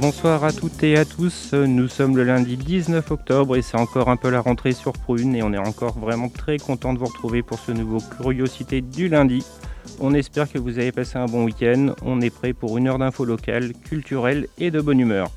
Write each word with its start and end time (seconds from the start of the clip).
Bonsoir 0.00 0.44
à 0.44 0.52
toutes 0.52 0.84
et 0.84 0.96
à 0.96 1.04
tous, 1.04 1.52
nous 1.54 1.88
sommes 1.88 2.16
le 2.16 2.22
lundi 2.22 2.56
19 2.56 3.10
octobre 3.10 3.56
et 3.56 3.62
c'est 3.62 3.76
encore 3.76 4.08
un 4.08 4.16
peu 4.16 4.30
la 4.30 4.40
rentrée 4.40 4.70
sur 4.70 4.92
Prune 4.92 5.34
et 5.34 5.42
on 5.42 5.52
est 5.52 5.58
encore 5.58 5.98
vraiment 5.98 6.28
très 6.28 6.56
content 6.56 6.94
de 6.94 7.00
vous 7.00 7.06
retrouver 7.06 7.42
pour 7.42 7.58
ce 7.58 7.72
nouveau 7.72 7.98
Curiosité 7.98 8.80
du 8.80 9.08
lundi. 9.08 9.44
On 9.98 10.14
espère 10.14 10.52
que 10.52 10.58
vous 10.60 10.78
avez 10.78 10.92
passé 10.92 11.18
un 11.18 11.26
bon 11.26 11.44
week-end, 11.44 11.94
on 12.02 12.20
est 12.20 12.30
prêt 12.30 12.52
pour 12.52 12.78
une 12.78 12.86
heure 12.86 12.98
d'infos 12.98 13.24
locales, 13.24 13.72
culturelles 13.72 14.46
et 14.56 14.70
de 14.70 14.80
bonne 14.80 15.00
humeur. 15.00 15.32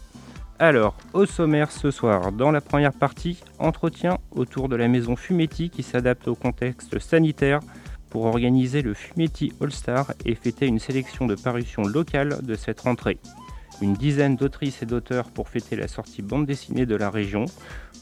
Alors, 0.59 0.95
au 1.13 1.25
sommaire 1.25 1.71
ce 1.71 1.89
soir, 1.89 2.31
dans 2.31 2.51
la 2.51 2.61
première 2.61 2.93
partie, 2.93 3.39
entretien 3.57 4.19
autour 4.29 4.69
de 4.69 4.75
la 4.75 4.87
maison 4.87 5.15
Fumetti 5.15 5.71
qui 5.71 5.81
s'adapte 5.81 6.27
au 6.27 6.35
contexte 6.35 6.99
sanitaire 6.99 7.61
pour 8.11 8.25
organiser 8.25 8.83
le 8.83 8.93
Fumetti 8.93 9.53
All 9.59 9.71
Star 9.71 10.13
et 10.23 10.35
fêter 10.35 10.67
une 10.67 10.77
sélection 10.77 11.25
de 11.25 11.33
parutions 11.33 11.81
locales 11.81 12.41
de 12.43 12.53
cette 12.53 12.81
rentrée 12.81 13.17
une 13.81 13.93
dizaine 13.93 14.35
d'autrices 14.35 14.81
et 14.81 14.85
d'auteurs 14.85 15.29
pour 15.31 15.49
fêter 15.49 15.75
la 15.75 15.87
sortie 15.87 16.21
bande 16.21 16.45
dessinée 16.45 16.85
de 16.85 16.95
la 16.95 17.09
région 17.09 17.45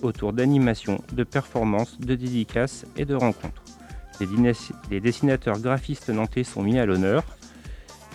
autour 0.01 0.33
d'animations, 0.33 1.01
de 1.13 1.23
performances, 1.23 1.99
de 1.99 2.15
dédicaces 2.15 2.85
et 2.97 3.05
de 3.05 3.15
rencontres. 3.15 3.63
Les, 4.89 4.99
dessinateurs 4.99 5.59
graphistes 5.59 6.09
nantais 6.09 6.43
sont 6.43 6.61
mis 6.61 6.77
à 6.77 6.85
l'honneur 6.85 7.23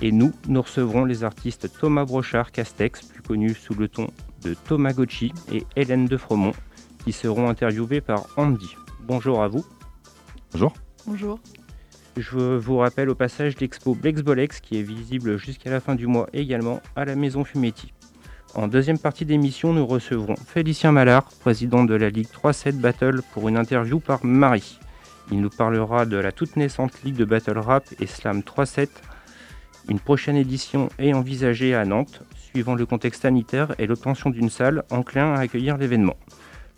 et 0.03 0.12
nous, 0.12 0.33
nous 0.48 0.61
recevrons 0.61 1.05
les 1.05 1.25
artistes 1.25 1.70
Thomas 1.78 2.05
Brochard-Castex, 2.05 3.03
plus 3.06 3.22
connu 3.22 3.55
sous 3.55 3.75
le 3.75 3.88
ton 3.88 4.08
de 4.42 4.55
Thomas 4.55 4.92
Gocci, 4.92 5.33
et 5.50 5.64
Hélène 5.77 6.06
de 6.06 6.16
Fromont, 6.19 6.53
qui 7.05 7.12
seront 7.12 7.48
interviewés 7.48 8.03
par 8.03 8.27
Andy. 8.36 8.77
Bonjour 9.06 9.42
à 9.42 9.48
vous. 9.48 9.64
Bonjour. 10.53 10.75
Bonjour. 11.06 11.41
Je 12.16 12.38
vous 12.38 12.78
rappelle 12.78 13.10
au 13.10 13.16
passage 13.16 13.58
l'expo 13.60 13.94
Blexbolex 13.94 14.60
qui 14.60 14.78
est 14.78 14.82
visible 14.82 15.36
jusqu'à 15.36 15.70
la 15.70 15.80
fin 15.80 15.96
du 15.96 16.06
mois 16.06 16.28
également 16.32 16.80
à 16.94 17.04
la 17.04 17.16
Maison 17.16 17.42
Fumetti. 17.42 17.92
En 18.54 18.68
deuxième 18.68 19.00
partie 19.00 19.24
d'émission, 19.24 19.72
nous 19.72 19.84
recevrons 19.84 20.36
Félicien 20.36 20.92
Mallard, 20.92 21.24
président 21.40 21.82
de 21.82 21.94
la 21.94 22.10
Ligue 22.10 22.28
3-7 22.28 22.78
Battle, 22.78 23.20
pour 23.32 23.48
une 23.48 23.56
interview 23.56 23.98
par 23.98 24.24
Marie. 24.24 24.78
Il 25.32 25.40
nous 25.40 25.50
parlera 25.50 26.06
de 26.06 26.16
la 26.16 26.30
toute 26.30 26.54
naissante 26.54 27.02
Ligue 27.02 27.16
de 27.16 27.24
Battle 27.24 27.58
Rap 27.58 27.84
et 27.98 28.06
Slam 28.06 28.40
3-7. 28.42 28.88
Une 29.88 29.98
prochaine 29.98 30.36
édition 30.36 30.90
est 31.00 31.14
envisagée 31.14 31.74
à 31.74 31.84
Nantes, 31.84 32.22
suivant 32.36 32.76
le 32.76 32.86
contexte 32.86 33.22
sanitaire 33.22 33.74
et 33.78 33.88
l'obtention 33.88 34.30
d'une 34.30 34.50
salle 34.50 34.84
enclin 34.90 35.34
à 35.34 35.40
accueillir 35.40 35.78
l'événement. 35.78 36.16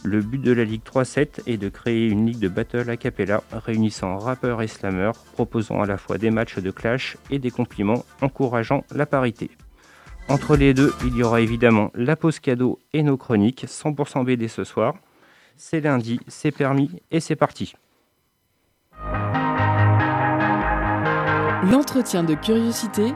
Le 0.05 0.21
but 0.21 0.41
de 0.41 0.53
la 0.53 0.65
Ligue 0.65 0.83
3-7 0.85 1.41
est 1.47 1.57
de 1.57 1.69
créer 1.69 2.07
une 2.09 2.27
ligue 2.27 2.39
de 2.39 2.49
battle 2.49 2.89
a 2.91 2.97
cappella 2.97 3.43
réunissant 3.53 4.19
rappeurs 4.19 4.63
et 4.63 4.69
slammers, 4.69 5.13
proposant 5.33 5.83
à 5.83 5.87
la 5.87 5.97
fois 5.97 6.19
des 6.19 6.31
matchs 6.31 6.59
de 6.59 6.71
clash 6.71 7.17
et 7.31 7.39
des 7.39 7.51
compliments 7.51 8.05
encourageant 8.21 8.85
la 8.95 9.07
parité. 9.07 9.51
Entre 10.29 10.57
les 10.57 10.75
deux, 10.75 10.93
il 11.05 11.17
y 11.17 11.23
aura 11.23 11.41
évidemment 11.41 11.91
la 11.95 12.17
pause 12.17 12.41
cadeau 12.41 12.79
et 12.93 13.03
nos 13.03 13.17
chroniques 13.17 13.65
100% 13.67 14.25
BD 14.25 14.49
ce 14.49 14.65
soir. 14.65 14.95
C'est 15.57 15.81
lundi, 15.81 16.21
c'est 16.29 16.51
permis 16.51 16.91
et 17.11 17.21
c'est 17.21 17.37
parti. 17.37 17.75
L'entretien 21.71 22.23
de 22.23 22.35
curiosité 22.35 23.13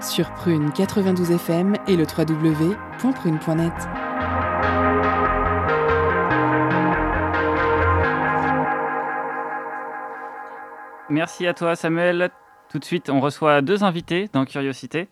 sur 0.00 0.30
Prune 0.32 0.70
92 0.72 1.30
FM 1.32 1.76
et 1.86 1.96
le 1.96 2.04
www.prune.net. 2.04 3.72
Merci 11.10 11.46
à 11.46 11.52
toi 11.52 11.76
Samuel. 11.76 12.30
Tout 12.70 12.78
de 12.78 12.84
suite, 12.84 13.10
on 13.10 13.20
reçoit 13.20 13.60
deux 13.60 13.84
invités 13.84 14.30
dans 14.32 14.46
Curiosité. 14.46 15.08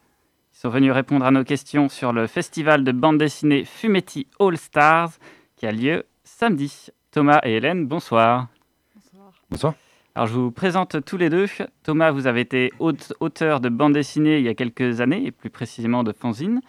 Ils 0.54 0.58
sont 0.58 0.70
venus 0.70 0.90
répondre 0.90 1.24
à 1.26 1.30
nos 1.30 1.44
questions 1.44 1.90
sur 1.90 2.14
le 2.14 2.26
festival 2.26 2.82
de 2.82 2.92
bande 2.92 3.18
dessinée 3.18 3.64
Fumetti 3.64 4.26
All 4.40 4.56
Stars 4.56 5.10
qui 5.56 5.66
a 5.66 5.72
lieu 5.72 6.04
samedi. 6.24 6.88
Thomas 7.10 7.40
et 7.44 7.52
Hélène, 7.52 7.86
bonsoir. 7.86 8.48
Bonsoir. 8.94 9.32
Bonsoir. 9.50 9.74
Alors 10.14 10.28
je 10.28 10.32
vous 10.32 10.50
présente 10.50 11.04
tous 11.04 11.18
les 11.18 11.28
deux. 11.28 11.46
Thomas, 11.82 12.10
vous 12.10 12.26
avez 12.26 12.40
été 12.40 12.72
auteur 12.78 13.60
de 13.60 13.68
bande 13.68 13.92
dessinée 13.92 14.38
il 14.38 14.44
y 14.44 14.48
a 14.48 14.54
quelques 14.54 15.02
années, 15.02 15.26
et 15.26 15.30
plus 15.30 15.50
précisément 15.50 16.04
de 16.04 16.12
fanzine. 16.12 16.62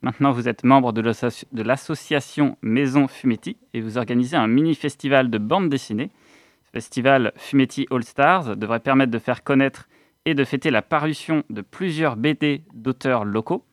Maintenant, 0.00 0.32
vous 0.32 0.48
êtes 0.48 0.64
membre 0.64 0.92
de 0.94 1.62
l'association 1.62 2.56
Maison 2.62 3.08
Fumetti 3.08 3.58
et 3.74 3.82
vous 3.82 3.98
organisez 3.98 4.36
un 4.36 4.46
mini-festival 4.46 5.28
de 5.28 5.36
bande 5.36 5.68
dessinée 5.68 6.10
festival 6.72 7.32
Fumetti 7.36 7.86
All 7.90 8.04
Stars 8.04 8.56
devrait 8.56 8.80
permettre 8.80 9.10
de 9.10 9.18
faire 9.18 9.42
connaître 9.42 9.88
et 10.24 10.34
de 10.34 10.44
fêter 10.44 10.70
la 10.70 10.82
parution 10.82 11.42
de 11.50 11.62
plusieurs 11.62 12.16
BD 12.16 12.62
d'auteurs 12.74 13.24
locaux. 13.24 13.64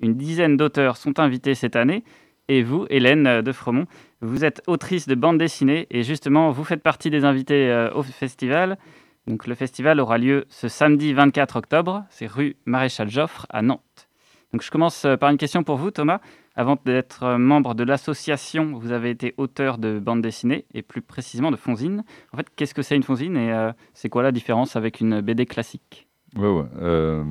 Une 0.00 0.14
dizaine 0.14 0.56
d'auteurs 0.56 0.96
sont 0.96 1.18
invités 1.20 1.54
cette 1.54 1.76
année. 1.76 2.04
Et 2.48 2.62
vous, 2.62 2.86
Hélène 2.90 3.40
de 3.40 3.52
Fremont, 3.52 3.86
vous 4.20 4.44
êtes 4.44 4.62
autrice 4.66 5.06
de 5.06 5.14
bande 5.14 5.38
dessinée 5.38 5.86
et 5.90 6.02
justement, 6.02 6.50
vous 6.50 6.64
faites 6.64 6.82
partie 6.82 7.08
des 7.08 7.24
invités 7.24 7.70
euh, 7.70 7.90
au 7.94 8.02
festival. 8.02 8.78
Donc, 9.26 9.46
le 9.46 9.54
festival 9.54 10.00
aura 10.00 10.18
lieu 10.18 10.44
ce 10.48 10.66
samedi 10.66 11.12
24 11.12 11.56
octobre. 11.56 12.04
C'est 12.10 12.26
rue 12.26 12.56
Maréchal 12.66 13.08
Joffre 13.08 13.46
à 13.48 13.62
Nantes. 13.62 14.08
Donc, 14.52 14.62
je 14.62 14.70
commence 14.70 15.04
euh, 15.04 15.16
par 15.16 15.30
une 15.30 15.38
question 15.38 15.62
pour 15.62 15.76
vous, 15.76 15.92
Thomas. 15.92 16.20
Avant 16.54 16.76
d'être 16.84 17.22
euh, 17.22 17.38
membre 17.38 17.74
de 17.74 17.82
l'association, 17.82 18.78
vous 18.78 18.92
avez 18.92 19.10
été 19.10 19.34
auteur 19.38 19.78
de 19.78 19.98
bande 19.98 20.20
dessinée 20.20 20.66
et 20.74 20.82
plus 20.82 21.00
précisément 21.00 21.50
de 21.50 21.56
fonzine. 21.56 22.04
En 22.32 22.36
fait, 22.36 22.46
qu'est-ce 22.54 22.74
que 22.74 22.82
c'est 22.82 22.96
une 22.96 23.02
fonzine 23.02 23.36
et 23.36 23.52
euh, 23.52 23.72
c'est 23.94 24.10
quoi 24.10 24.22
la 24.22 24.32
différence 24.32 24.76
avec 24.76 25.00
une 25.00 25.22
BD 25.22 25.46
classique? 25.46 26.06
Ouais, 26.36 26.48
ouais. 26.48 26.64
Euh, 26.80 27.24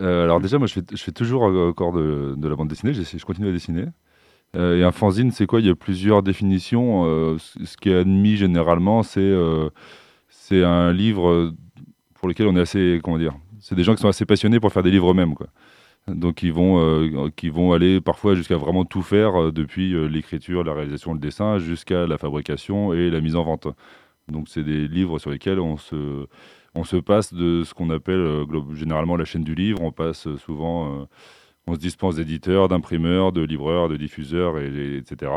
alors 0.00 0.40
déjà, 0.40 0.58
moi, 0.58 0.66
je 0.66 0.74
fais, 0.96 1.12
toujours 1.12 1.42
encore 1.42 1.92
de, 1.92 2.34
de, 2.36 2.48
la 2.48 2.56
bande 2.56 2.68
dessinée. 2.68 2.92
Je 2.92 3.24
continue 3.24 3.48
à 3.48 3.52
dessiner. 3.52 3.86
et 4.54 4.82
un 4.82 4.90
fanzine, 4.90 5.30
c'est 5.30 5.46
quoi? 5.46 5.60
Il 5.60 5.66
y 5.66 5.70
a 5.70 5.76
plusieurs 5.76 6.22
définitions. 6.22 7.04
ce 7.38 7.76
qui 7.76 7.90
est 7.90 7.98
admis 8.00 8.36
généralement, 8.36 9.04
c'est 9.04 9.32
c'est 10.28 10.64
un 10.64 10.92
livre 10.92 11.54
pour 12.14 12.26
lequel 12.26 12.48
on 12.48 12.56
est 12.56 12.60
assez, 12.60 13.00
comment 13.04 13.18
dire, 13.18 13.34
c'est 13.60 13.76
des 13.76 13.84
gens 13.84 13.94
qui 13.94 14.02
sont 14.02 14.08
assez 14.08 14.26
passionnés 14.26 14.58
pour 14.58 14.72
faire 14.72 14.82
des 14.82 14.90
livres 14.90 15.12
eux-mêmes, 15.12 15.34
quoi. 15.34 15.46
Donc 16.06 16.42
ils 16.42 16.52
vont, 16.52 16.78
euh, 16.80 17.30
qui 17.34 17.48
vont 17.48 17.72
aller 17.72 18.00
parfois 18.00 18.34
jusqu'à 18.34 18.58
vraiment 18.58 18.84
tout 18.84 19.00
faire, 19.00 19.40
euh, 19.40 19.52
depuis 19.52 19.94
euh, 19.94 20.06
l'écriture, 20.06 20.62
la 20.62 20.74
réalisation, 20.74 21.14
le 21.14 21.18
dessin, 21.18 21.58
jusqu'à 21.58 22.06
la 22.06 22.18
fabrication 22.18 22.92
et 22.92 23.08
la 23.08 23.22
mise 23.22 23.36
en 23.36 23.42
vente. 23.42 23.68
Donc 24.28 24.48
c'est 24.48 24.64
des 24.64 24.86
livres 24.86 25.18
sur 25.18 25.30
lesquels 25.30 25.60
on 25.60 25.78
se, 25.78 26.26
on 26.74 26.84
se 26.84 26.96
passe 26.96 27.32
de 27.32 27.62
ce 27.64 27.72
qu'on 27.72 27.88
appelle 27.88 28.44
généralement 28.74 29.16
la 29.16 29.24
chaîne 29.24 29.44
du 29.44 29.54
livre. 29.54 29.80
On 29.82 29.92
passe 29.92 30.28
souvent, 30.36 31.06
on 31.66 31.74
se 31.74 31.78
dispense 31.78 32.16
d'éditeurs, 32.16 32.68
d'imprimeurs, 32.68 33.32
de 33.32 33.42
livreurs, 33.42 33.88
de 33.88 33.96
diffuseurs, 33.96 34.58
et, 34.58 34.96
etc. 34.96 35.32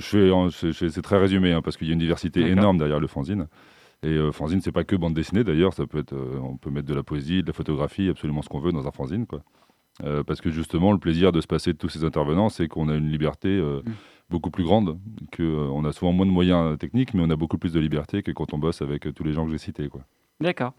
c'est 0.00 1.02
très 1.02 1.18
résumé 1.18 1.52
hein, 1.52 1.62
parce 1.62 1.76
qu'il 1.76 1.88
y 1.88 1.90
a 1.90 1.94
une 1.94 1.98
diversité 1.98 2.42
énorme 2.42 2.78
derrière 2.78 3.00
le 3.00 3.08
fanzine. 3.08 3.48
Et 4.02 4.08
euh, 4.08 4.32
fanzine, 4.32 4.60
c'est 4.60 4.72
pas 4.72 4.84
que 4.84 4.96
bande 4.96 5.14
dessinée 5.14 5.44
d'ailleurs, 5.44 5.74
ça 5.74 5.86
peut 5.86 5.98
être, 5.98 6.14
euh, 6.14 6.38
on 6.42 6.56
peut 6.56 6.70
mettre 6.70 6.88
de 6.88 6.94
la 6.94 7.02
poésie, 7.02 7.42
de 7.42 7.46
la 7.48 7.52
photographie, 7.52 8.08
absolument 8.08 8.42
ce 8.42 8.48
qu'on 8.48 8.60
veut 8.60 8.72
dans 8.72 8.86
un 8.86 8.90
fanzine, 8.90 9.26
quoi. 9.26 9.42
Euh, 10.04 10.22
parce 10.24 10.40
que 10.40 10.50
justement, 10.50 10.92
le 10.92 10.98
plaisir 10.98 11.30
de 11.32 11.42
se 11.42 11.46
passer 11.46 11.74
de 11.74 11.78
tous 11.78 11.90
ces 11.90 12.04
intervenants, 12.04 12.48
c'est 12.48 12.68
qu'on 12.68 12.88
a 12.88 12.94
une 12.94 13.10
liberté 13.10 13.60
mm. 13.60 13.82
beaucoup 14.30 14.50
plus 14.50 14.64
grande, 14.64 14.98
que 15.30 15.42
on 15.42 15.84
a 15.84 15.92
souvent 15.92 16.12
moins 16.12 16.24
de 16.24 16.30
moyens 16.30 16.78
techniques, 16.78 17.12
mais 17.12 17.22
on 17.22 17.28
a 17.28 17.36
beaucoup 17.36 17.58
plus 17.58 17.74
de 17.74 17.80
liberté 17.80 18.22
que 18.22 18.30
quand 18.30 18.54
on 18.54 18.58
bosse 18.58 18.80
avec 18.80 19.12
tous 19.14 19.24
les 19.24 19.34
gens 19.34 19.44
que 19.44 19.50
j'ai 19.50 19.58
cités. 19.58 19.90
D'accord. 20.40 20.72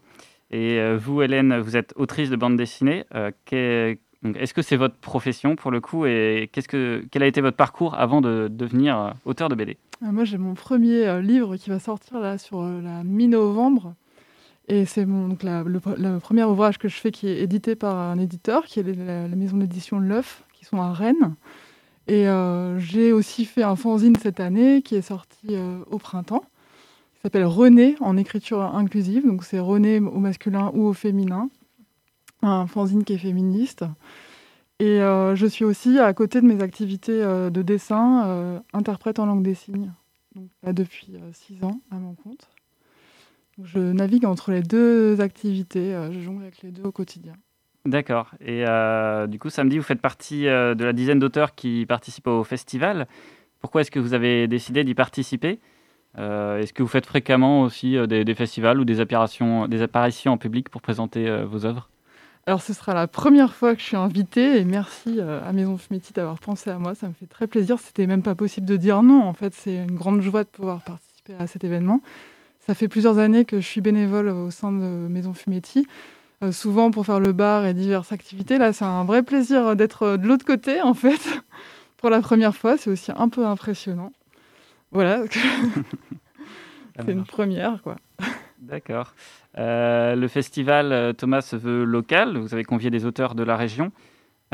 Et 0.50 0.96
vous, 0.96 1.22
Hélène, 1.22 1.60
vous 1.60 1.76
êtes 1.76 1.92
autrice 1.94 2.30
de 2.30 2.36
bande 2.36 2.56
dessinée. 2.56 3.04
Est-ce 4.36 4.54
que 4.54 4.62
c'est 4.62 4.76
votre 4.76 4.94
profession 4.94 5.56
pour 5.56 5.70
le 5.70 5.80
coup 5.80 6.06
et 6.06 6.48
qu'est-ce 6.52 6.68
que, 6.68 7.04
quel 7.10 7.22
a 7.22 7.26
été 7.26 7.40
votre 7.40 7.56
parcours 7.56 7.94
avant 7.94 8.20
de 8.20 8.48
devenir 8.48 9.14
auteur 9.24 9.48
de 9.48 9.54
BD 9.54 9.76
ah, 10.04 10.10
moi, 10.10 10.24
j'ai 10.24 10.36
mon 10.36 10.54
premier 10.54 11.06
euh, 11.06 11.20
livre 11.20 11.56
qui 11.56 11.70
va 11.70 11.78
sortir 11.78 12.18
là 12.18 12.36
sur 12.36 12.60
euh, 12.60 12.80
la 12.82 13.04
mi-novembre. 13.04 13.94
Et 14.66 14.84
c'est 14.84 15.04
le, 15.04 16.18
premier 16.18 16.42
ouvrage 16.42 16.78
que 16.78 16.88
je 16.88 16.96
fais 16.96 17.12
qui 17.12 17.28
est 17.28 17.40
édité 17.40 17.76
par 17.76 17.96
un 17.96 18.18
éditeur, 18.18 18.64
qui 18.64 18.80
est 18.80 18.82
la, 18.82 19.28
maison 19.28 19.58
d'édition 19.58 20.00
L'œuf, 20.00 20.42
qui 20.54 20.64
sont 20.64 20.80
à 20.80 20.92
Rennes. 20.92 21.34
Et 22.08 22.28
euh, 22.28 22.80
j'ai 22.80 23.12
aussi 23.12 23.44
fait 23.44 23.62
un 23.62 23.76
fanzine 23.76 24.16
cette 24.16 24.40
année 24.40 24.82
qui 24.82 24.96
est 24.96 25.02
sorti 25.02 25.56
au 25.90 25.98
printemps, 25.98 26.44
qui 27.14 27.20
s'appelle 27.22 27.44
René 27.44 27.96
en 28.00 28.16
écriture 28.16 28.60
inclusive. 28.60 29.24
Donc 29.26 29.44
c'est 29.44 29.60
René 29.60 30.00
au 30.00 30.18
masculin 30.18 30.70
ou 30.74 30.86
au 30.86 30.92
féminin. 30.92 31.48
Un 32.42 32.66
fanzine 32.66 33.04
qui 33.04 33.14
est 33.14 33.18
féministe. 33.18 33.84
Et 34.80 34.98
je 34.98 35.46
suis 35.46 35.64
aussi, 35.64 36.00
à 36.00 36.12
côté 36.12 36.40
de 36.40 36.46
mes 36.46 36.60
activités 36.60 37.20
de 37.22 37.62
dessin, 37.62 38.60
interprète 38.72 39.20
en 39.20 39.26
langue 39.26 39.44
des 39.44 39.54
signes. 39.54 39.92
Là, 40.64 40.72
depuis 40.72 41.14
six 41.32 41.62
ans, 41.62 41.80
à 41.92 41.96
mon 41.96 42.14
compte. 42.14 42.48
je 43.62 43.78
navigue 43.78 44.24
entre 44.24 44.50
les 44.50 44.62
deux 44.62 45.20
activités, 45.20 45.96
je 46.10 46.18
jongle 46.18 46.42
avec 46.42 46.62
les 46.62 46.72
deux 46.72 46.82
au 46.82 46.90
quotidien. 46.90 47.34
D'accord. 47.86 48.32
Et 48.40 48.64
du 49.28 49.38
coup, 49.38 49.50
samedi, 49.50 49.78
vous 49.78 49.84
faites 49.84 50.00
partie 50.00 50.42
de 50.46 50.84
la 50.84 50.92
dizaine 50.92 51.20
d'auteurs 51.20 51.54
qui 51.54 51.86
participent 51.86 52.26
au 52.26 52.42
festival. 52.42 53.06
Pourquoi 53.62 53.82
est-ce 53.82 53.92
que 53.92 54.00
vous 54.00 54.14
avez 54.14 54.48
décidé 54.48 54.82
d'y 54.82 54.94
participer? 54.94 55.60
Euh, 56.18 56.58
Est-ce 56.58 56.72
que 56.72 56.82
vous 56.82 56.88
faites 56.88 57.06
fréquemment 57.06 57.62
aussi 57.62 57.96
euh, 57.96 58.06
des, 58.06 58.34
festivals 58.34 58.78
ou 58.80 58.84
des 58.84 59.00
apparitions, 59.00 59.68
des 59.68 59.82
apparitions 59.82 60.32
en 60.32 60.36
public 60.36 60.68
pour 60.68 60.82
présenter 60.82 61.28
euh, 61.28 61.46
vos 61.46 61.64
œuvres? 61.64 61.88
Alors 62.46 62.62
ce 62.62 62.72
sera 62.72 62.94
la 62.94 63.06
première 63.06 63.54
fois 63.54 63.74
que 63.74 63.80
je 63.80 63.86
suis 63.86 63.96
invitée 63.96 64.58
et 64.58 64.64
merci 64.64 65.20
à 65.20 65.52
Maison 65.52 65.78
Fumetti 65.78 66.12
d'avoir 66.12 66.38
pensé 66.38 66.70
à 66.70 66.78
moi, 66.78 66.94
ça 66.94 67.08
me 67.08 67.12
fait 67.12 67.26
très 67.26 67.46
plaisir, 67.46 67.78
c'était 67.78 68.06
même 68.06 68.22
pas 68.22 68.34
possible 68.34 68.66
de 68.66 68.76
dire 68.76 69.02
non, 69.02 69.22
en 69.22 69.32
fait 69.32 69.54
c'est 69.54 69.76
une 69.76 69.94
grande 69.94 70.20
joie 70.20 70.44
de 70.44 70.48
pouvoir 70.48 70.80
participer 70.80 71.34
à 71.38 71.46
cet 71.46 71.64
événement. 71.64 72.00
Ça 72.66 72.74
fait 72.74 72.88
plusieurs 72.88 73.18
années 73.18 73.44
que 73.44 73.60
je 73.60 73.66
suis 73.66 73.80
bénévole 73.80 74.28
au 74.28 74.50
sein 74.50 74.72
de 74.72 75.08
Maison 75.08 75.34
Fumetti, 75.34 75.86
souvent 76.50 76.90
pour 76.90 77.06
faire 77.06 77.20
le 77.20 77.32
bar 77.32 77.66
et 77.66 77.74
diverses 77.74 78.12
activités. 78.12 78.58
Là 78.58 78.72
c'est 78.72 78.84
un 78.84 79.04
vrai 79.04 79.22
plaisir 79.22 79.76
d'être 79.76 80.16
de 80.16 80.26
l'autre 80.26 80.44
côté 80.44 80.80
en 80.80 80.94
fait, 80.94 81.42
pour 81.96 82.10
la 82.10 82.20
première 82.20 82.56
fois, 82.56 82.76
c'est 82.76 82.90
aussi 82.90 83.12
un 83.16 83.28
peu 83.28 83.46
impressionnant. 83.46 84.12
Voilà. 84.90 85.22
c'est 86.98 87.12
une 87.12 87.24
première, 87.24 87.82
quoi. 87.82 87.96
D'accord. 88.62 89.12
Euh, 89.58 90.14
le 90.14 90.28
festival 90.28 90.92
euh, 90.92 91.12
Thomas 91.12 91.52
veut 91.52 91.82
local. 91.84 92.38
Vous 92.38 92.54
avez 92.54 92.62
convié 92.62 92.90
des 92.90 93.04
auteurs 93.04 93.34
de 93.34 93.42
la 93.42 93.56
région. 93.56 93.90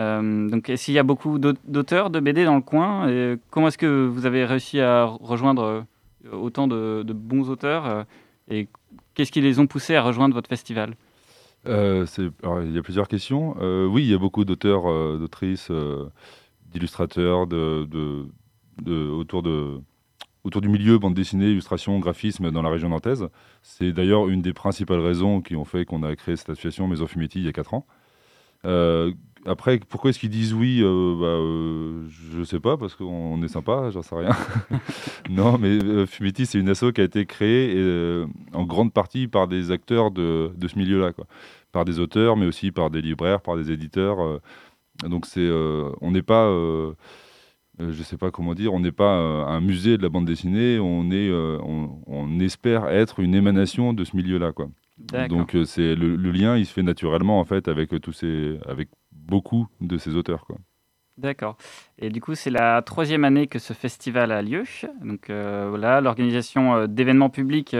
Euh, 0.00 0.49
donc, 0.49 0.72
s'il 0.76 0.94
y 0.94 0.99
a 0.99 1.02
beaucoup 1.02 1.38
d'auteurs 1.38 2.08
de 2.08 2.19
BD 2.19 2.46
dans 2.46 2.55
le 2.55 2.62
coin, 2.62 3.06
comment 3.50 3.69
est-ce 3.69 3.76
que 3.78 4.06
vous 4.06 4.25
avez 4.25 4.44
réussi 4.44 4.81
à 4.81 5.05
rejoindre 5.05 5.84
autant 6.32 6.69
de, 6.69 7.05
bons 7.12 7.50
auteurs 7.50 8.06
et 8.49 8.69
qu'est-ce 9.14 9.32
qui 9.32 9.40
les 9.40 9.58
ont 9.58 9.66
poussés 9.66 9.96
à 9.96 10.02
rejoindre 10.02 10.34
votre 10.34 10.49
festival? 10.49 10.94
Il 11.66 11.72
y 11.72 12.78
a 12.78 12.82
plusieurs 12.82 13.08
questions. 13.08 13.56
oui, 13.60 14.05
il 14.05 14.10
y 14.10 14.14
a 14.14 14.19
beaucoup 14.19 14.44
d'auteurs, 14.44 14.84
d'autrices, 15.19 15.72
d'illustrateurs, 16.72 17.49
autour 18.87 19.43
de 19.43 19.81
autour 20.49 20.62
du 20.62 20.69
milieu 20.69 20.99
bande 20.99 21.15
dessinée, 21.15 21.50
illustration, 21.50 21.99
graphisme 21.99 22.50
dans 22.50 22.62
la 22.62 22.71
région 22.71 22.89
nantaise. 22.89 23.29
C'est 23.62 23.93
d'ailleurs 23.93 24.29
une 24.29 24.41
des 24.41 24.55
principales 24.55 25.00
raisons 25.00 25.43
qui 25.43 25.55
ont 25.56 25.67
fait 25.67 25.85
qu'on 25.85 26.03
a 26.03 26.17
créé 26.17 26.37
cette 26.37 26.49
association 26.49 26.89
Maison 26.89 27.06
Fumetti 27.06 27.39
il 27.39 27.45
y 27.45 27.49
a 27.49 27.53
4 27.53 27.75
ans. 27.75 27.87
Euh, 28.65 29.12
après, 29.45 29.79
pourquoi 29.79 30.11
est-ce 30.11 30.19
qu'ils 30.19 30.31
disent 30.31 30.55
oui 30.55 30.81
euh, 30.83 31.15
bah, 31.21 31.27
euh, 31.27 32.06
Je 32.09 32.39
ne 32.39 32.45
sais 32.45 32.61
pas, 32.61 32.79
parce 32.79 32.95
qu'on 32.95 33.43
est 33.43 33.49
sympa, 33.49 33.91
j'en 33.91 34.00
sais 34.00 34.17
rien. 34.17 34.35
non, 35.31 35.59
mais 35.59 36.06
Fumetti, 36.06 36.47
c'est 36.47 36.59
une 36.59 36.71
asso 36.71 36.93
qui 36.94 37.03
a 37.03 37.05
été 37.05 37.27
créée 37.27 38.25
en 38.55 38.65
grande 38.65 38.93
partie 38.94 39.29
par 39.29 39.49
des 39.49 39.71
acteurs 39.71 40.11
de, 40.11 40.51
de 40.56 40.67
ce 40.69 40.79
milieu-là, 40.79 41.12
par 41.73 41.85
des 41.85 42.01
auteurs, 42.01 42.39
mais 42.39 42.47
aussi 42.47 42.73
par 42.73 42.89
des 42.89 43.03
libraires, 43.03 43.43
par 43.43 43.56
des 43.56 43.71
éditeurs. 43.71 44.41
donc, 45.03 45.27
c'est, 45.27 45.49
on 46.01 46.11
n'est 46.11 46.23
pas 46.23 46.51
euh, 47.81 47.93
je 47.93 47.99
ne 47.99 48.05
sais 48.05 48.17
pas 48.17 48.31
comment 48.31 48.55
dire, 48.55 48.75
on 48.75 48.81
n'est 48.81 48.93
pas 48.93 49.19
euh, 49.19 49.45
un 49.45 49.61
musée 49.61 49.97
de 49.97 50.03
la 50.03 50.09
bande 50.09 50.25
dessinée, 50.25 50.79
on, 50.79 51.11
est, 51.11 51.29
euh, 51.29 51.59
on, 51.63 52.41
espère 52.41 52.89
être 52.89 53.21
une 53.21 53.35
émanation 53.35 53.93
de 53.93 54.05
ce 54.05 54.17
milieu-là. 54.17 54.53
Quoi. 54.53 54.69
Donc 55.29 55.57
c'est 55.65 55.95
le, 55.95 56.17
lien, 56.17 56.57
il 56.57 56.67
se 56.67 56.73
fait 56.73 56.83
naturellement 56.83 57.39
en 57.39 57.45
fait 57.45 57.69
avec 57.69 58.01
tous 58.01 58.13
ces, 58.13 58.59
avec 58.67 58.89
beaucoup 59.13 59.69
de 59.81 59.97
ces 59.97 60.17
auteurs. 60.17 60.45
Quoi. 60.45 60.57
D'accord. 61.17 61.57
Et 61.99 62.11
du 62.11 62.21
coup, 62.21 62.35
c'est 62.35 62.51
la 62.51 62.83
troisième 62.83 63.25
année 63.25 63.47
que 63.47 63.59
ce 63.59 63.73
festival 63.73 64.33
a 64.33 64.43
lieu. 64.43 64.65
Donc 65.03 65.27
voilà, 65.29 66.01
l'organisation 66.01 66.87
d'événements 66.87 67.31
publics, 67.31 67.77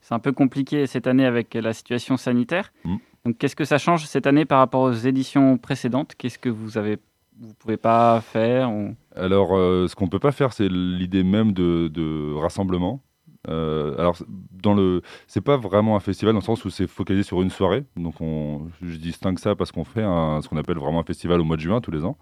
c'est 0.00 0.14
un 0.14 0.18
peu 0.18 0.32
compliqué 0.32 0.86
cette 0.86 1.06
année 1.06 1.26
avec 1.26 1.54
la 1.54 1.72
situation 1.74 2.16
sanitaire. 2.16 2.72
Mmh. 2.84 2.96
Donc 3.24 3.38
qu'est-ce 3.38 3.56
que 3.56 3.64
ça 3.64 3.78
change 3.78 4.06
cette 4.06 4.26
année 4.26 4.44
par 4.44 4.58
rapport 4.58 4.82
aux 4.82 4.92
éditions 4.92 5.58
précédentes? 5.58 6.14
Qu'est-ce 6.16 6.38
que 6.38 6.48
vous 6.48 6.78
avez 6.78 6.98
vous 7.40 7.54
pouvez 7.54 7.76
pas 7.76 8.20
faire 8.20 8.70
Alors, 9.16 9.54
euh, 9.54 9.88
ce 9.88 9.94
qu'on 9.94 10.08
peut 10.08 10.18
pas 10.18 10.32
faire, 10.32 10.52
c'est 10.52 10.68
l'idée 10.68 11.22
même 11.22 11.52
de, 11.52 12.34
rassemblement. 12.34 13.02
Euh, 13.48 13.98
alors, 13.98 14.16
dans 14.52 14.74
le, 14.74 15.02
c'est 15.26 15.40
pas 15.40 15.56
vraiment 15.56 15.96
un 15.96 16.00
festival 16.00 16.32
dans 16.32 16.40
le 16.40 16.44
sens 16.44 16.64
où 16.64 16.70
c'est 16.70 16.86
focalisé 16.86 17.24
sur 17.24 17.42
une 17.42 17.50
soirée. 17.50 17.84
Donc, 17.96 18.20
on, 18.20 18.68
je 18.80 18.96
distingue 18.96 19.38
ça 19.38 19.54
parce 19.54 19.72
qu'on 19.72 19.84
fait 19.84 20.02
ce 20.02 20.48
qu'on 20.48 20.56
appelle 20.56 20.78
vraiment 20.78 21.00
un 21.00 21.04
festival 21.04 21.40
au 21.40 21.44
mois 21.44 21.56
de 21.56 21.62
juin 21.62 21.80
tous 21.80 21.90
les 21.90 22.04
ans, 22.04 22.16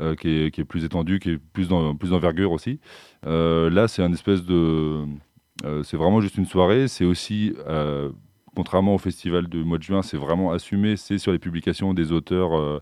euh, 0.00 0.14
qui, 0.14 0.28
est, 0.28 0.64
plus 0.64 0.84
étendu, 0.84 1.18
qui 1.20 1.30
est 1.30 1.38
plus 1.38 1.68
dans, 1.68 1.94
plus 1.94 2.10
d'envergure 2.10 2.52
aussi. 2.52 2.80
là, 3.24 3.88
c'est 3.88 4.02
un 4.02 4.12
espèce 4.12 4.44
de, 4.44 5.04
c'est 5.82 5.96
vraiment 5.96 6.20
juste 6.20 6.36
une 6.36 6.46
soirée. 6.46 6.88
C'est 6.88 7.04
aussi 7.04 7.54
contrairement 8.54 8.96
au 8.96 8.98
festival 8.98 9.46
du 9.46 9.64
mois 9.64 9.78
de 9.78 9.84
juin, 9.84 10.02
c'est 10.02 10.16
vraiment 10.16 10.50
assumé. 10.50 10.96
C'est 10.96 11.18
sur 11.18 11.30
les 11.30 11.38
publications 11.38 11.94
des 11.94 12.10
auteurs 12.10 12.80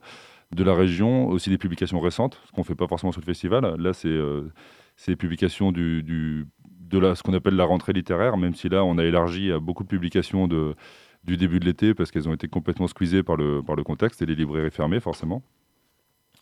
de 0.55 0.65
la 0.65 0.75
région, 0.75 1.29
aussi 1.29 1.51
des 1.51 1.59
publications 1.59 2.01
récentes, 2.01 2.41
ce 2.47 2.53
qu'on 2.53 2.61
ne 2.61 2.67
fait 2.67 2.75
pas 2.75 2.87
forcément 2.87 3.13
sur 3.13 3.21
le 3.21 3.27
festival. 3.27 3.75
Là, 3.79 3.93
c'est 3.93 4.09
euh, 4.09 4.53
les 5.09 5.17
publications 5.17 5.73
du, 5.73 6.47
de 6.89 6.99
la, 6.99 7.15
ce 7.15 7.23
qu'on 7.23 7.35
appelle 7.35 7.57
la 7.57 7.65
rentrée 7.65 7.93
littéraire, 7.93 8.37
même 8.37 8.55
si 8.55 8.69
là, 8.69 8.85
on 8.85 8.99
a 8.99 9.05
élargi 9.05 9.53
à 9.53 9.59
beaucoup 9.59 9.83
de 9.83 9.89
publications 9.89 10.47
de, 10.47 10.75
du 11.25 11.37
début 11.37 11.59
de 11.59 11.65
l'été, 11.65 11.95
parce 11.95 12.11
qu'elles 12.11 12.29
ont 12.29 12.35
été 12.35 12.49
complètement 12.49 12.87
squeezées 12.87 13.23
par 13.23 13.37
le, 13.37 13.63
par 13.63 13.77
le 13.77 13.83
contexte 13.83 14.23
et 14.23 14.27
les 14.27 14.35
librairies 14.35 14.71
fermées, 14.71 15.01
forcément. 15.01 15.43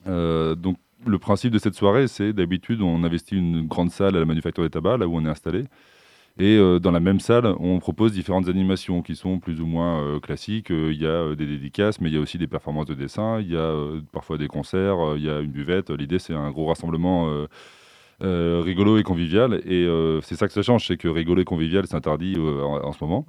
Euh, 0.06 0.54
donc, 0.54 0.76
le 1.06 1.18
principe 1.18 1.52
de 1.52 1.58
cette 1.58 1.74
soirée, 1.74 2.08
c'est 2.08 2.32
d'habitude, 2.32 2.80
on 2.82 3.04
investit 3.04 3.36
une 3.36 3.66
grande 3.66 3.90
salle 3.90 4.16
à 4.16 4.20
la 4.20 4.24
Manufacture 4.26 4.62
des 4.62 4.70
Tabacs, 4.70 5.00
là 5.00 5.08
où 5.08 5.16
on 5.16 5.24
est 5.24 5.28
installé. 5.28 5.64
Et 6.36 6.56
euh, 6.58 6.80
dans 6.80 6.90
la 6.90 6.98
même 6.98 7.20
salle, 7.20 7.46
on 7.60 7.78
propose 7.78 8.12
différentes 8.12 8.48
animations 8.48 9.02
qui 9.02 9.14
sont 9.14 9.38
plus 9.38 9.60
ou 9.60 9.66
moins 9.66 10.02
euh, 10.02 10.20
classiques. 10.20 10.72
Euh, 10.72 10.92
il 10.92 11.00
y 11.00 11.06
a 11.06 11.34
des 11.36 11.46
dédicaces, 11.46 12.00
mais 12.00 12.08
il 12.08 12.14
y 12.14 12.16
a 12.16 12.20
aussi 12.20 12.38
des 12.38 12.48
performances 12.48 12.86
de 12.86 12.94
dessin. 12.94 13.40
Il 13.40 13.52
y 13.52 13.56
a 13.56 13.72
parfois 14.12 14.36
des 14.36 14.48
concerts. 14.48 15.14
Il 15.16 15.22
y 15.22 15.30
a 15.30 15.38
une 15.40 15.52
buvette. 15.52 15.90
L'idée, 15.90 16.18
c'est 16.18 16.34
un 16.34 16.50
gros 16.50 16.66
rassemblement 16.66 17.46
rigolo 18.20 18.98
et 18.98 19.02
convivial. 19.04 19.60
Et 19.66 19.86
c'est 20.22 20.36
ça 20.36 20.48
que 20.48 20.52
ça 20.52 20.62
change, 20.62 20.86
c'est 20.86 20.96
que 20.96 21.08
rigolo 21.08 21.42
et 21.42 21.44
convivial, 21.44 21.86
c'est 21.86 21.94
interdit 21.94 22.36
en, 22.36 22.92
ce 22.92 23.04
moment. 23.04 23.26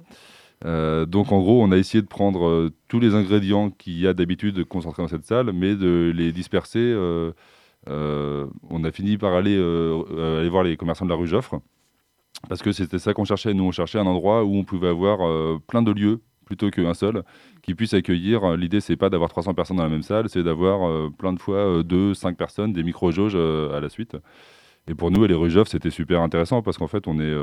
donc 1.06 1.32
en 1.32 1.40
gros, 1.40 1.62
on 1.62 1.70
a 1.72 1.76
essayé 1.76 2.02
de 2.02 2.08
prendre 2.08 2.70
tous 2.88 3.00
les 3.00 3.14
ingrédients 3.14 3.70
qu'il 3.70 3.98
y 3.98 4.06
a 4.06 4.14
d'habitude 4.14 4.64
concentrés 4.64 5.02
dans 5.02 5.08
cette 5.08 5.26
salle, 5.26 5.52
mais 5.52 5.76
de 5.76 6.12
les 6.14 6.32
disperser. 6.32 6.94
on 7.86 8.84
a 8.84 8.90
fini 8.92 9.18
par 9.18 9.34
aller, 9.34 9.56
aller 9.56 10.48
voir 10.48 10.64
les 10.64 10.76
commerçants 10.76 11.04
de 11.04 11.10
la 11.10 11.16
rue 11.16 11.28
Joffre 11.28 11.60
parce 12.48 12.62
que 12.62 12.72
c'était 12.72 12.98
ça 12.98 13.14
qu'on 13.14 13.24
cherchait. 13.24 13.54
Nous, 13.54 13.64
on 13.64 13.72
cherchait 13.72 13.98
un 13.98 14.06
endroit 14.06 14.44
où 14.44 14.56
on 14.56 14.64
pouvait 14.64 14.88
avoir 14.88 15.26
euh, 15.26 15.58
plein 15.66 15.82
de 15.82 15.92
lieux 15.92 16.20
plutôt 16.44 16.70
qu'un 16.70 16.94
seul 16.94 17.24
qui 17.62 17.74
puisse 17.74 17.94
accueillir. 17.94 18.56
L'idée, 18.56 18.80
c'est 18.80 18.96
pas 18.96 19.10
d'avoir 19.10 19.30
300 19.30 19.54
personnes 19.54 19.78
dans 19.78 19.82
la 19.82 19.88
même 19.88 20.02
salle, 20.02 20.28
c'est 20.28 20.44
d'avoir 20.44 20.88
euh, 20.88 21.10
plein 21.10 21.32
de 21.32 21.40
fois 21.40 21.82
2, 21.82 21.96
euh, 21.96 22.14
5 22.14 22.36
personnes, 22.36 22.72
des 22.72 22.84
micro-jauges 22.84 23.34
à 23.36 23.80
la 23.80 23.88
suite. 23.88 24.16
Et 24.88 24.94
pour 24.94 25.10
nous, 25.10 25.26
les 25.26 25.34
rues 25.34 25.50
Joffre, 25.50 25.68
c'était 25.68 25.90
super 25.90 26.20
intéressant 26.20 26.62
parce 26.62 26.78
qu'en 26.78 26.86
fait, 26.86 27.08
on 27.08 27.18
est 27.18 27.34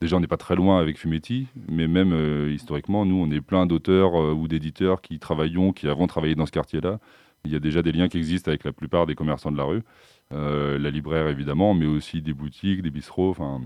déjà, 0.00 0.16
on 0.16 0.20
n'est 0.20 0.26
pas 0.26 0.38
très 0.38 0.56
loin 0.56 0.80
avec 0.80 0.96
Fumetti, 0.96 1.48
mais 1.68 1.86
même 1.86 2.48
historiquement, 2.48 3.04
nous, 3.04 3.16
on 3.16 3.30
est 3.30 3.42
plein 3.42 3.66
d'auteurs 3.66 4.14
ou 4.14 4.48
d'éditeurs 4.48 5.02
qui 5.02 5.18
travaillons, 5.18 5.74
qui 5.74 5.86
avons 5.86 6.06
travaillé 6.06 6.34
dans 6.34 6.46
ce 6.46 6.50
quartier-là. 6.50 6.98
Il 7.44 7.52
y 7.52 7.56
a 7.56 7.58
déjà 7.58 7.82
des 7.82 7.92
liens 7.92 8.08
qui 8.08 8.16
existent 8.16 8.48
avec 8.48 8.64
la 8.64 8.72
plupart 8.72 9.04
des 9.04 9.14
commerçants 9.14 9.52
de 9.52 9.58
la 9.58 9.64
rue. 9.64 9.82
la 10.30 10.90
libraire, 10.90 11.28
évidemment, 11.28 11.74
mais 11.74 11.84
aussi 11.84 12.22
des 12.22 12.32
boutiques, 12.32 12.80
des 12.80 12.90
bistrots. 12.90 13.28
Enfin, 13.28 13.60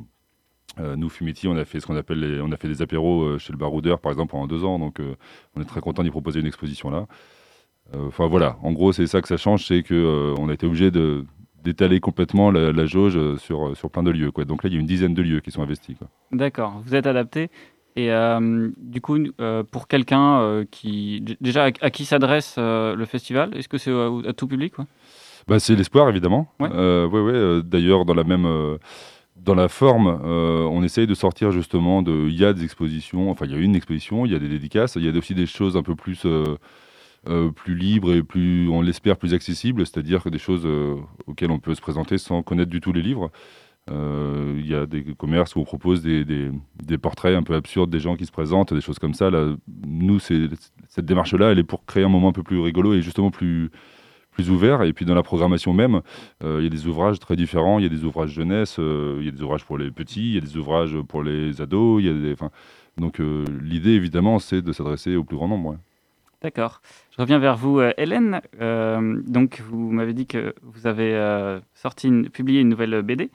nous, 0.79 1.09
Fumetti, 1.09 1.49
on 1.49 1.57
a 1.57 1.65
fait 1.65 1.81
ce 1.81 1.87
qu'on 1.87 1.97
appelle 1.97 2.41
on 2.43 2.53
a 2.53 2.57
fait 2.57 2.69
des 2.69 2.83
apéros 2.83 3.23
euh, 3.23 3.39
chez 3.39 3.53
le 3.53 3.59
baroudeur, 3.59 3.99
par 3.99 4.13
exemple, 4.13 4.33
pendant 4.33 4.47
deux 4.47 4.65
ans. 4.65 4.79
Donc, 4.79 5.01
euh, 5.01 5.15
on 5.55 5.63
est 5.63 5.65
très 5.65 5.81
content 5.81 6.03
d'y 6.03 6.11
proposer 6.11 6.41
une 6.41 6.47
exposition 6.47 6.91
là. 6.91 7.07
Enfin 7.97 8.27
voilà, 8.27 8.59
en 8.65 8.73
gros, 8.73 8.93
c'est 8.93 9.07
ça 9.07 9.23
que 9.23 9.29
ça 9.29 9.37
change, 9.37 9.65
c'est 9.65 9.85
que 9.85 10.35
on 10.39 10.49
a 10.49 10.55
été 10.55 10.67
obligé 10.67 10.91
de 10.91 11.25
d'étaler 11.63 12.01
complètement 12.01 12.51
la, 12.51 12.87
jauge 12.87 13.37
sur, 13.37 13.77
sur 13.77 13.91
plein 13.91 14.03
de 14.03 14.11
lieux. 14.11 14.33
Quoi. 14.33 14.45
Donc 14.45 14.65
là, 14.65 14.71
il 14.71 14.75
y 14.75 14.77
a 14.77 14.81
une 14.81 14.87
dizaine 14.87 15.15
de 15.15 15.23
lieux 15.23 15.39
qui 15.39 15.53
sont 15.53 15.63
investis. 15.63 15.97
D'accord, 16.33 16.83
vous 16.85 16.97
êtes 16.97 17.07
adapté. 17.07 17.49
Et 17.95 18.11
du 18.77 19.01
coup, 19.01 19.19
pour 19.71 19.87
quelqu'un 19.87 20.65
qui... 20.71 21.23
Déjà, 21.41 21.71
à, 21.81 21.91
qui 21.91 22.05
s'adresse 22.05 22.57
le 22.59 23.05
festival 23.05 23.57
Est-ce 23.57 23.69
que 23.69 23.79
c'est 23.79 23.93
à, 23.93 24.33
tout 24.33 24.49
public 24.49 24.75
bah, 25.47 25.61
C'est 25.61 25.77
l'espoir, 25.77 26.09
évidemment. 26.09 26.49
Oui, 26.59 26.69
ouais, 26.69 27.21
ouais, 27.21 27.63
D'ailleurs, 27.65 28.05
dans 28.05 28.15
la 28.15 28.25
même 28.25 28.79
dans 29.37 29.55
la 29.55 29.69
forme, 29.69 30.21
euh, 30.25 30.65
on 30.65 30.83
essaye 30.83 31.07
de 31.07 31.15
sortir 31.15 31.53
justement 31.53 32.03
de. 32.03 32.27
Il 32.29 32.39
y 32.39 32.45
a 32.45 32.53
des 32.53 32.65
expositions, 32.65 33.31
enfin 33.31 33.47
il 33.47 33.53
y 33.53 33.55
a 33.55 33.59
une 33.59 33.77
exposition, 33.77 34.27
il 34.27 34.33
y 34.33 34.35
a 34.35 34.39
des 34.39 34.49
dédicaces, 34.49 34.97
il 34.97 35.05
y 35.05 35.09
a 35.09 35.13
aussi 35.17 35.35
des 35.35 35.47
choses 35.47 35.77
un 35.77 35.83
peu 35.83 35.95
plus, 35.95 36.25
euh, 36.25 36.57
euh, 37.29 37.51
plus 37.51 37.77
libres 37.77 38.13
et 38.13 38.23
plus, 38.23 38.69
on 38.69 38.81
l'espère, 38.81 39.17
plus 39.17 39.35
accessibles, 39.35 39.87
c'est-à-dire 39.87 40.29
des 40.31 40.39
choses 40.39 40.67
auxquelles 41.27 41.51
on 41.51 41.59
peut 41.59 41.75
se 41.75 41.81
présenter 41.81 42.19
sans 42.19 42.43
connaître 42.43 42.71
du 42.71 42.81
tout 42.81 42.93
les 42.93 43.03
livres. 43.03 43.31
Il 43.89 44.67
y 44.67 44.75
a 44.75 44.85
des 44.87 45.05
commerces 45.15 45.55
où 45.55 45.61
on 45.61 45.65
propose 45.65 46.03
des, 46.03 46.51
portraits 47.01 47.37
un 47.37 47.45
peu 47.45 47.55
absurdes 47.55 47.89
des 47.89 48.01
gens 48.01 48.17
qui 48.17 48.27
se 48.27 48.33
présentent, 48.33 48.75
des 48.75 48.81
choses 48.81 48.99
comme 48.99 49.15
ça. 49.15 49.31
Nous, 49.87 50.19
cette 50.19 51.05
démarche-là, 51.05 51.53
elle 51.53 51.61
est 51.61 51.65
pour 51.65 51.85
créer 51.85 52.03
un 52.03 52.09
moment 52.09 52.31
un 52.31 52.33
peu 52.33 52.43
plus 52.43 52.59
rigolo 52.59 52.95
et 52.95 53.03
justement 53.03 53.31
plus, 53.31 53.71
plus 54.37 54.51
ouvert. 54.51 54.83
Et 54.83 54.93
puis 54.93 55.05
dans 55.05 55.15
la 55.15 55.23
programmation 55.23 55.73
même, 55.73 56.01
il 56.43 56.63
y 56.63 56.67
a 56.67 56.71
des 56.71 56.87
ouvrages 56.87 57.19
très 57.19 57.37
différents. 57.37 57.79
Il 57.79 57.83
y 57.83 57.87
a 57.87 57.89
des 57.89 58.05
ouvrages 58.05 58.31
jeunesse, 58.31 58.77
il 58.79 59.25
y 59.25 59.29
a 59.29 59.31
des 59.31 59.43
ouvrages 59.43 59.65
pour 59.65 59.79
les 59.79 59.91
petits, 59.91 60.29
il 60.31 60.35
y 60.35 60.39
a 60.39 60.41
des 60.41 60.57
ouvrages 60.57 60.97
pour 61.09 61.23
les 61.23 61.61
ados. 61.61 62.03
Il 62.03 62.07
y 62.07 62.11
a 62.11 62.13
des, 62.13 62.35
donc 62.99 63.21
l'idée 63.63 63.93
évidemment, 63.93 64.39
c'est 64.39 64.63
de 64.63 64.73
s'adresser 64.73 65.17
au 65.17 65.25
plus 65.25 65.37
grand 65.37 65.49
nombre. 65.49 65.77
D'accord. 66.43 66.83
Je 67.11 67.23
reviens 67.23 67.39
vers 67.39 67.57
vous, 67.57 67.81
Hélène. 67.97 68.41
donc 69.27 69.63
vous 69.69 69.91
m'avez 69.91 70.13
dit 70.13 70.27
que 70.27 70.55
vous 70.63 70.87
avez 70.87 71.59
sorti, 71.75 72.11
publié 72.33 72.61
une 72.61 72.69
nouvelle 72.69 73.03
BD. 73.03 73.31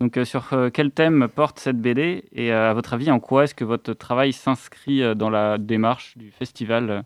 Donc 0.00 0.16
euh, 0.16 0.24
sur 0.24 0.52
euh, 0.52 0.70
quel 0.72 0.90
thème 0.90 1.28
porte 1.28 1.58
cette 1.58 1.80
BD 1.80 2.24
et 2.32 2.52
euh, 2.52 2.70
à 2.70 2.74
votre 2.74 2.94
avis, 2.94 3.10
en 3.10 3.20
quoi 3.20 3.44
est-ce 3.44 3.54
que 3.54 3.64
votre 3.64 3.92
travail 3.92 4.32
s'inscrit 4.32 5.14
dans 5.14 5.30
la 5.30 5.58
démarche 5.58 6.18
du 6.18 6.30
festival 6.30 7.04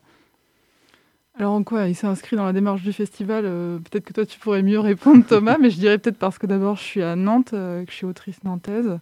alors 1.39 1.53
en 1.53 1.63
quoi 1.63 1.87
il 1.87 1.95
s'inscrit 1.95 2.37
dans 2.37 2.45
la 2.45 2.53
démarche 2.53 2.83
du 2.83 2.93
festival 2.93 3.45
Peut-être 3.45 4.05
que 4.05 4.13
toi 4.13 4.27
tu 4.27 4.39
pourrais 4.39 4.63
mieux 4.63 4.81
répondre 4.81 5.25
Thomas, 5.25 5.57
mais 5.61 5.71
je 5.71 5.79
dirais 5.79 5.99
peut-être 5.99 6.19
parce 6.19 6.39
que 6.39 6.47
d'abord 6.47 6.77
je 6.77 6.83
suis 6.83 7.03
à 7.03 7.17
Nantes, 7.17 7.51
que 7.51 7.85
je 7.89 7.95
suis 7.95 8.07
autrice 8.07 8.43
nantaise. 8.45 8.99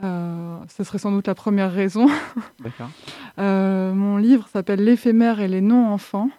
ce 0.00 0.84
serait 0.84 0.98
sans 0.98 1.12
doute 1.12 1.26
la 1.26 1.34
première 1.34 1.72
raison. 1.72 2.06
D'accord. 2.60 2.90
mon 3.38 4.18
livre 4.18 4.46
s'appelle 4.52 4.84
L'éphémère 4.84 5.40
et 5.40 5.48
les 5.48 5.60
non-enfants. 5.60 6.30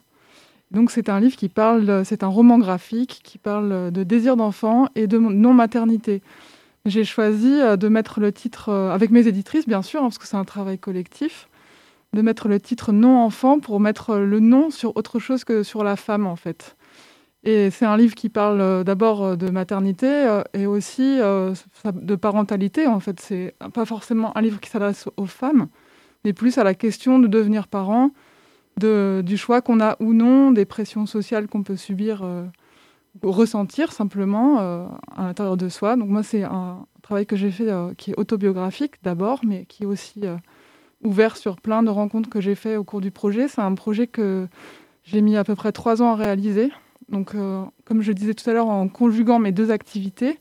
Donc 0.71 0.91
c'est 0.91 1.09
un 1.09 1.19
livre 1.19 1.35
qui 1.35 1.49
parle, 1.49 2.03
c'est 2.05 2.23
un 2.23 2.27
roman 2.27 2.57
graphique 2.57 3.21
qui 3.23 3.37
parle 3.37 3.91
de 3.91 4.03
désir 4.03 4.35
d'enfant 4.37 4.87
et 4.95 5.07
de 5.07 5.17
non-maternité. 5.17 6.21
J'ai 6.87 7.03
choisi 7.03 7.51
euh, 7.51 7.75
de 7.75 7.89
mettre 7.89 8.21
le 8.21 8.31
titre, 8.31 8.69
euh, 8.69 8.91
avec 8.91 9.11
mes 9.11 9.27
éditrices 9.27 9.67
bien 9.67 9.81
sûr, 9.81 9.99
hein, 9.99 10.05
parce 10.05 10.17
que 10.17 10.25
c'est 10.25 10.37
un 10.37 10.45
travail 10.45 10.79
collectif, 10.79 11.49
de 12.13 12.21
mettre 12.21 12.47
le 12.47 12.59
titre 12.59 12.91
non 12.91 13.19
enfant 13.19 13.59
pour 13.59 13.79
mettre 13.79 14.17
le 14.17 14.39
nom 14.39 14.69
sur 14.69 14.95
autre 14.95 15.19
chose 15.19 15.43
que 15.43 15.63
sur 15.63 15.83
la 15.83 15.95
femme 15.95 16.25
en 16.25 16.35
fait. 16.35 16.75
Et 17.43 17.69
c'est 17.69 17.85
un 17.85 17.95
livre 17.95 18.15
qui 18.15 18.29
parle 18.29 18.61
euh, 18.61 18.83
d'abord 18.83 19.37
de 19.37 19.49
maternité 19.49 20.41
et 20.53 20.65
aussi 20.65 21.17
de 21.19 22.15
parentalité. 22.15 22.87
En 22.87 22.99
fait, 22.99 23.19
c'est 23.19 23.55
pas 23.73 23.85
forcément 23.85 24.35
un 24.37 24.41
livre 24.41 24.59
qui 24.59 24.69
s'adresse 24.69 25.07
aux 25.17 25.25
femmes, 25.25 25.67
mais 26.25 26.33
plus 26.33 26.57
à 26.57 26.63
la 26.63 26.73
question 26.73 27.19
de 27.19 27.27
devenir 27.27 27.67
parent, 27.67 28.11
de, 28.77 29.21
du 29.25 29.37
choix 29.37 29.61
qu'on 29.61 29.79
a 29.79 29.95
ou 29.99 30.13
non, 30.13 30.51
des 30.51 30.65
pressions 30.65 31.05
sociales 31.05 31.47
qu'on 31.47 31.63
peut 31.63 31.77
subir 31.77 32.23
ressentir 33.23 33.91
simplement 33.91 34.59
euh, 34.59 34.87
à 35.15 35.23
l'intérieur 35.23 35.57
de 35.57 35.69
soi. 35.69 35.95
Donc 35.95 36.09
moi, 36.09 36.23
c'est 36.23 36.43
un 36.43 36.85
travail 37.01 37.25
que 37.25 37.35
j'ai 37.35 37.51
fait 37.51 37.69
euh, 37.69 37.93
qui 37.95 38.11
est 38.11 38.19
autobiographique 38.19 38.95
d'abord, 39.03 39.41
mais 39.43 39.65
qui 39.65 39.83
est 39.83 39.85
aussi 39.85 40.21
euh, 40.23 40.37
ouvert 41.03 41.37
sur 41.37 41.57
plein 41.57 41.83
de 41.83 41.89
rencontres 41.89 42.29
que 42.29 42.41
j'ai 42.41 42.55
fait 42.55 42.75
au 42.75 42.83
cours 42.83 43.01
du 43.01 43.11
projet. 43.11 43.47
C'est 43.47 43.61
un 43.61 43.73
projet 43.75 44.07
que 44.07 44.47
j'ai 45.03 45.21
mis 45.21 45.37
à 45.37 45.43
peu 45.43 45.55
près 45.55 45.71
trois 45.71 46.01
ans 46.01 46.11
à 46.11 46.15
réaliser. 46.15 46.71
Donc, 47.09 47.33
comme 47.85 48.01
je 48.01 48.11
disais 48.11 48.33
tout 48.33 48.49
à 48.49 48.53
l'heure, 48.53 48.67
en 48.67 48.87
conjuguant 48.89 49.39
mes 49.39 49.51
deux 49.51 49.71
activités. 49.71 50.39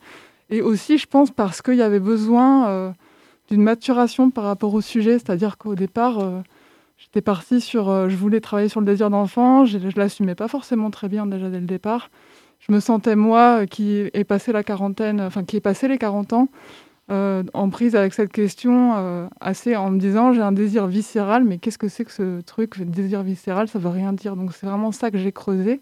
Et 0.51 0.63
aussi, 0.63 0.99
je 0.99 1.07
pense, 1.07 1.31
parce 1.31 1.63
qu'il 1.63 1.77
y 1.77 1.83
avait 1.83 2.01
besoin 2.01 2.95
d'une 3.49 3.63
maturation 3.63 4.31
par 4.31 4.45
rapport 4.45 4.75
au 4.75 4.81
sujet. 4.81 5.21
C'est-à-dire 5.21 5.59
qu'au 5.59 5.77
départ, 5.77 6.43
j'étais 6.97 7.21
partie 7.21 7.61
sur... 7.61 8.09
je 8.09 8.17
voulais 8.17 8.41
travailler 8.41 8.69
sur 8.69 8.81
le 8.81 8.87
désir 8.87 9.11
d'enfant. 9.11 9.65
Je 9.65 9.79
ne 9.79 9.91
l'assumais 9.95 10.35
pas 10.35 10.49
forcément 10.49 10.91
très 10.91 11.09
bien 11.09 11.27
déjà 11.27 11.49
dès 11.51 11.61
le 11.61 11.67
départ 11.67 12.09
je 12.61 12.73
me 12.73 12.81
sentais 12.81 13.17
moi 13.17 13.67
qui 13.67 14.11
ai 14.13 14.25
passé 14.25 14.53
la 14.53 14.63
quarantaine, 14.63 15.21
enfin 15.21 15.45
qui 15.45 15.57
ai 15.57 15.61
passé 15.61 15.89
les 15.89 15.99
40 15.99 16.33
ans, 16.33 16.49
euh, 17.09 17.45
en 17.55 17.71
prise 17.71 17.95
avec 17.95 18.15
cette 18.15 18.33
question 18.33 18.95
euh, 18.97 19.29
assez 19.41 19.77
en 19.77 19.91
me 19.91 19.99
disant 20.01 20.33
j'ai 20.33 20.43
un 20.43 20.51
désir 20.51 20.89
viscéral, 20.89 21.45
mais 21.45 21.59
qu'est-ce 21.59 21.79
que 21.79 21.87
c'est 21.87 22.05
que 22.05 22.11
ce 22.11 22.41
truc, 22.41 22.81
désir 22.83 23.23
viscéral, 23.23 23.69
ça 23.69 23.79
veut 23.79 23.89
rien 23.91 24.13
dire. 24.13 24.35
Donc 24.35 24.53
c'est 24.53 24.67
vraiment 24.67 24.91
ça 24.91 25.13
que 25.13 25.19
j'ai 25.19 25.31
creusé 25.31 25.81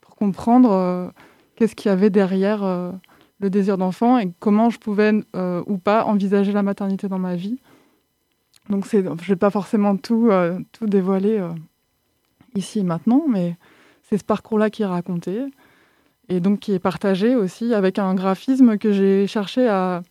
pour 0.00 0.16
comprendre 0.16 0.72
euh, 0.72 1.08
qu'est-ce 1.56 1.76
qu'il 1.76 1.90
y 1.90 1.92
avait 1.92 2.08
derrière 2.08 2.62
le 3.40 3.50
désir 3.50 3.76
d'enfant 3.76 4.18
et 4.18 4.32
comment 4.40 4.70
je 4.70 4.78
pouvais 4.78 5.12
ou 5.66 5.76
pas 5.76 6.04
envisager 6.04 6.52
la 6.52 6.62
maternité 6.62 7.08
dans 7.08 7.18
ma 7.18 7.36
vie. 7.36 7.60
Donc 8.70 8.88
je 8.88 8.98
ne 8.98 9.14
vais 9.14 9.36
pas 9.36 9.50
forcément 9.50 9.96
tout, 9.96 10.30
tout 10.72 10.86
dévoiler 10.86 11.46
ici 12.54 12.78
et 12.78 12.84
maintenant, 12.84 13.24
mais 13.28 13.56
c'est 14.02 14.16
ce 14.16 14.24
parcours-là 14.24 14.70
qui 14.70 14.82
est 14.82 14.86
raconté 14.86 15.42
et 16.28 16.40
donc 16.40 16.60
qui 16.60 16.72
est 16.72 16.78
partagé 16.78 17.36
aussi 17.36 17.74
avec 17.74 17.98
un 17.98 18.14
graphisme 18.14 18.78
que 18.78 18.92
j'ai 18.92 19.26
cherché 19.26 19.68
à, 19.68 20.02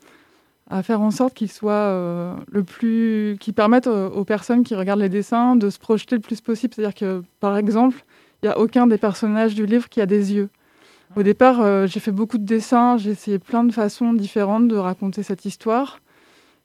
faire 0.81 1.01
en 1.01 1.11
sorte 1.11 1.33
qu'il 1.33 1.51
soit 1.51 1.73
euh, 1.73 2.35
le 2.51 2.63
plus, 2.63 3.37
qui 3.39 3.51
permette 3.51 3.87
aux, 3.87 4.23
personnes 4.23 4.63
qui 4.63 4.75
regardent 4.75 5.01
les 5.01 5.09
dessins 5.09 5.55
de 5.55 5.69
se 5.69 5.79
projeter 5.79 6.15
le 6.15 6.21
plus 6.21 6.41
possible. 6.41 6.73
C'est-à-dire 6.73 6.95
que, 6.95 7.23
par 7.39 7.57
exemple, 7.57 8.03
il 8.41 8.47
n'y 8.47 8.51
a 8.51 8.59
aucun 8.59 8.87
des 8.87 8.97
personnages 8.97 9.55
du 9.55 9.65
livre 9.65 9.89
qui 9.89 10.01
a 10.01 10.05
des 10.05 10.33
yeux. 10.33 10.49
Au 11.15 11.23
départ, 11.23 11.61
euh, 11.61 11.85
j'ai 11.85 11.99
fait 11.99 12.11
beaucoup 12.11 12.37
de 12.37 12.45
dessins, 12.45 12.97
j'ai 12.97 13.11
essayé 13.11 13.39
plein 13.39 13.63
de 13.63 13.71
façons 13.71 14.13
différentes 14.13 14.67
de 14.67 14.75
raconter 14.75 15.21
cette 15.21 15.45
histoire. 15.45 15.99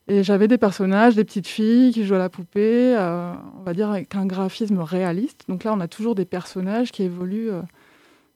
Et 0.07 0.23
j'avais 0.23 0.49
des 0.49 0.57
personnages, 0.57 1.17
des 1.17 1.25
petites 1.25 1.49
filles 1.49 1.93
qui 1.93 2.07
jouent 2.07 2.15
à 2.15 2.19
la 2.19 2.31
poupée, 2.31 2.95
euh, 2.97 3.35
on 3.59 3.63
va 3.63 3.75
dire 3.75 3.91
avec 3.91 4.15
un 4.15 4.25
graphisme 4.25 4.81
réaliste. 4.81 5.45
Donc 5.49 5.65
là, 5.65 5.75
on 5.75 5.81
a 5.81 5.89
toujours 5.89 6.15
des 6.15 6.25
personnages 6.25 6.93
qui 6.93 7.03
évoluent 7.03 7.51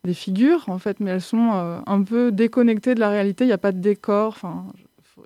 des 0.04 0.14
figures, 0.14 0.64
en 0.68 0.78
fait, 0.78 0.98
mais 1.00 1.12
elles 1.12 1.20
sont 1.20 1.52
euh, 1.54 1.78
un 1.86 2.02
peu 2.02 2.32
déconnectées 2.32 2.94
de 2.94 3.00
la 3.00 3.08
réalité. 3.08 3.44
Il 3.44 3.48
n'y 3.48 3.52
a 3.52 3.58
pas 3.58 3.72
de 3.72 3.78
décor. 3.78 4.28
Enfin, 4.28 4.66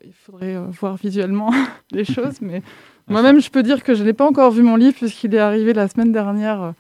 il 0.05 0.13
faudrait 0.13 0.57
euh, 0.57 0.67
voir 0.81 0.97
visuellement 0.97 1.51
les 1.93 2.05
choses. 2.05 2.41
Mais 2.41 2.63
moi-même, 3.09 3.41
je 3.41 3.51
peux 3.51 3.63
dire 3.63 3.83
que 3.83 3.95
je 3.95 4.05
n'ai 4.05 4.13
pas 4.13 4.27
encore 4.27 4.51
vu 4.51 4.63
mon 4.63 4.77
livre 4.77 4.97
puisqu'il 4.97 5.35
est 5.35 5.39
arrivé 5.39 5.73
la 5.73 5.89
semaine 5.89 6.13
dernière 6.13 6.75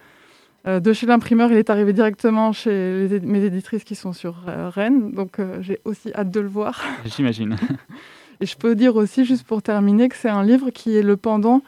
euh, 0.66 0.80
de 0.80 0.92
chez 0.92 1.06
l'imprimeur. 1.06 1.50
Il 1.50 1.58
est 1.58 1.70
arrivé 1.70 1.92
directement 1.92 2.52
chez 2.52 3.08
mes 3.22 3.44
éditrices 3.44 3.84
qui 3.84 3.94
sont 3.94 4.12
sur 4.12 4.34
Rennes. 4.46 5.12
Donc, 5.12 5.38
j'ai 5.60 5.80
aussi 5.84 6.12
hâte 6.14 6.30
de 6.30 6.40
le 6.40 6.48
voir. 6.48 6.82
J'imagine. 7.04 7.56
Et 8.40 8.46
je 8.46 8.56
peux 8.56 8.74
dire 8.74 8.96
aussi, 8.96 9.24
juste 9.24 9.46
pour 9.46 9.62
terminer, 9.62 10.08
que 10.08 10.16
c'est 10.16 10.28
un 10.28 10.44
livre 10.44 10.70
qui 10.70 10.96
est 10.96 11.02
le 11.02 11.16
pendant 11.16 11.62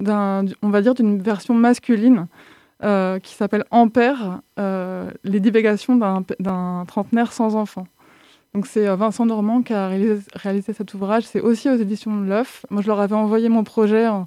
d'un, 0.00 0.44
on 0.62 0.70
va 0.70 0.80
dire, 0.82 0.94
d'une 0.94 1.20
version 1.20 1.54
masculine 1.54 2.26
euh, 2.84 3.18
qui 3.18 3.34
s'appelle 3.34 3.64
Ampère, 3.72 4.40
euh, 4.60 5.10
les 5.24 5.40
divagations 5.40 5.96
d'un 5.96 6.84
trentenaire 6.86 7.32
sans 7.32 7.56
enfant. 7.56 7.88
Donc 8.54 8.66
c'est 8.66 8.88
euh, 8.88 8.96
Vincent 8.96 9.26
Normand 9.26 9.62
qui 9.62 9.72
a 9.72 9.88
réalisé, 9.88 10.72
cet 10.72 10.94
ouvrage. 10.94 11.24
C'est 11.24 11.40
aussi 11.40 11.68
aux 11.68 11.76
éditions 11.76 12.20
de 12.20 12.26
l'œuf. 12.26 12.64
Moi, 12.70 12.82
je 12.82 12.88
leur 12.88 13.00
avais 13.00 13.14
envoyé 13.14 13.48
mon 13.48 13.64
projet 13.64 14.08
en 14.08 14.26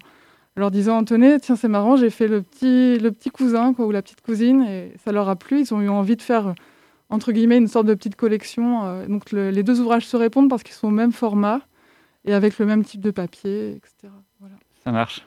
leur 0.55 0.71
disant 0.71 1.03
tenez, 1.03 1.39
tiens, 1.39 1.55
c'est 1.55 1.67
marrant, 1.67 1.95
j'ai 1.95 2.09
fait 2.09 2.27
le 2.27 2.41
petit, 2.41 2.99
le 2.99 3.11
petit 3.11 3.29
cousin 3.29 3.73
quoi, 3.73 3.85
ou 3.85 3.91
la 3.91 4.01
petite 4.01 4.21
cousine 4.21 4.63
et 4.63 4.93
ça 5.03 5.11
leur 5.11 5.29
a 5.29 5.35
plu. 5.35 5.61
Ils 5.61 5.73
ont 5.73 5.81
eu 5.81 5.89
envie 5.89 6.15
de 6.15 6.21
faire 6.21 6.53
entre 7.09 7.31
guillemets 7.31 7.57
une 7.57 7.67
sorte 7.67 7.87
de 7.87 7.93
petite 7.93 8.15
collection. 8.15 9.05
donc 9.07 9.31
les 9.31 9.63
deux 9.63 9.81
ouvrages 9.81 10.05
se 10.05 10.15
répondent 10.15 10.49
parce 10.49 10.63
qu'ils 10.63 10.75
sont 10.75 10.87
au 10.87 10.91
même 10.91 11.11
format 11.11 11.61
et 12.25 12.33
avec 12.33 12.59
le 12.59 12.65
même 12.65 12.83
type 12.83 13.01
de 13.01 13.11
papier, 13.11 13.71
etc. 13.71 14.13
Voilà. 14.39 14.55
Ça 14.83 14.91
marche. 14.91 15.25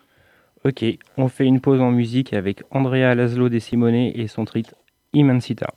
Ok, 0.64 0.82
on 1.18 1.28
fait 1.28 1.44
une 1.44 1.60
pause 1.60 1.80
en 1.80 1.90
musique 1.90 2.32
avec 2.32 2.62
Andrea 2.70 3.14
Laszlo 3.14 3.50
De 3.50 3.58
Simone 3.58 3.94
et 3.94 4.26
son 4.28 4.46
titre 4.46 4.74
Immensita. 5.12 5.74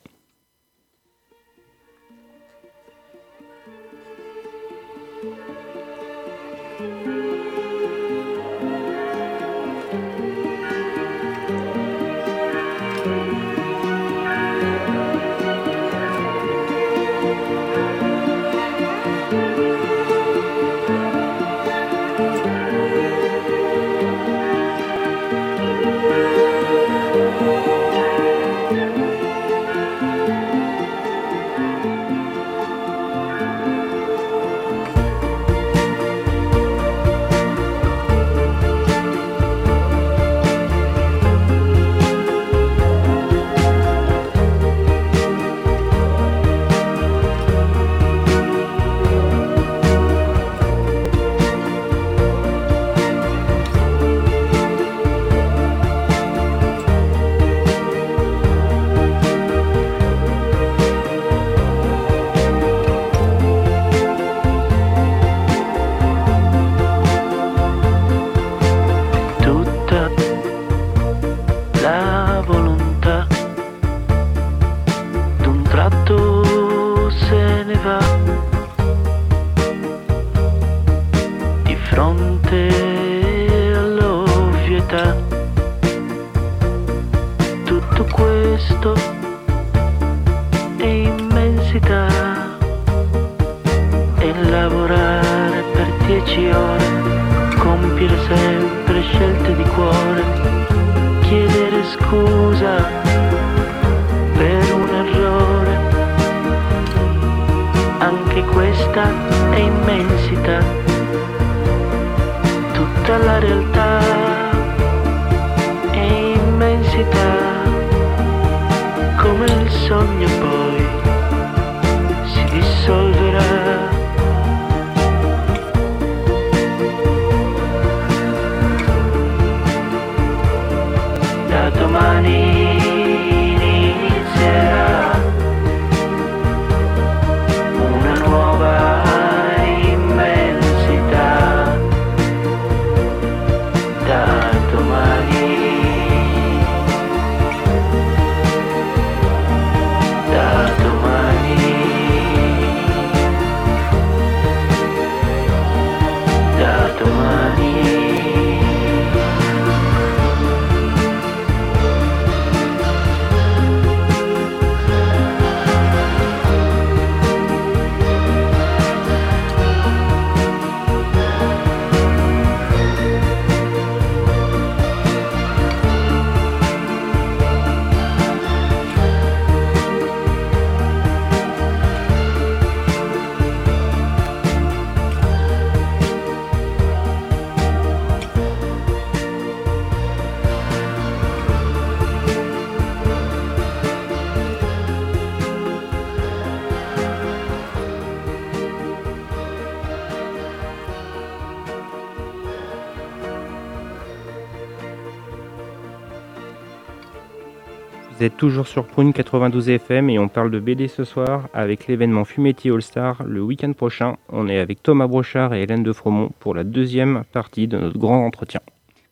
Toujours 208.30 208.68
sur 208.68 208.86
Prune 208.86 209.14
92 209.14 209.70
FM 209.70 210.10
et 210.10 210.20
on 210.20 210.28
parle 210.28 210.52
de 210.52 210.60
BD 210.60 210.88
ce 210.88 211.04
soir 211.04 211.48
avec 211.54 211.88
l'événement 211.88 212.26
Fumetti 212.26 212.70
All 212.70 212.82
Star 212.82 213.24
le 213.24 213.42
week-end 213.42 213.74
prochain. 213.74 214.18
On 214.30 214.48
est 214.48 214.60
avec 214.60 214.82
Thomas 214.82 215.08
Brochard 215.08 215.54
et 215.54 215.62
Hélène 215.62 215.84
de 215.84 215.94
Fromont 215.94 216.32
pour 216.40 216.56
la 216.56 216.64
deuxième 216.64 217.24
partie 217.32 217.68
de 217.68 217.78
notre 217.78 217.98
grand 217.98 218.26
entretien. 218.26 218.60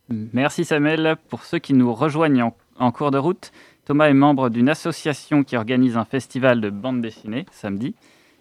Merci 0.10 0.66
Samuel. 0.66 1.18
Pour 1.30 1.44
ceux 1.44 1.60
qui 1.60 1.74
nous 1.74 1.94
rejoignent 1.94 2.52
en, 2.80 2.92
cours 2.92 3.12
de 3.12 3.18
route, 3.18 3.52
Thomas 3.86 4.10
est 4.10 4.14
membre 4.14 4.50
d'une 4.50 4.70
association 4.70 5.44
qui 5.44 5.56
organise 5.56 5.98
un 5.98 6.06
festival 6.06 6.60
de 6.60 6.70
bande 6.70 7.02
dessinée 7.02 7.46
samedi. 7.52 7.96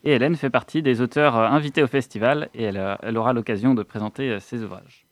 Et 0.04 0.12
Hélène 0.12 0.36
fait 0.36 0.50
partie 0.50 0.82
des 0.82 1.00
auteurs 1.00 1.36
euh, 1.36 1.46
invités 1.46 1.82
au 1.82 1.86
festival 1.86 2.48
et 2.54 2.64
elle, 2.64 2.76
euh, 2.76 3.14
aura 3.14 3.32
l'occasion 3.32 3.74
de 3.74 3.82
présenter 3.82 4.30
euh, 4.30 4.40
ses 4.40 4.62
ouvrages. 4.62 5.03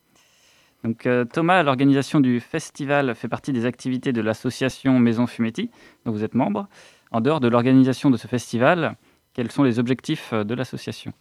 Donc, 0.85 1.07
euh, 1.07 1.25
Thomas, 1.25 1.63
l'organisation 1.63 2.21
du 2.21 2.41
festival 2.41 3.15
fait 3.15 3.29
partie 3.29 3.53
des 3.53 3.67
activités 3.67 4.13
de 4.13 4.21
l'association 4.21 4.99
Maison 4.99 5.27
Fumetti, 5.27 5.71
dont 6.05 6.13
vous 6.13 6.25
êtes 6.25 6.35
membre. 6.35 6.69
En 7.11 7.21
dehors 7.21 7.41
de 7.41 7.49
l'organisation 7.49 8.11
de 8.11 8.17
ce 8.17 8.27
festival, 8.27 8.97
quels 9.33 9.51
sont 9.51 9.63
les 9.63 9.79
objectifs 9.79 10.33
euh, 10.33 10.45
de 10.45 10.55
l'association? 10.55 11.13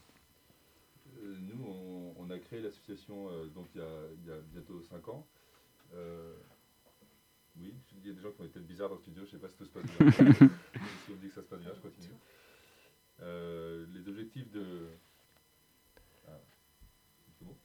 Nous, 1.24 1.66
on, 1.66 2.14
on 2.18 2.30
a 2.30 2.40
créé 2.40 2.62
l'association 2.62 2.82
euh, 3.30 3.48
donc 3.48 3.68
il 3.76 3.82
y, 3.82 3.84
a, 3.84 3.88
il 4.22 4.28
y 4.28 4.32
a 4.32 4.42
bientôt 4.52 4.82
5 4.82 5.08
ans. 5.10 5.26
Euh, 5.94 6.34
oui, 7.60 7.74
il 7.98 8.08
y 8.08 8.12
a 8.12 8.14
des 8.14 8.22
gens 8.22 8.32
qui 8.32 8.42
ont 8.42 8.46
été 8.46 8.60
bizarres 8.60 8.90
dans 8.90 8.96
le 8.96 9.02
studio, 9.02 9.24
je 9.26 9.36
ne 9.36 9.42
sais 9.42 9.48
pas 9.48 9.50
si 9.50 9.58
tout 9.58 9.66
se 9.66 9.70
passe 9.70 9.84
bien. 9.84 10.32
si 10.34 11.12
on 11.12 11.14
me 11.14 11.22
dit 11.22 11.28
que 11.28 11.34
ça 11.34 11.42
se 11.42 11.48
passe 11.48 11.60
bien, 11.60 11.72
je 11.74 11.82
continue. 11.82 12.16
Euh, 13.22 13.86
les 13.94 14.08
objectifs 14.08 14.50
de. 14.52 14.90
Ah. 16.28 16.40
C'est 17.38 17.46
bon 17.46 17.56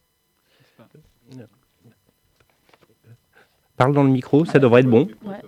Parle 3.76 3.94
dans 3.94 4.04
le 4.04 4.10
micro, 4.10 4.44
ça 4.44 4.58
devrait 4.58 4.80
être 4.80 4.88
bon. 4.90 5.08
Ouais. 5.24 5.40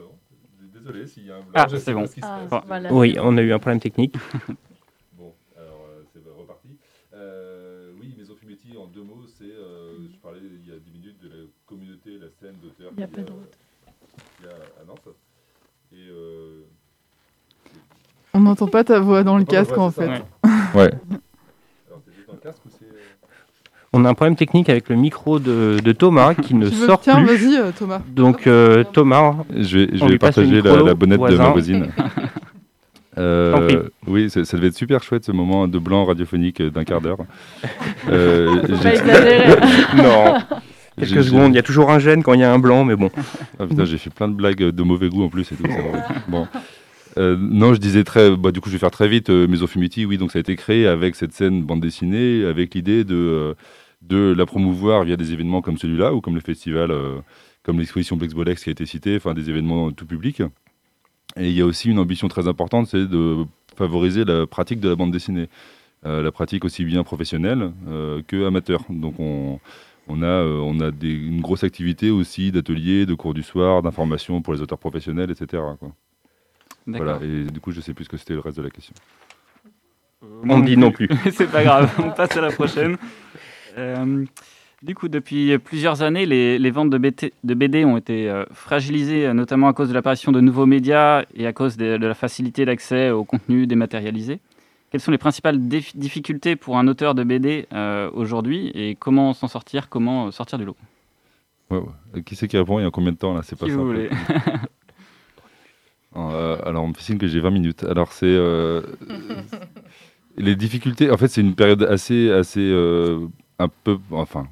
Désolé 0.74 1.06
s'il 1.06 1.26
y 1.26 1.30
a 1.30 1.36
un 1.36 1.40
blanc. 1.40 1.50
Ah, 1.54 1.66
c'est 1.68 1.94
bon. 1.94 2.06
ce 2.06 2.20
Ah, 2.22 2.62
voilà. 2.66 2.92
Oui, 2.92 3.16
on 3.20 3.36
a 3.36 3.42
eu 3.42 3.52
un 3.52 3.58
problème 3.58 3.80
technique. 3.80 4.14
Bon, 5.16 5.34
alors 5.56 5.86
euh, 5.90 6.02
c'est 6.12 6.20
reparti. 6.38 6.68
Euh, 7.14 7.90
oui, 8.00 8.14
Maison 8.16 8.34
Fumetti, 8.36 8.76
en 8.76 8.86
deux 8.86 9.02
mots, 9.02 9.24
c'est, 9.26 9.44
euh, 9.44 9.96
je 10.12 10.16
parlais 10.18 10.40
il 10.42 10.68
y 10.68 10.72
a 10.72 10.78
10 10.78 10.90
minutes 10.92 11.20
de 11.22 11.28
la 11.28 11.34
communauté, 11.66 12.18
la 12.18 12.28
scène 12.40 12.56
d'auteurs. 12.62 12.92
Il 12.96 13.00
y 13.00 13.04
a 13.04 13.08
pas 13.08 13.22
de 13.22 13.32
route. 13.32 13.56
qu'il 14.36 14.46
y 14.46 14.48
a 14.48 14.52
à 14.52 14.84
Nantes. 14.86 15.08
Et 15.92 16.06
euh, 16.10 16.62
On 18.34 18.40
n'entend 18.40 18.68
pas 18.68 18.84
ta 18.84 19.00
voix 19.00 19.24
dans 19.24 19.36
le 19.38 19.44
Oh, 19.44 19.50
casque 19.50 19.72
ouais, 19.72 19.78
en 19.78 19.90
fait. 19.90 20.06
ça. 20.06 20.78
Ouais 20.78 20.90
c'est 22.04 22.14
juste 22.14 22.26
dans 22.28 22.34
le 22.34 22.38
casque 22.40 22.64
ou 22.66 22.68
c'est. 22.78 22.84
euh, 22.84 22.98
On 23.92 24.05
a 24.05 24.11
un 24.11 24.14
problème 24.14 24.37
technique 24.37 24.68
avec 24.68 24.88
le 24.90 24.96
micro 24.96 25.38
de, 25.38 25.79
de 25.83 25.92
Thomas 25.92 26.35
qui 26.42 26.55
ne 26.55 26.68
Tu 26.68 26.74
veux- 26.74 26.87
sort 26.87 27.01
Tiens, 27.01 27.16
plus. 27.24 27.37
vas-y 27.37 27.57
euh, 27.57 27.70
Thomas. 27.77 28.01
Donc 28.09 28.46
euh, 28.46 28.85
Thomas, 28.85 29.35
Je 29.57 29.79
vais, 29.79 29.88
je 29.96 30.03
On 30.03 30.07
vais 30.07 30.12
lui 30.12 30.18
passe 30.18 30.37
le 30.37 30.42
partager 30.44 30.57
micro, 30.62 30.77
la, 30.77 30.83
la 30.83 30.94
bonnette 30.94 31.20
de 31.20 31.37
ma 31.37 31.48
voisine. 31.51 31.88
Euh, 33.16 33.83
oui, 34.07 34.31
ça, 34.31 34.44
ça 34.44 34.57
devait 34.57 34.68
être 34.68 34.77
super 34.77 35.03
chouette 35.03 35.24
ce 35.24 35.33
moment 35.33 35.66
de 35.66 35.81
blanc 35.81 36.05
radiophonique 36.05 36.62
d'un 36.62 36.85
quart 36.85 37.01
d'heure. 37.01 37.18
Euh, 38.11 38.62
non, 39.96 40.35
quelques 40.98 41.24
secondes, 41.24 41.53
il 41.53 41.57
y 41.57 41.59
a 41.59 41.62
toujours 41.62 41.90
un 41.90 41.98
gène 41.98 42.22
quand 42.22 42.33
il 42.35 42.40
y 42.40 42.44
a 42.44 42.53
un 42.53 42.59
blanc, 42.61 42.85
mais 42.85 42.94
bon. 42.96 43.11
Ah 43.59 43.66
putain, 43.66 43.85
j'ai 43.85 43.98
fait 43.98 44.11
plein 44.11 44.29
de 44.29 44.35
blagues 44.35 44.62
de 44.70 44.83
mauvais 44.85 45.09
goût 45.09 45.24
en 45.24 45.29
plus 45.29 45.51
et 45.53 45.57
tout. 45.57 45.64
bon. 46.29 46.46
Euh, 47.18 47.37
non, 47.38 47.74
je 47.74 47.81
disais 47.81 48.05
très. 48.05 48.37
Bah, 48.37 48.53
du 48.53 48.61
coup, 48.61 48.68
je 48.68 48.74
vais 48.74 48.79
faire 48.79 48.90
très 48.92 49.09
vite. 49.09 49.29
Euh, 49.31 49.48
Maison 49.48 49.66
Fumetti, 49.66 50.05
oui, 50.07 50.16
donc 50.18 50.31
ça 50.31 50.38
a 50.38 50.40
été 50.40 50.55
créé 50.55 50.87
avec 50.87 51.16
cette 51.16 51.33
scène 51.33 51.62
bande 51.64 51.81
dessinée, 51.81 52.44
avec 52.44 52.74
l'idée 52.74 53.03
de, 53.03 53.14
euh, 53.16 53.55
de 54.02 54.34
la 54.37 54.46
promouvoir 54.46 55.04
via 55.04 55.16
des 55.16 55.32
événements 55.32 55.61
comme 55.61 55.76
celui-là 55.78 56.14
ou 56.14 56.20
comme 56.20 56.34
le 56.34 56.40
festival, 56.40 56.90
euh, 56.90 57.18
comme 57.62 57.78
l'exposition 57.78 58.16
Blex 58.16 58.34
Bolex 58.34 58.62
qui 58.62 58.70
a 58.70 58.72
été 58.72 58.87
citée, 58.87 59.16
enfin 59.16 59.34
des 59.34 59.50
événements 59.50 59.90
tout 59.92 60.06
public. 60.06 60.40
Et 61.37 61.48
il 61.50 61.52
y 61.52 61.61
a 61.61 61.66
aussi 61.66 61.90
une 61.90 61.98
ambition 61.98 62.28
très 62.28 62.48
importante, 62.48 62.87
c'est 62.87 63.06
de 63.06 63.44
favoriser 63.76 64.24
la 64.24 64.46
pratique 64.46 64.80
de 64.80 64.88
la 64.88 64.94
bande 64.96 65.11
dessinée. 65.12 65.48
Euh, 66.06 66.22
la 66.22 66.30
pratique 66.30 66.64
aussi 66.64 66.84
bien 66.84 67.02
professionnelle 67.02 67.72
euh, 67.88 68.22
que 68.26 68.46
amateur. 68.46 68.84
Donc 68.88 69.18
on, 69.18 69.58
on 70.06 70.22
a, 70.22 70.26
euh, 70.26 70.58
on 70.61 70.78
a 70.80 70.92
des- 70.92 71.12
une 71.12 71.40
grosse 71.40 71.64
activité 71.64 72.11
aussi 72.11 72.52
d'ateliers, 72.52 73.04
de 73.04 73.14
cours 73.14 73.34
du 73.34 73.42
soir, 73.42 73.82
d'information 73.82 74.40
pour 74.40 74.54
les 74.54 74.61
auteurs 74.62 74.78
professionnels, 74.78 75.30
etc. 75.32 75.61
quoi. 75.78 75.90
D'accord. 76.87 77.18
Voilà, 77.18 77.24
et 77.24 77.44
du 77.50 77.58
coup, 77.61 77.72
je 77.72 77.80
sais 77.80 77.92
plus 77.94 78.04
ce 78.04 78.08
que 78.08 78.16
c'était 78.16 78.34
le 78.34 78.40
reste 78.40 78.56
de 78.58 78.62
la 78.62 78.70
question. 78.70 78.94
On 80.48 80.58
ne 80.58 80.64
dit 80.66 80.76
non 80.76 80.90
plus. 80.90 81.08
c'est 81.32 81.50
pas 81.50 81.62
grave, 81.62 81.92
on 81.98 82.11
passe 82.11 82.37
à 82.37 82.40
la 82.40 82.50
prochaine. 82.50 82.96
Euh, 83.78 84.24
du 84.82 84.94
coup, 84.94 85.08
depuis 85.08 85.56
plusieurs 85.58 86.02
années, 86.02 86.26
les, 86.26 86.58
les 86.58 86.70
ventes 86.70 86.90
de, 86.90 86.98
BT 86.98 87.32
de 87.42 87.54
BD 87.54 87.84
ont 87.84 87.96
été 87.96 88.28
euh, 88.30 88.44
fragilisées, 88.52 89.26
euh, 89.26 89.32
notamment 89.32 89.68
à 89.68 89.72
cause 89.72 89.88
de 89.88 89.94
l'apparition 89.94 90.30
de 90.32 90.40
nouveaux 90.40 90.66
médias 90.66 91.24
et 91.34 91.46
à 91.46 91.52
cause 91.52 91.76
de, 91.76 91.96
de 91.96 92.06
la 92.06 92.14
facilité 92.14 92.64
d'accès 92.64 93.10
au 93.10 93.24
contenu 93.24 93.66
dématérialisé. 93.66 94.40
Quelles 94.90 95.00
sont 95.00 95.10
les 95.10 95.18
principales 95.18 95.58
difficultés 95.68 96.56
pour 96.56 96.78
un 96.78 96.88
auteur 96.88 97.14
de 97.14 97.22
BD 97.22 97.66
euh, 97.72 98.10
aujourd'hui 98.14 98.68
et 98.74 98.94
comment 98.94 99.34
s'en 99.34 99.48
sortir, 99.48 99.88
comment 99.88 100.30
sortir 100.30 100.58
du 100.58 100.64
lot? 100.64 100.76
Ouais, 101.70 101.78
ouais. 102.14 102.22
Qui 102.22 102.36
c'est 102.36 102.48
qui 102.48 102.56
répond? 102.56 102.78
Il 102.78 102.84
y 102.84 102.86
a 102.86 102.90
combien 102.90 103.12
de 103.12 103.18
temps 103.18 103.34
là? 103.34 103.42
C'est 103.42 103.58
pas 103.58 103.66
vous 103.66 103.84
voulez. 103.86 104.08
Euh, 106.16 106.56
alors, 106.64 106.84
on 106.84 106.88
me 106.88 106.94
fait 106.94 107.02
signe 107.02 107.18
que 107.18 107.26
j'ai 107.28 107.38
20 107.38 107.50
minutes. 107.50 107.84
Alors, 107.84 108.12
c'est. 108.12 108.26
euh, 108.26 108.80
les 110.36 110.56
difficultés. 110.56 111.10
En 111.10 111.16
fait, 111.16 111.28
c'est 111.28 111.40
une 111.42 111.54
période 111.54 111.82
assez. 111.84 112.30
assez 112.30 112.60
euh, 112.60 113.26
un 113.59 113.68
peu. 113.68 113.99
Enfin. 114.11 114.47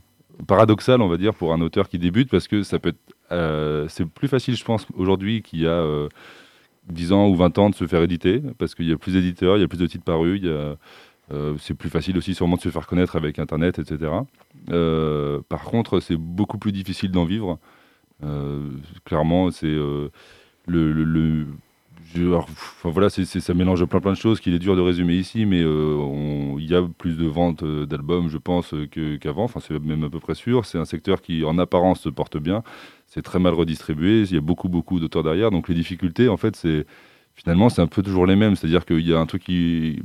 Paradoxale, 0.47 1.01
on 1.01 1.09
va 1.09 1.16
dire, 1.16 1.35
pour 1.35 1.55
un 1.55 1.61
auteur 1.62 1.88
qui 1.88 1.99
débute, 1.99 2.29
parce 2.31 2.47
que 2.47 2.62
ça 2.62 2.79
peut 2.79 2.90
être 2.90 2.99
euh, 3.33 3.88
c'est 3.88 4.05
plus 4.05 4.29
facile, 4.29 4.55
je 4.55 4.64
pense, 4.64 4.87
aujourd'hui 4.95 5.40
qu'il 5.42 5.61
y 5.62 5.66
a 5.66 5.71
euh, 5.71 6.09
10 6.90 7.12
ans 7.12 7.29
ou 7.29 7.35
20 7.37 7.57
ans 7.59 7.71
de 7.71 7.75
se 7.75 7.87
faire 7.87 8.03
éditer, 8.03 8.42
parce 8.59 8.75
qu'il 8.75 8.87
y 8.87 8.92
a 8.92 8.99
plus 8.99 9.12
d'éditeurs, 9.14 9.57
il 9.57 9.61
y 9.61 9.64
a 9.64 9.69
plus 9.69 9.79
de 9.79 9.87
titres 9.87 10.05
parus, 10.05 10.38
il 10.42 10.47
y 10.47 10.51
a, 10.53 10.77
euh, 11.33 11.55
c'est 11.59 11.75
plus 11.75 11.88
facile 11.88 12.19
aussi 12.19 12.35
sûrement 12.35 12.57
de 12.57 12.61
se 12.61 12.69
faire 12.69 12.87
connaître 12.87 13.16
avec 13.16 13.38
Internet, 13.38 13.79
etc. 13.79 14.12
Euh, 14.71 15.40
par 15.49 15.62
contre, 15.64 16.01
c'est 16.01 16.16
beaucoup 16.16 16.59
plus 16.59 16.73
difficile 16.73 17.11
d'en 17.11 17.25
vivre. 17.25 17.59
Clairement, 19.05 19.51
c'est 19.51 19.66
le- 19.66 21.47
voilà, 22.85 23.11
ça 23.11 23.55
mélange 23.55 23.85
plein 23.85 24.01
plein 24.01 24.12
de 24.12 24.16
choses 24.16 24.40
qu'il 24.40 24.55
est 24.55 24.59
dur 24.59 24.77
de 24.77 24.81
résumer 24.81 25.14
ici, 25.14 25.47
mais 25.47 25.62
euh, 25.62 26.55
il 26.59 26.66
y 26.66 26.75
a 26.75 26.83
plus 26.99 27.16
de 27.16 27.27
ventes 27.27 27.62
euh, 27.62 27.87
d'albums, 27.87 28.29
je 28.29 28.38
pense, 28.38 28.75
euh, 28.75 29.19
qu'avant. 29.19 29.45
Enfin, 29.45 29.61
c'est 29.61 29.79
même 29.79 30.05
à 30.05 30.11
peu 30.11 30.21
près 30.21 30.35
sûr. 30.35 30.64
C'est 30.64 30.79
un 30.79 30.85
secteur 30.85 31.23
qui, 31.23 31.45
en 31.45 31.59
apparence, 31.59 32.01
se 32.01 32.09
porte 32.09 32.38
bien. 32.38 32.62
C'est 33.07 33.23
très 33.23 33.38
mal 33.38 33.55
redistribué. 33.55 34.23
Il 34.23 34.35
y 34.35 34.38
a 34.38 34.40
beaucoup 34.40 34.69
beaucoup 34.69 35.01
d'auteurs 35.01 35.23
derrière. 35.23 35.51
Donc 35.51 35.69
les 35.69 35.75
difficultés, 35.75 36.29
en 36.29 36.37
fait, 36.37 36.57
c'est 36.57 36.87
finalement 37.35 37.69
c'est 37.69 37.83
un 37.83 37.87
peu 37.87 38.03
toujours 38.03 38.27
les 38.27 38.37
mêmes. 38.37 38.57
C'est-à-dire 38.57 38.85
qu'il 38.87 39.07
y 39.07 39.12
a 39.12 39.19
un 39.19 39.27
truc 39.27 39.45
qui 39.45 40.03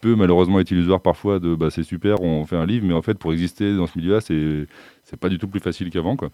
peut 0.00 0.14
malheureusement 0.16 0.60
être 0.60 0.70
illusoire 0.70 1.00
parfois 1.00 1.38
de 1.38 1.54
bah, 1.54 1.70
c'est 1.70 1.82
super, 1.82 2.22
on 2.22 2.44
fait 2.46 2.56
un 2.56 2.66
livre, 2.66 2.86
mais 2.86 2.94
en 2.94 3.02
fait 3.02 3.18
pour 3.18 3.32
exister 3.32 3.74
dans 3.74 3.86
ce 3.86 3.98
milieu-là, 3.98 4.20
c'est 4.20 5.16
pas 5.18 5.28
du 5.28 5.38
tout 5.38 5.48
plus 5.48 5.60
facile 5.60 5.90
qu'avant 5.90 6.16
quoi. 6.16 6.30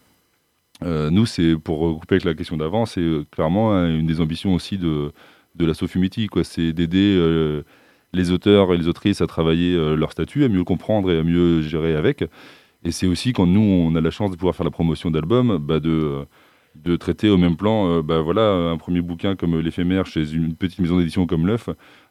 Euh, 0.84 1.10
nous, 1.10 1.26
c'est 1.26 1.56
pour 1.56 1.78
recouper 1.78 2.16
avec 2.16 2.24
la 2.24 2.34
question 2.34 2.56
d'avant, 2.56 2.86
c'est 2.86 3.00
euh, 3.00 3.24
clairement 3.30 3.72
hein, 3.72 3.88
une 3.88 4.06
des 4.06 4.20
ambitions 4.20 4.54
aussi 4.54 4.78
de 4.78 5.12
de 5.54 5.66
la 5.66 5.74
Sofumiti 5.74 6.28
quoi, 6.28 6.44
c'est 6.44 6.72
d'aider 6.72 7.14
euh, 7.18 7.62
les 8.14 8.30
auteurs 8.30 8.72
et 8.72 8.78
les 8.78 8.88
autrices 8.88 9.20
à 9.20 9.26
travailler 9.26 9.76
leur 9.96 10.12
statut, 10.12 10.44
à 10.44 10.48
mieux 10.48 10.64
comprendre 10.64 11.10
et 11.10 11.18
à 11.18 11.22
mieux 11.22 11.60
gérer 11.62 11.94
avec. 11.94 12.24
Et 12.84 12.90
c'est 12.90 13.06
aussi 13.06 13.32
quand 13.34 13.46
nous 13.46 13.60
on 13.60 13.94
a 13.94 14.00
la 14.00 14.10
chance 14.10 14.30
de 14.30 14.36
pouvoir 14.36 14.56
faire 14.56 14.64
la 14.64 14.70
promotion 14.70 15.10
d'albums, 15.10 15.58
bah, 15.58 15.78
de 15.80 16.96
traiter 16.96 17.28
au 17.28 17.36
même 17.36 17.56
plan, 17.56 18.02
bah, 18.02 18.22
voilà, 18.22 18.70
un 18.70 18.78
premier 18.78 19.02
bouquin 19.02 19.36
comme 19.36 19.60
l'éphémère 19.60 20.06
chez 20.06 20.32
une 20.32 20.54
petite 20.56 20.78
maison 20.78 20.98
d'édition 20.98 21.26
comme 21.26 21.46
l'œuf, 21.46 21.68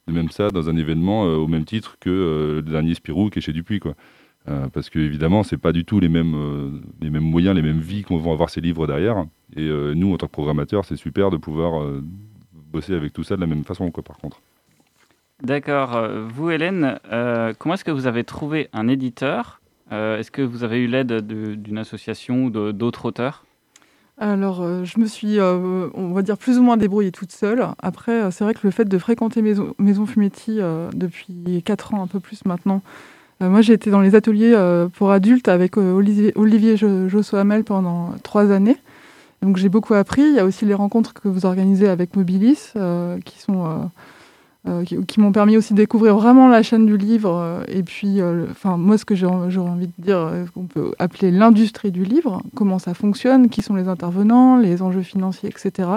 de 0.08 0.14
même 0.14 0.30
ça 0.30 0.50
dans 0.50 0.70
un 0.70 0.78
événement 0.78 1.24
au 1.24 1.48
même 1.48 1.66
titre 1.66 1.98
que 2.00 2.10
le 2.58 2.62
dernier 2.62 2.94
Spirou 2.94 3.30
qui 3.32 3.40
est 3.40 3.42
chez 3.42 3.54
Dupuis 3.54 3.80
quoi. 3.80 3.96
Euh, 4.50 4.68
parce 4.74 4.90
que 4.90 4.98
évidemment 4.98 5.44
c'est 5.44 5.58
pas 5.58 5.72
du 5.72 5.86
tout 5.86 6.00
les 6.00 6.10
mêmes 6.10 6.34
euh, 6.34 6.72
les 7.00 7.12
mêmes 7.12 7.22
moyens 7.24 7.56
les 7.56 7.62
mêmes 7.62 7.80
vies 7.80 8.02
qu'on 8.02 8.18
va 8.18 8.32
avoir 8.32 8.50
ces 8.50 8.60
livres 8.60 8.88
derrière 8.88 9.26
et 9.56 9.62
euh, 9.68 9.94
nous 9.94 10.12
en 10.12 10.18
tant 10.18 10.26
que 10.26 10.32
programmateurs 10.32 10.84
c'est 10.84 10.96
super 10.96 11.30
de 11.30 11.38
pouvoir 11.38 11.80
euh, 11.84 12.04
bosser 12.74 12.96
avec 12.96 13.14
tout 13.14 13.24
ça 13.24 13.36
de 13.36 13.42
la 13.42 13.46
même 13.46 13.64
façon 13.64 13.92
quoi 13.92 14.02
par 14.04 14.18
contre 14.18 14.42
D'accord. 15.44 16.08
Vous, 16.30 16.52
Hélène, 16.52 17.00
euh, 17.12 17.54
comment 17.58 17.74
est-ce 17.74 17.84
que 17.84 17.90
vous 17.92 18.06
avez 18.08 18.24
trouvé 18.24 18.70
un 18.74 18.88
éditeur? 18.88 19.60
Euh, 19.92 20.20
Est-ce 20.20 20.30
que 20.32 20.42
vous 20.44 20.64
avez 20.64 20.80
eu 20.80 20.88
l'aide 20.88 21.08
de- 21.26 21.56
d'une 21.56 21.80
association 21.80 22.46
ou 22.46 22.50
de- 22.52 22.72
d'autres 22.72 23.06
auteurs? 23.06 23.44
Alors, 24.20 24.62
euh, 24.62 24.84
je 24.84 25.00
me 25.00 25.08
suis, 25.08 25.40
euh, 25.40 25.90
on 25.96 26.12
va 26.14 26.22
dire, 26.22 26.38
plus 26.38 26.60
ou 26.60 26.64
moins 26.64 26.78
débrouillée 26.78 27.12
toute 27.12 27.32
seule. 27.32 27.66
Après, 27.80 28.12
euh, 28.22 28.30
c'est 28.32 28.44
vrai 28.44 28.54
que 28.54 28.60
le 28.64 28.70
fait 28.70 28.86
de 28.86 28.98
fréquenter 29.00 29.42
Maison, 29.42 29.74
Maison 29.80 30.06
Fumetti 30.06 30.58
euh, 30.62 30.90
depuis 30.94 31.64
4 31.66 31.96
ans, 31.96 32.04
un 32.04 32.08
peu 32.08 32.20
plus 32.20 32.46
maintenant, 32.46 32.84
euh, 32.84 33.21
moi 33.50 33.62
j'ai 33.62 33.74
été 33.74 33.90
dans 33.92 34.02
les 34.02 34.16
ateliers 34.16 34.54
euh, 34.56 34.88
pour 34.88 35.12
adultes 35.12 35.48
avec 35.48 35.78
euh, 35.78 35.92
Olivier, 35.94 36.32
Olivier 36.36 36.78
Jo- 36.78 37.10
Josso-Hamel 37.10 37.64
pendant 37.64 38.14
3 38.24 38.52
années. 38.52 38.78
Donc 39.42 39.58
j'ai 39.58 39.70
beaucoup 39.70 39.94
appris. 39.96 40.22
Il 40.22 40.34
y 40.36 40.40
a 40.40 40.46
aussi 40.46 40.66
les 40.66 40.74
rencontres 40.76 41.14
que 41.14 41.28
vous 41.28 41.46
organisez 41.46 41.88
avec 41.88 42.16
Mobilis, 42.16 42.72
euh, 42.76 43.18
qui 43.26 43.40
sont... 43.40 43.66
euh, 43.66 43.70
euh, 44.68 44.84
qui, 44.86 45.20
m'ont 45.20 45.32
permis 45.32 45.58
aussi 45.58 45.74
de 45.74 45.78
découvrir 45.78 46.16
vraiment 46.16 46.48
la 46.48 46.62
chaîne 46.62 46.86
du 46.86 46.96
livre 46.96 47.36
euh, 47.36 47.64
et 47.68 47.82
puis 47.82 48.22
euh, 48.22 48.46
enfin 48.52 48.78
moi 48.78 48.96
ce 49.00 49.06
que 49.06 49.16
j'aurais 49.16 49.58
envie 49.58 49.88
de 49.88 49.94
dire 49.98 50.20
euh, 50.20 50.46
qu'on 50.54 50.66
peut 50.66 50.92
appeler 51.00 51.32
l'industrie 51.32 51.90
du 51.90 52.04
livre 52.04 52.44
comment 52.54 52.78
ça 52.78 52.94
fonctionne 52.94 53.50
qui 53.50 53.64
sont 53.64 53.74
les 53.74 53.88
intervenants 53.88 54.58
les 54.58 54.84
enjeux 54.84 55.02
financiers 55.02 55.50
etc 55.50 55.90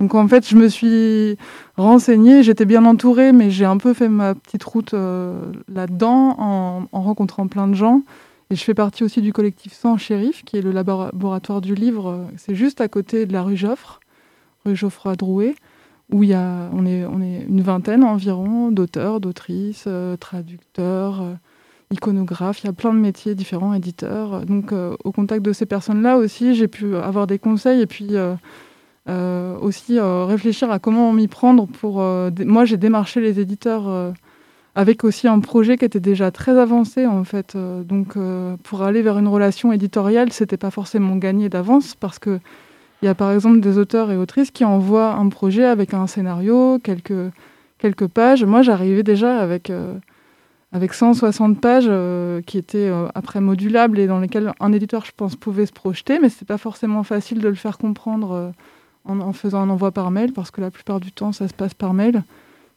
donc 0.00 0.14
en 0.14 0.28
fait 0.28 0.48
je 0.48 0.56
me 0.56 0.68
suis 0.68 1.36
renseignée 1.76 2.42
j'étais 2.42 2.64
bien 2.64 2.84
entourée 2.84 3.32
mais 3.32 3.50
j'ai 3.50 3.64
un 3.64 3.78
peu 3.78 3.94
fait 3.94 4.08
ma 4.08 4.34
petite 4.34 4.64
route 4.64 4.94
euh, 4.94 5.52
là-dedans 5.72 6.36
en, 6.38 6.82
en 6.90 7.02
rencontrant 7.02 7.46
plein 7.46 7.68
de 7.68 7.74
gens 7.74 8.02
et 8.50 8.56
je 8.56 8.64
fais 8.64 8.74
partie 8.74 9.04
aussi 9.04 9.20
du 9.20 9.32
collectif 9.32 9.72
Sans 9.72 9.96
Shérif 9.98 10.44
qui 10.44 10.56
est 10.56 10.62
le 10.62 10.72
laboratoire 10.72 11.60
du 11.60 11.74
livre 11.74 12.26
c'est 12.36 12.54
juste 12.54 12.80
à 12.80 12.88
côté 12.88 13.26
de 13.26 13.32
la 13.32 13.42
rue 13.42 13.56
Joffre 13.56 14.00
rue 14.64 14.76
Geoffroy 14.76 15.16
Drouet 15.16 15.54
où 16.10 16.22
y 16.22 16.32
a, 16.32 16.70
on, 16.72 16.86
est, 16.86 17.04
on 17.04 17.20
est 17.20 17.44
une 17.48 17.60
vingtaine 17.60 18.02
environ 18.02 18.70
d'auteurs, 18.70 19.20
d'autrices, 19.20 19.84
euh, 19.86 20.16
traducteurs, 20.16 21.20
euh, 21.20 21.34
iconographes. 21.90 22.62
Il 22.62 22.66
y 22.66 22.70
a 22.70 22.72
plein 22.72 22.94
de 22.94 22.98
métiers 22.98 23.34
différents, 23.34 23.74
éditeurs. 23.74 24.44
Donc, 24.46 24.72
euh, 24.72 24.96
au 25.04 25.12
contact 25.12 25.44
de 25.44 25.52
ces 25.52 25.66
personnes-là 25.66 26.16
aussi, 26.16 26.54
j'ai 26.54 26.68
pu 26.68 26.96
avoir 26.96 27.26
des 27.26 27.38
conseils 27.38 27.82
et 27.82 27.86
puis 27.86 28.14
aussi 29.08 29.98
euh, 29.98 30.24
réfléchir 30.24 30.70
à 30.70 30.78
comment 30.78 31.12
m'y 31.12 31.28
prendre. 31.28 31.66
Pour, 31.66 32.00
euh, 32.00 32.30
moi, 32.44 32.64
j'ai 32.64 32.76
démarché 32.76 33.20
les 33.20 33.40
éditeurs 33.40 33.88
euh, 33.88 34.12
avec 34.74 35.02
aussi 35.02 35.26
un 35.26 35.40
projet 35.40 35.76
qui 35.76 35.84
était 35.84 36.00
déjà 36.00 36.30
très 36.30 36.58
avancé 36.58 37.06
en 37.06 37.24
fait. 37.24 37.56
Euh, 37.56 37.82
donc, 37.82 38.16
euh, 38.16 38.56
pour 38.62 38.82
aller 38.82 39.02
vers 39.02 39.18
une 39.18 39.28
relation 39.28 39.72
éditoriale, 39.72 40.32
c'était 40.32 40.56
pas 40.56 40.70
forcément 40.70 41.16
gagné 41.16 41.48
d'avance 41.48 41.94
parce 41.94 42.18
que 42.18 42.38
il 43.02 43.06
y 43.06 43.08
a 43.08 43.14
par 43.14 43.32
exemple 43.32 43.60
des 43.60 43.78
auteurs 43.78 44.10
et 44.10 44.16
autrices 44.16 44.50
qui 44.50 44.64
envoient 44.64 45.14
un 45.14 45.28
projet 45.28 45.64
avec 45.64 45.94
un 45.94 46.06
scénario, 46.06 46.78
quelques, 46.78 47.32
quelques 47.78 48.08
pages. 48.08 48.44
Moi, 48.44 48.62
j'arrivais 48.62 49.04
déjà 49.04 49.38
avec, 49.38 49.70
euh, 49.70 49.94
avec 50.72 50.94
160 50.94 51.60
pages 51.60 51.86
euh, 51.88 52.40
qui 52.42 52.58
étaient 52.58 52.88
euh, 52.88 53.06
après 53.14 53.40
modulables 53.40 53.98
et 53.98 54.06
dans 54.06 54.18
lesquelles 54.18 54.52
un 54.60 54.72
éditeur, 54.72 55.04
je 55.04 55.12
pense, 55.16 55.36
pouvait 55.36 55.66
se 55.66 55.72
projeter, 55.72 56.18
mais 56.20 56.28
ce 56.28 56.44
pas 56.44 56.58
forcément 56.58 57.04
facile 57.04 57.40
de 57.40 57.48
le 57.48 57.54
faire 57.54 57.78
comprendre 57.78 58.32
euh, 58.32 58.50
en, 59.04 59.32
faisant 59.32 59.60
un 59.60 59.70
envoi 59.70 59.90
par 59.90 60.10
mail, 60.10 60.32
parce 60.32 60.50
que 60.50 60.60
la 60.60 60.70
plupart 60.70 61.00
du 61.00 61.12
temps, 61.12 61.32
ça 61.32 61.48
se 61.48 61.54
passe 61.54 61.74
par 61.74 61.94
mail. 61.94 62.22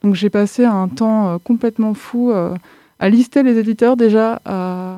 Donc 0.04 0.16
j'ai 0.16 0.30
passé 0.30 0.66
un 0.66 0.88
temps 0.88 1.28
euh, 1.30 1.38
complètement 1.44 1.94
fou 1.94 2.32
euh, 2.32 2.56
à 3.00 3.10
lister 3.10 3.44
les 3.44 3.58
éditeurs 3.58 3.98
déjà, 3.98 4.42
à 4.46 4.98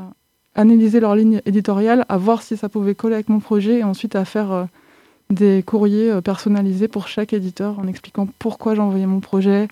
analyser 0.56 1.00
leur 1.00 1.16
ligne 1.16 1.42
éditoriale, 1.46 2.06
à 2.10 2.18
voir 2.18 2.42
si 2.42 2.56
ça 2.58 2.70
pouvait 2.70 2.96
coller 2.96 3.16
avec 3.16 3.30
mon 3.30 3.40
projet 3.40 3.80
et 3.80 3.84
ensuite 3.84 4.16
à 4.16 4.26
faire... 4.26 4.52
euh, 4.52 4.66
des 5.30 5.64
courriers 5.64 6.22
personnalisés 6.22 6.88
pour 6.88 7.08
chaque 7.08 7.34
éditeur 7.34 7.80
en 7.80 7.88
expliquant 7.88 8.28
pourquoi 8.40 8.76
j'envoyais 8.76 9.08
mon 9.08 9.20
projet 9.20 9.68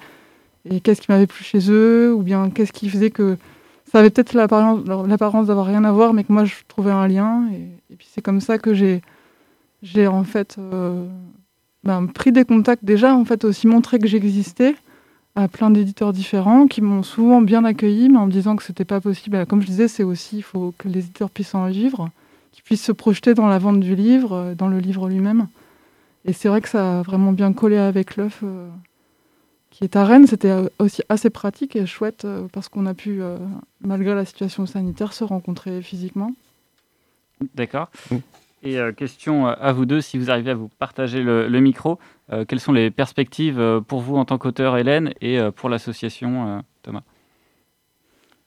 et 0.70 0.80
qu'est-ce 0.80 1.02
qui 1.02 1.12
m'avait 1.12 1.28
plu 1.28 1.44
chez 1.44 1.60
eux 1.70 2.14
ou 2.14 2.24
bien 2.24 2.50
qu'est-ce 2.50 2.72
qui 2.72 2.90
faisait 2.90 3.12
que 3.12 3.38
ça 3.92 4.00
avait 4.00 4.10
peut-être 4.10 4.34
l'apparence 4.34 5.48
d'avoir 5.48 5.66
rien 5.66 5.84
à 5.84 5.92
voir 5.92 6.14
mais 6.14 6.24
que 6.24 6.32
moi 6.32 6.46
je 6.46 6.56
trouvais 6.68 6.92
un 6.92 7.08
lien 7.08 7.48
et, 7.52 7.96
puis 7.96 8.08
c'est 8.12 8.22
comme 8.22 8.42
ça 8.42 8.58
que 8.58 8.74
j'ai 8.74 10.08
en 10.08 10.24
fait 10.24 10.58
ben, 11.84 12.08
pris 12.08 12.32
des 12.32 12.46
contacts 12.46 12.86
déjà 12.86 13.16
en 13.16 13.26
fait 13.26 13.44
aussi 13.46 13.68
montré 13.68 14.00
que 14.00 14.08
j'existais 14.08 14.76
à 15.36 15.48
plein 15.48 15.70
d'éditeurs 15.70 16.14
différents 16.14 16.68
qui 16.68 16.82
m'ont 16.82 17.04
souvent 17.04 17.42
bien 17.42 17.64
accueilli 17.64 18.10
mais 18.10 18.18
en 18.18 18.28
me 18.28 18.32
disant 18.32 18.56
que 18.56 18.64
c'était 18.64 18.86
pas 18.86 19.02
possible 19.02 19.38
Ben, 19.38 19.46
comme 19.46 19.62
je 19.62 19.68
disais 19.68 19.88
c'est 19.88 20.04
aussi 20.04 20.38
il 20.38 20.44
faut 20.44 20.74
que 20.78 20.88
les 20.88 21.00
éditeurs 21.00 21.30
puissent 21.30 21.56
en 21.56 21.68
vivre 21.68 22.10
qui 22.52 22.62
puisse 22.62 22.84
se 22.84 22.92
projeter 22.92 23.34
dans 23.34 23.48
la 23.48 23.60
vente 23.60 23.80
du 23.80 23.96
livre, 23.96 24.34
euh, 24.34 24.56
dans 24.56 24.68
le 24.68 24.80
livre 24.80 25.08
lui-même. 25.08 25.48
Et 26.26 26.34
c'est 26.34 26.50
vrai 26.50 26.60
que 26.60 26.68
ça 26.68 27.00
a 27.00 27.02
vraiment 27.02 27.32
bien 27.32 27.54
collé 27.54 27.78
avec 27.78 28.18
l'œuf 28.18 28.42
euh, 28.44 28.68
qui 29.72 29.86
est 29.86 29.96
à 29.96 30.06
Rennes. 30.06 30.28
C'était 30.28 30.52
euh, 30.52 30.70
aussi 30.78 31.02
assez 31.10 31.32
pratique 31.32 31.76
et 31.76 31.88
chouette 31.88 32.26
euh, 32.26 32.48
parce 32.52 32.70
qu'on 32.70 32.86
a 32.86 32.94
pu, 32.94 33.22
euh, 33.22 33.38
malgré 33.80 34.14
la 34.14 34.26
situation 34.26 34.68
sanitaire, 34.68 35.14
se 35.14 35.24
rencontrer 35.24 35.82
physiquement. 35.82 36.34
D'accord. 37.56 37.90
Et 38.64 38.78
euh, 38.78 38.92
question 38.92 39.48
euh, 39.48 39.54
à 39.60 39.72
vous 39.72 39.86
deux, 39.86 40.02
si 40.02 40.18
vous 40.18 40.30
arrivez 40.30 40.52
à 40.52 40.56
vous 40.56 40.70
partager 40.80 41.24
le, 41.24 41.48
le 41.48 41.60
micro, 41.60 42.00
euh, 42.32 42.46
quelles 42.46 42.60
sont 42.60 42.74
les 42.74 42.92
perspectives 42.92 43.82
pour 43.88 44.02
vous 44.02 44.18
en 44.18 44.26
tant 44.26 44.38
qu'auteur, 44.38 44.78
Hélène, 44.78 45.14
et 45.22 45.40
pour 45.56 45.70
l'association, 45.70 46.64
Thomas? 46.84 47.04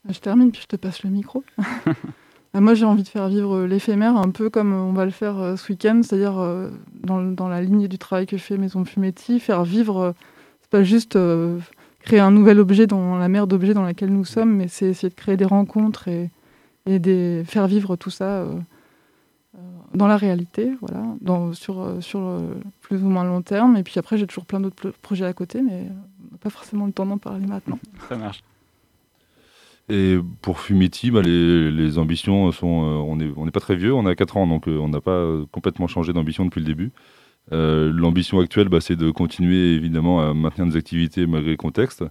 Je 0.09 0.19
termine 0.19 0.51
puis 0.53 0.61
je 0.63 0.67
te 0.67 0.77
passe 0.77 1.03
le 1.03 1.11
micro. 1.11 1.43
Euh, 1.59 2.61
Moi, 2.61 2.75
j'ai 2.75 2.85
envie 2.85 3.03
de 3.03 3.09
faire 3.09 3.29
vivre 3.29 3.65
l'éphémère 3.65 4.17
un 4.17 4.31
peu 4.31 4.51
comme 4.51 4.73
on 4.73 4.93
va 4.93 5.05
le 5.05 5.11
faire 5.11 5.39
euh, 5.39 5.57
ce 5.57 5.73
week-end, 5.73 6.01
c'est-à-dire 6.03 6.39
euh, 6.39 6.71
dans, 7.03 7.23
dans 7.23 7.49
la 7.49 7.63
lignée 7.63 7.89
du 7.89 7.99
travail 7.99 8.27
que 8.27 8.37
fait 8.37 8.59
Maison 8.59 8.85
Fumetti, 8.85 9.41
faire 9.41 9.65
vivre, 9.65 9.99
euh, 9.99 10.13
c'est 10.61 10.71
pas 10.71 10.83
juste 10.83 11.19
créer 12.01 12.21
un 12.21 12.31
nouvel 12.31 12.61
objet 12.61 12.87
dans 12.87 13.17
la 13.17 13.29
mer 13.29 13.47
d'objets 13.47 13.75
dans 13.75 13.83
laquelle 13.83 14.13
nous 14.13 14.25
sommes, 14.25 14.55
mais 14.57 14.69
c'est 14.69 14.87
essayer 14.87 15.09
de 15.09 15.15
créer 15.15 15.37
des 15.37 15.45
rencontres 15.45 16.09
et, 16.09 16.31
et 16.85 16.99
des, 16.99 17.45
faire 17.47 17.67
vivre 17.67 17.97
tout 17.97 18.11
ça 18.11 18.47
dans 19.95 20.07
la 20.07 20.17
réalité, 20.17 20.73
voilà, 20.81 21.05
dans, 21.21 21.53
sur, 21.53 21.81
euh, 21.81 22.01
sur 22.01 22.21
euh, 22.21 22.55
plus 22.81 23.03
ou 23.03 23.09
moins 23.09 23.25
long 23.25 23.43
terme. 23.43 23.77
Et 23.77 23.83
puis 23.83 23.99
après, 23.99 24.19
j'ai 24.19 24.27
toujours 24.27 24.45
plein 24.47 24.61
d'autres 24.61 24.91
projets 25.03 25.25
à 25.25 25.33
côté, 25.33 25.63
mais 25.63 25.83
euh, 25.83 26.29
on 26.29 26.33
n'a 26.33 26.39
pas 26.39 26.51
forcément 26.51 26.87
le 26.87 26.93
temps 26.93 27.07
d'en 27.07 27.19
parler 27.19 27.47
maintenant. 27.47 27.79
Ça 28.09 28.17
marche. 28.17 28.43
Et 29.89 30.17
pour 30.41 30.61
Fumiti, 30.61 31.11
bah, 31.11 31.23
les, 31.23 31.71
les 31.71 31.99
ambitions 31.99 32.51
sont. 32.53 32.85
euh, 32.85 32.97
on 32.97 33.17
n'est 33.17 33.31
on 33.37 33.47
pas 33.49 33.61
très 33.61 33.77
vieux, 33.77 33.93
on 33.95 34.07
a 34.07 34.15
4 34.15 34.37
ans, 34.39 34.47
donc 34.47 34.67
euh, 34.67 34.79
on 34.79 34.89
n'a 34.89 35.01
pas 35.01 35.11
euh, 35.11 35.45
complètement 35.53 35.87
changé 35.87 36.13
d'ambition 36.13 36.45
depuis 36.45 36.61
le 36.61 36.67
début. 36.67 36.91
Euh, 37.53 37.93
L'ambition 37.93 38.41
actuelle, 38.41 38.69
bah, 38.69 38.81
c'est 38.81 38.97
de 38.97 39.11
continuer 39.11 39.75
évidemment 39.75 40.23
à 40.23 40.33
maintenir 40.33 40.67
des 40.67 40.77
activités 40.77 41.27
malgré 41.27 41.51
le 41.51 41.57
contexte. 41.59 42.03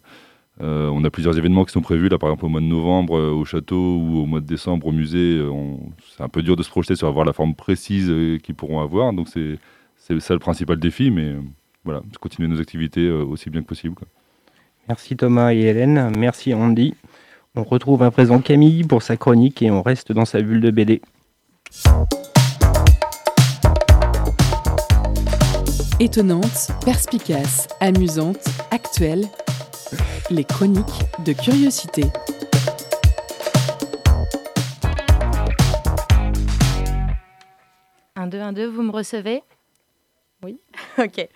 Euh, 0.61 0.87
on 0.89 1.03
a 1.03 1.09
plusieurs 1.09 1.35
événements 1.37 1.65
qui 1.65 1.71
sont 1.71 1.81
prévus, 1.81 2.09
là 2.09 2.19
par 2.19 2.29
exemple 2.29 2.45
au 2.45 2.49
mois 2.49 2.61
de 2.61 2.65
novembre 2.67 3.17
euh, 3.17 3.31
au 3.31 3.43
château 3.43 3.97
ou 3.97 4.19
au 4.19 4.25
mois 4.27 4.39
de 4.39 4.45
décembre 4.45 4.85
au 4.87 4.91
musée. 4.91 5.37
Euh, 5.37 5.49
on- 5.49 5.79
C'est 6.15 6.21
un 6.23 6.29
peu 6.29 6.43
dur 6.43 6.55
de 6.55 6.61
se 6.63 6.69
projeter 6.69 6.95
sur 6.95 7.07
avoir 7.07 7.25
la 7.25 7.33
forme 7.33 7.55
précise 7.55 8.07
euh, 8.09 8.37
qu'ils 8.37 8.53
pourront 8.55 8.81
avoir, 8.81 9.13
donc 9.13 9.27
c'est 9.29 9.57
c'est 9.97 10.19
ça 10.19 10.33
le 10.33 10.39
principal 10.39 10.77
défi, 10.79 11.09
mais 11.11 11.23
euh, 11.29 11.39
voilà, 11.85 12.01
continuer 12.19 12.47
nos 12.47 12.59
activités 12.59 13.01
euh, 13.07 13.23
aussi 13.25 13.49
bien 13.49 13.61
que 13.61 13.67
possible. 13.67 13.95
quoi. 13.95 14.07
Merci 14.87 15.15
Thomas 15.15 15.53
et 15.53 15.59
Hélène, 15.61 16.11
merci 16.17 16.53
Andy. 16.53 16.93
On 17.55 17.63
retrouve 17.63 18.03
à 18.03 18.11
présent 18.11 18.39
Camille 18.39 18.83
pour 18.83 19.01
sa 19.01 19.17
chronique 19.17 19.61
et 19.63 19.71
on 19.71 19.81
reste 19.81 20.11
dans 20.11 20.25
sa 20.25 20.41
bulle 20.41 20.61
de 20.61 20.71
BD. 20.71 21.01
Étonnante, 25.99 26.69
perspicace, 26.83 27.67
amusante, 27.79 28.45
actuelle. 28.71 29.25
Les 30.29 30.43
chroniques 30.45 30.85
de 31.25 31.33
curiosité. 31.33 32.03
Un, 38.15 38.27
deux, 38.27 38.39
un, 38.39 38.53
deux, 38.53 38.67
vous 38.67 38.83
me 38.83 38.91
recevez? 38.91 39.43
Oui 40.43 40.57
Ok. 40.97 41.27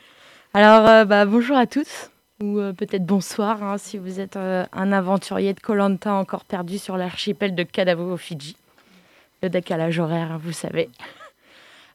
Alors, 0.54 0.88
euh, 0.88 1.06
bah, 1.06 1.26
bonjour 1.26 1.58
à 1.58 1.68
tous, 1.68 2.10
ou 2.42 2.60
euh, 2.60 2.74
peut-être 2.74 3.06
bonsoir, 3.06 3.62
hein, 3.62 3.78
si 3.78 3.98
vous 3.98 4.20
êtes 4.20 4.38
euh, 4.38 4.66
un 4.72 4.92
aventurier 4.92 5.54
de 5.54 5.60
Colanta 5.60 6.14
encore 6.14 6.46
perdu 6.46 6.78
sur 6.78 6.98
l'archipel 6.98 7.56
de 7.56 7.64
Kadavo 7.64 8.14
au 8.14 8.18
Fidji. 8.18 8.56
Le 9.44 9.50
décalage 9.50 10.00
horaire, 10.00 10.40
vous 10.42 10.54
savez. 10.54 10.90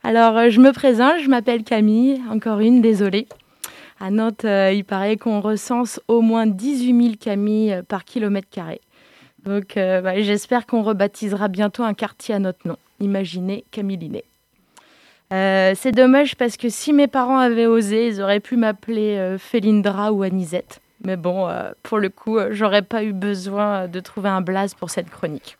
Alors, 0.04 0.36
euh, 0.36 0.50
je 0.50 0.60
me 0.60 0.72
présente, 0.72 1.20
je 1.20 1.28
m'appelle 1.28 1.64
Camille, 1.64 2.20
encore 2.28 2.60
une, 2.60 2.82
désolée. 2.82 3.26
À 4.02 4.10
Nantes, 4.10 4.44
euh, 4.44 4.72
il 4.72 4.84
paraît 4.84 5.16
qu'on 5.16 5.40
recense 5.40 6.00
au 6.08 6.22
moins 6.22 6.48
18 6.48 7.02
000 7.04 7.14
Camilles 7.20 7.72
euh, 7.72 7.82
par 7.84 8.04
kilomètre 8.04 8.48
carré. 8.50 8.80
Donc, 9.44 9.76
euh, 9.76 10.00
bah, 10.00 10.20
j'espère 10.20 10.66
qu'on 10.66 10.82
rebaptisera 10.82 11.46
bientôt 11.46 11.84
un 11.84 11.94
quartier 11.94 12.34
à 12.34 12.40
notre 12.40 12.66
nom. 12.66 12.76
Imaginez 12.98 13.64
Camillinet. 13.70 14.24
C'est 15.30 15.92
dommage 15.92 16.34
parce 16.34 16.56
que 16.56 16.68
si 16.68 16.92
mes 16.92 17.06
parents 17.06 17.38
avaient 17.38 17.66
osé, 17.66 18.08
ils 18.08 18.20
auraient 18.20 18.40
pu 18.40 18.56
m'appeler 18.56 19.18
euh, 19.18 19.38
Félindra 19.38 20.12
ou 20.12 20.24
Anisette. 20.24 20.80
Mais 21.04 21.16
bon, 21.16 21.48
pour 21.84 21.98
le 21.98 22.08
coup, 22.08 22.38
j'aurais 22.50 22.82
pas 22.82 23.04
eu 23.04 23.12
besoin 23.12 23.86
de 23.86 24.00
trouver 24.00 24.28
un 24.28 24.40
blaze 24.40 24.74
pour 24.74 24.90
cette 24.90 25.10
chronique. 25.10 25.58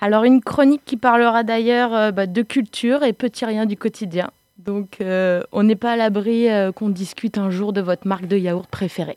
Alors, 0.00 0.22
une 0.24 0.42
chronique 0.42 0.82
qui 0.84 0.96
parlera 0.96 1.42
d'ailleurs 1.42 2.12
bah, 2.12 2.26
de 2.26 2.42
culture 2.42 3.02
et 3.02 3.12
petit 3.12 3.44
rien 3.44 3.66
du 3.66 3.76
quotidien. 3.76 4.30
Donc, 4.58 5.00
euh, 5.00 5.42
on 5.52 5.62
n'est 5.62 5.76
pas 5.76 5.92
à 5.92 5.96
l'abri 5.96 6.50
euh, 6.50 6.72
qu'on 6.72 6.88
discute 6.88 7.38
un 7.38 7.48
jour 7.48 7.72
de 7.72 7.80
votre 7.80 8.06
marque 8.08 8.26
de 8.26 8.36
yaourt 8.36 8.68
préférée. 8.68 9.16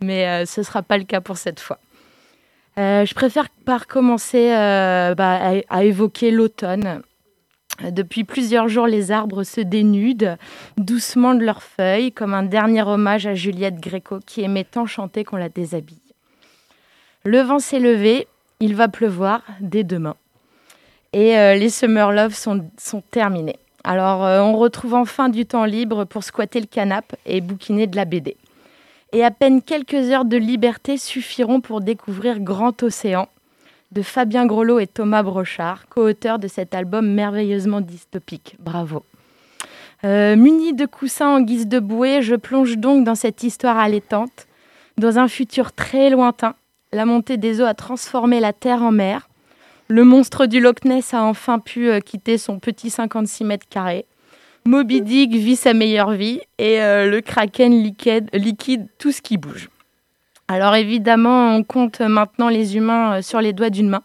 Mais 0.00 0.26
euh, 0.26 0.46
ce 0.46 0.60
ne 0.60 0.64
sera 0.64 0.82
pas 0.82 0.98
le 0.98 1.04
cas 1.04 1.20
pour 1.20 1.36
cette 1.38 1.60
fois. 1.60 1.78
Je 2.76 3.12
préfère 3.12 3.50
par 3.66 3.86
commencer 3.86 4.48
bah, 4.48 5.60
à, 5.68 5.84
évoquer 5.84 6.30
l'automne. 6.30 7.02
Depuis 7.82 8.24
plusieurs 8.24 8.68
jours, 8.68 8.86
les 8.86 9.12
arbres 9.12 9.42
se 9.42 9.60
dénudent 9.60 10.38
doucement 10.78 11.34
de 11.34 11.44
leurs 11.44 11.62
feuilles, 11.62 12.10
comme 12.10 12.32
un 12.32 12.42
dernier 12.42 12.80
hommage 12.80 13.26
à 13.26 13.34
Juliette 13.34 13.80
Gréco 13.80 14.18
qui 14.24 14.40
aimait 14.40 14.64
tant 14.64 14.86
chanter 14.86 15.24
qu'on 15.24 15.36
la 15.36 15.50
déshabille. 15.50 16.00
Le 17.24 17.40
vent 17.42 17.58
s'est 17.58 17.80
levé, 17.80 18.28
il 18.60 18.74
va 18.74 18.88
pleuvoir 18.88 19.42
dès 19.60 19.84
demain. 19.84 20.16
Et 21.12 21.32
les 21.58 21.68
Summer 21.68 22.12
Love 22.12 22.32
sont 22.32 23.02
terminés. 23.10 23.58
Alors, 23.84 24.24
euh, 24.24 24.40
on 24.40 24.56
retrouve 24.56 24.94
enfin 24.94 25.28
du 25.28 25.46
temps 25.46 25.64
libre 25.64 26.04
pour 26.04 26.24
squatter 26.24 26.60
le 26.60 26.66
canapé 26.66 27.16
et 27.26 27.40
bouquiner 27.40 27.86
de 27.86 27.96
la 27.96 28.04
BD. 28.04 28.36
Et 29.12 29.24
à 29.24 29.30
peine 29.30 29.62
quelques 29.62 30.10
heures 30.10 30.24
de 30.24 30.36
liberté 30.36 30.96
suffiront 30.96 31.60
pour 31.60 31.80
découvrir 31.80 32.40
Grand 32.40 32.82
Océan, 32.82 33.28
de 33.92 34.02
Fabien 34.02 34.46
Grolot 34.46 34.78
et 34.78 34.86
Thomas 34.86 35.22
Brochard, 35.22 35.88
co-auteurs 35.88 36.38
de 36.38 36.46
cet 36.46 36.74
album 36.74 37.08
merveilleusement 37.12 37.80
dystopique. 37.80 38.56
Bravo. 38.60 39.04
Euh, 40.04 40.36
muni 40.36 40.72
de 40.72 40.86
coussins 40.86 41.28
en 41.28 41.40
guise 41.40 41.66
de 41.66 41.78
bouée, 41.78 42.22
je 42.22 42.36
plonge 42.36 42.78
donc 42.78 43.04
dans 43.04 43.14
cette 43.14 43.42
histoire 43.42 43.78
allaitante. 43.78 44.46
Dans 44.96 45.18
un 45.18 45.28
futur 45.28 45.72
très 45.72 46.10
lointain, 46.10 46.54
la 46.92 47.04
montée 47.04 47.36
des 47.36 47.60
eaux 47.60 47.66
a 47.66 47.74
transformé 47.74 48.40
la 48.40 48.52
terre 48.52 48.82
en 48.82 48.92
mer. 48.92 49.29
Le 49.90 50.04
monstre 50.04 50.46
du 50.46 50.60
Loch 50.60 50.84
Ness 50.84 51.14
a 51.14 51.24
enfin 51.24 51.58
pu 51.58 51.90
euh, 51.90 51.98
quitter 51.98 52.38
son 52.38 52.60
petit 52.60 52.90
56 52.90 53.42
mètres 53.42 53.66
carrés. 53.68 54.06
Moby 54.64 55.02
Dick 55.02 55.32
vit 55.32 55.56
sa 55.56 55.74
meilleure 55.74 56.12
vie 56.12 56.40
et 56.58 56.80
euh, 56.80 57.10
le 57.10 57.20
kraken 57.20 57.72
liquide, 57.72 58.86
tout 58.98 59.10
ce 59.10 59.20
qui 59.20 59.36
bouge. 59.36 59.68
Alors 60.46 60.76
évidemment, 60.76 61.56
on 61.56 61.64
compte 61.64 62.00
maintenant 62.02 62.48
les 62.48 62.76
humains 62.76 63.16
euh, 63.16 63.22
sur 63.22 63.40
les 63.40 63.52
doigts 63.52 63.68
d'une 63.68 63.88
main. 63.88 64.04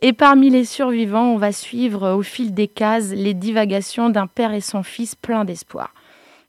Et 0.00 0.14
parmi 0.14 0.48
les 0.48 0.64
survivants, 0.64 1.34
on 1.34 1.36
va 1.36 1.52
suivre 1.52 2.12
au 2.12 2.22
fil 2.22 2.54
des 2.54 2.66
cases 2.66 3.10
les 3.10 3.34
divagations 3.34 4.08
d'un 4.08 4.26
père 4.26 4.54
et 4.54 4.62
son 4.62 4.82
fils 4.82 5.14
plein 5.14 5.44
d'espoir. 5.44 5.92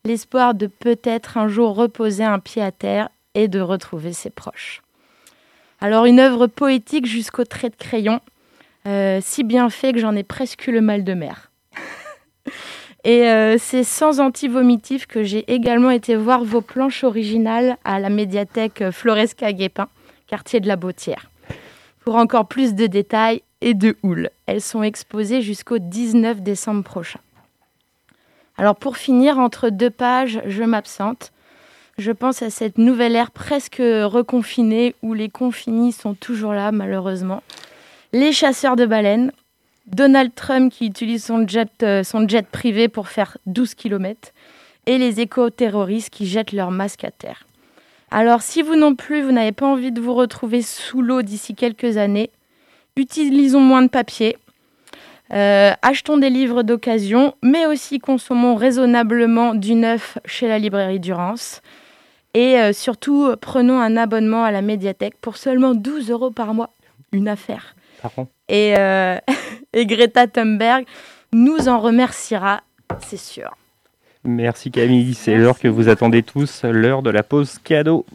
L'espoir 0.06 0.54
de 0.54 0.68
peut-être 0.68 1.38
un 1.38 1.50
jour 1.50 1.76
reposer 1.76 2.24
un 2.24 2.40
pied 2.40 2.62
à 2.62 2.72
terre 2.72 3.10
et 3.36 3.50
de 3.50 3.60
retrouver 3.60 4.14
ses 4.14 4.30
proches. 4.30 4.82
Alors 5.82 6.06
une 6.06 6.22
œuvre 6.22 6.48
poétique 6.48 7.08
jusqu'au 7.08 7.44
trait 7.44 7.70
de 7.70 7.76
crayon, 7.76 8.22
euh, 8.88 9.20
si 9.22 9.44
bien 9.44 9.70
fait 9.70 9.94
que 9.94 10.00
j'en 10.00 10.16
ai 10.16 10.24
presque 10.24 10.68
eu 10.68 10.72
le 10.72 10.82
mal 10.82 11.04
de 11.04 11.14
mer. 11.14 11.52
Et 13.06 13.28
euh, 13.28 13.58
c'est 13.58 13.84
sans 13.84 14.20
anti-vomitif 14.20 15.08
que 15.08 15.24
j'ai 15.24 15.52
également 15.52 15.90
été 15.90 16.16
voir 16.16 16.44
vos 16.44 16.62
planches 16.62 17.04
originales 17.04 17.78
à 17.84 18.00
la 18.00 18.10
médiathèque 18.10 18.82
euh, 18.82 18.92
Floresca 18.92 19.52
Guépin, 19.52 19.88
quartier 20.28 20.60
de 20.60 20.68
la 20.68 20.76
Bautière. 20.76 21.30
Pour 22.02 22.16
encore 22.16 22.48
plus 22.48 22.76
de 22.76 22.88
détails 22.88 23.42
et 23.62 23.74
de 23.74 23.96
houle, 24.04 24.30
elles 24.46 24.62
sont 24.62 24.84
exposées 24.84 25.42
jusqu'au 25.42 25.80
19 25.80 26.42
décembre 26.42 26.84
prochain. 26.84 27.20
Alors 28.58 28.76
pour 28.76 28.98
finir, 28.98 29.40
entre 29.40 29.70
deux 29.70 29.90
pages, 29.90 30.42
je 30.46 30.64
m'absente. 30.64 31.32
Je 31.98 32.12
pense 32.12 32.42
à 32.42 32.50
cette 32.50 32.78
nouvelle 32.78 33.16
ère 33.16 33.32
presque 33.32 33.82
reconfinée 33.82 34.96
où 35.02 35.14
les 35.14 35.30
confinis 35.30 35.92
sont 35.92 36.14
toujours 36.14 36.54
là 36.54 36.72
malheureusement. 36.72 37.44
Les 38.16 38.32
chasseurs 38.32 38.76
de 38.76 38.86
baleines, 38.86 39.32
Donald 39.88 40.36
Trump 40.36 40.72
qui 40.72 40.86
utilise 40.86 41.26
son 41.26 41.48
jet, 41.48 41.82
euh, 41.82 42.04
privé 42.52 42.88
pour 42.88 43.08
faire 43.08 43.40
12 43.48 43.74
km 43.74 44.32
et 44.86 45.00
les 45.00 45.20
éco-terroristes 45.20 46.12
qui 46.12 46.28
jettent 46.28 46.52
leurs 46.52 46.70
masques 46.70 47.06
à 47.06 47.10
terre. 47.10 47.48
Alors 48.12 48.44
si 48.44 48.62
vous 48.62 48.76
non 48.76 48.94
plus, 48.94 49.24
vous 49.24 49.32
n'avez 49.32 49.52
pas 49.52 49.66
envie 49.66 49.92
de 49.92 50.00
vous 50.00 50.14
retrouver 50.14 50.62
sous 50.62 51.02
l'eau 51.02 51.24
d'ici 51.24 51.56
quelques 51.56 51.98
années, 51.98 52.30
utilisons 52.98 53.62
moins 53.62 53.82
de 53.82 53.88
papier, 53.88 54.38
euh, 55.34 55.72
achetons 55.82 56.18
des 56.18 56.30
livres 56.30 56.62
d'occasion, 56.62 57.34
mais 57.42 57.66
aussi 57.66 57.98
consommons 57.98 58.54
raisonnablement 58.54 59.56
du 59.56 59.74
neuf 59.74 60.20
chez 60.26 60.48
la 60.48 60.60
librairie 60.60 61.00
Durance. 61.00 61.64
Et 62.36 62.60
euh, 62.60 62.74
surtout, 62.74 63.36
prenons 63.42 63.80
un 63.80 63.98
abonnement 63.98 64.44
à 64.44 64.52
la 64.52 64.62
médiathèque 64.62 65.16
pour 65.20 65.38
seulement 65.38 65.74
12 65.74 66.12
euros 66.12 66.30
par 66.30 66.54
mois. 66.54 66.70
Une 67.12 67.28
affaire. 67.28 67.74
Et, 68.48 68.76
euh, 68.78 69.18
et 69.74 69.86
Greta 69.86 70.28
Thunberg 70.28 70.86
nous 71.34 71.68
en 71.68 71.80
remerciera, 71.80 72.62
c'est 73.06 73.18
sûr. 73.18 73.56
Merci 74.24 74.72
Camille, 74.72 75.14
c'est 75.16 75.36
l'heure 75.36 75.60
que 75.60 75.68
vous 75.68 75.90
attendez 75.90 76.24
tous, 76.24 76.64
l'heure 76.64 77.02
de 77.02 77.10
la 77.10 77.24
pause 77.24 77.60
cadeau. 77.64 78.06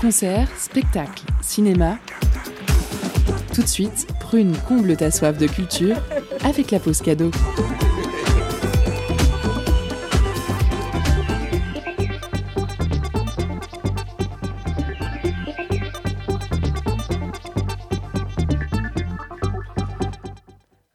Concert, 0.00 0.48
spectacle, 0.56 1.22
cinéma. 1.42 1.98
Tout 3.54 3.62
de 3.62 3.68
suite, 3.68 4.06
Prune 4.20 4.56
comble 4.66 4.96
ta 4.96 5.10
soif 5.10 5.36
de 5.36 5.46
culture 5.46 5.96
avec 6.44 6.70
la 6.70 6.80
pause 6.80 7.02
cadeau. 7.02 7.30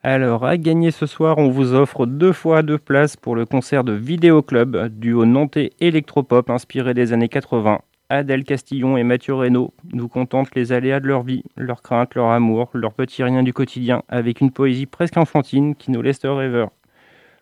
Alors, 0.10 0.46
à 0.46 0.56
gagner 0.56 0.91
ce 0.91 1.06
soir, 1.06 1.38
on 1.38 1.50
vous 1.50 1.74
offre 1.74 2.06
deux 2.06 2.32
fois 2.32 2.62
deux 2.62 2.78
places 2.78 3.17
pour 3.17 3.36
le 3.36 3.46
concert 3.46 3.84
de 3.84 3.91
Vidéo 3.91 4.41
Club, 4.41 4.88
duo 4.88 5.26
nantais 5.26 5.72
électropop 5.82 6.50
inspiré 6.50 6.93
des 6.93 7.12
années 7.12 7.28
80. 7.28 7.80
Adèle 8.08 8.46
Castillon 8.46 8.96
et 8.96 9.04
Mathieu 9.04 9.34
Reynaud 9.34 9.74
nous 9.91 10.08
contentent 10.08 10.56
les 10.56 10.72
aléas 10.72 11.02
de 11.02 11.08
leur 11.08 11.24
vie, 11.24 11.43
leurs 11.58 11.82
craintes, 11.82 12.15
leur 12.15 12.30
amour, 12.30 12.70
leurs 12.72 12.93
petits 12.93 13.22
riens 13.22 13.43
du 13.43 13.52
quotidien, 13.52 14.02
avec 14.08 14.39
une 14.39 14.52
poésie 14.52 14.86
presque 14.86 15.17
enfantine 15.17 15.76
qui 15.76 15.91
nous 15.91 16.02
laisse 16.02 16.24
rêveurs. 16.24 16.72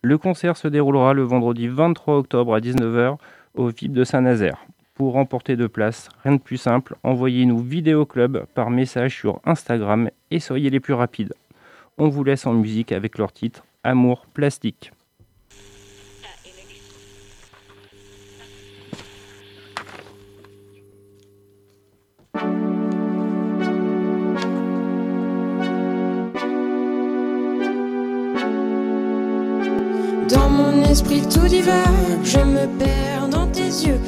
Le 0.02 0.18
concert 0.18 0.58
se 0.58 0.68
déroulera 0.68 1.14
le 1.14 1.22
vendredi 1.22 1.68
23 1.68 2.18
octobre 2.18 2.56
à 2.56 2.62
19h 2.62 3.18
au 3.54 3.68
VIP 3.68 3.94
de 3.94 4.04
Saint-Nazaire. 4.04 4.66
Pour 4.96 5.14
remporter 5.14 5.56
deux 5.56 5.70
places, 5.70 6.10
rien 6.24 6.38
de 6.38 6.42
plus 6.42 6.58
simple, 6.58 6.96
envoyez-nous 7.04 7.60
Vidéo 7.60 8.08
Club 8.08 8.48
par 8.56 8.72
message 8.72 9.16
sur 9.16 9.40
Instagram 9.46 10.10
et 10.32 10.40
soyez 10.40 10.72
les 10.72 10.80
plus 10.80 10.96
rapides. 10.96 11.36
On 11.98 12.10
vous 12.10 12.26
laisse 12.26 12.46
en 12.46 12.54
musique 12.54 12.92
avec 12.92 13.18
leur 13.18 13.32
titre 13.32 13.64
Amour 13.86 14.26
plastique. 14.34 14.92
Dans 30.28 30.50
mon 30.50 30.84
esprit 30.84 31.22
tout 31.30 31.48
divers, 31.48 31.74
je 32.26 32.40
me 32.40 32.78
perds 32.78 33.30
dans 33.30 33.48
tes 33.48 33.62
yeux, 33.62 34.02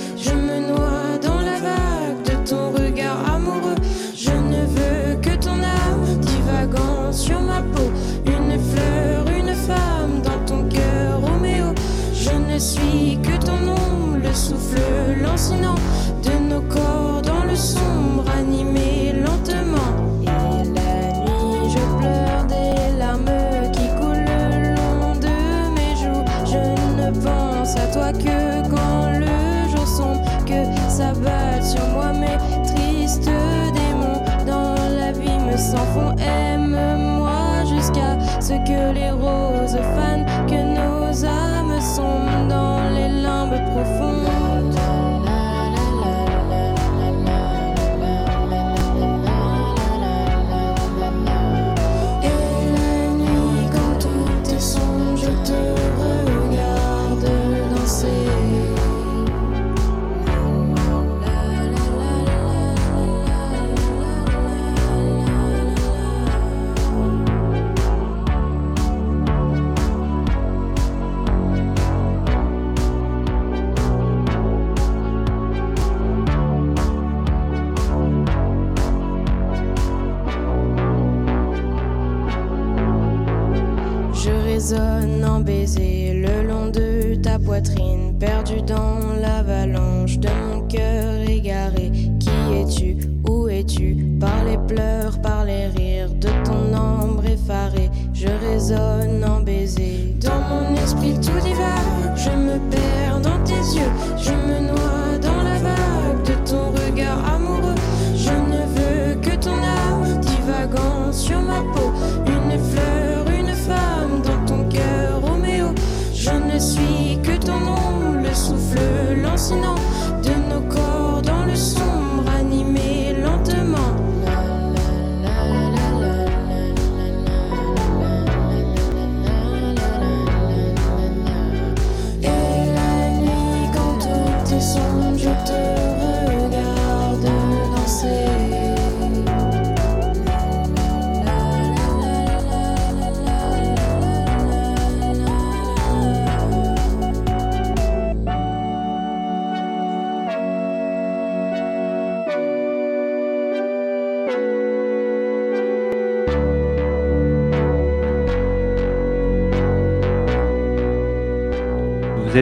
personal. 15.48 16.27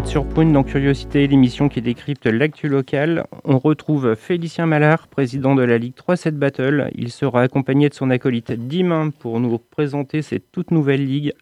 Sur 0.03 0.27
Prune 0.27 0.51
dans 0.51 0.63
Curiosité, 0.63 1.25
l'émission 1.25 1.69
qui 1.69 1.81
décrypte 1.81 2.25
l'actu 2.25 2.67
locale. 2.67 3.25
On 3.45 3.57
retrouve 3.57 4.13
Félicien 4.15 4.65
Mallard, 4.65 5.07
président 5.07 5.55
de 5.55 5.63
la 5.63 5.77
Ligue 5.77 5.95
3-7 5.95 6.31
Battle. 6.31 6.91
Il 6.95 7.11
sera 7.11 7.41
accompagné 7.41 7.87
de 7.87 7.93
son 7.93 8.09
acolyte 8.09 8.51
Dimain 8.51 9.09
pour 9.09 9.39
nous 9.39 9.57
présenter 9.57 10.21
cette 10.21 10.51
toute 10.51 10.71
nouvelle 10.71 11.05
ligue 11.05 11.33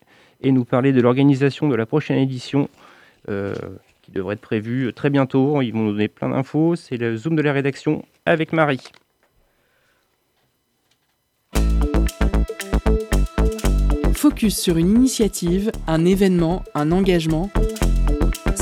et 0.42 0.52
nous 0.52 0.66
parler 0.66 0.94
de 0.94 1.02
l'organisation 1.02 1.68
de 1.68 1.76
la 1.76 1.88
prochaine 1.88 2.20
édition 2.20 2.70
euh, 3.28 3.56
qui 4.04 4.12
devrait 4.12 4.36
être 4.36 4.42
prévue 4.42 4.94
très 4.94 5.10
bientôt. 5.10 5.62
Ils 5.64 5.72
vont 5.72 5.82
nous 5.82 5.94
donner 5.94 6.08
plein 6.08 6.30
d'infos. 6.30 6.76
C'est 6.76 6.98
le 6.98 7.18
Zoom 7.18 7.36
de 7.36 7.42
la 7.42 7.54
rédaction 7.54 8.06
avec 8.26 8.54
Marie. 8.54 8.84
Focus 14.14 14.58
sur 14.58 14.78
une 14.78 14.90
initiative, 14.90 15.72
un 15.88 16.06
événement, 16.06 16.64
un 16.76 16.92
engagement. 16.92 17.50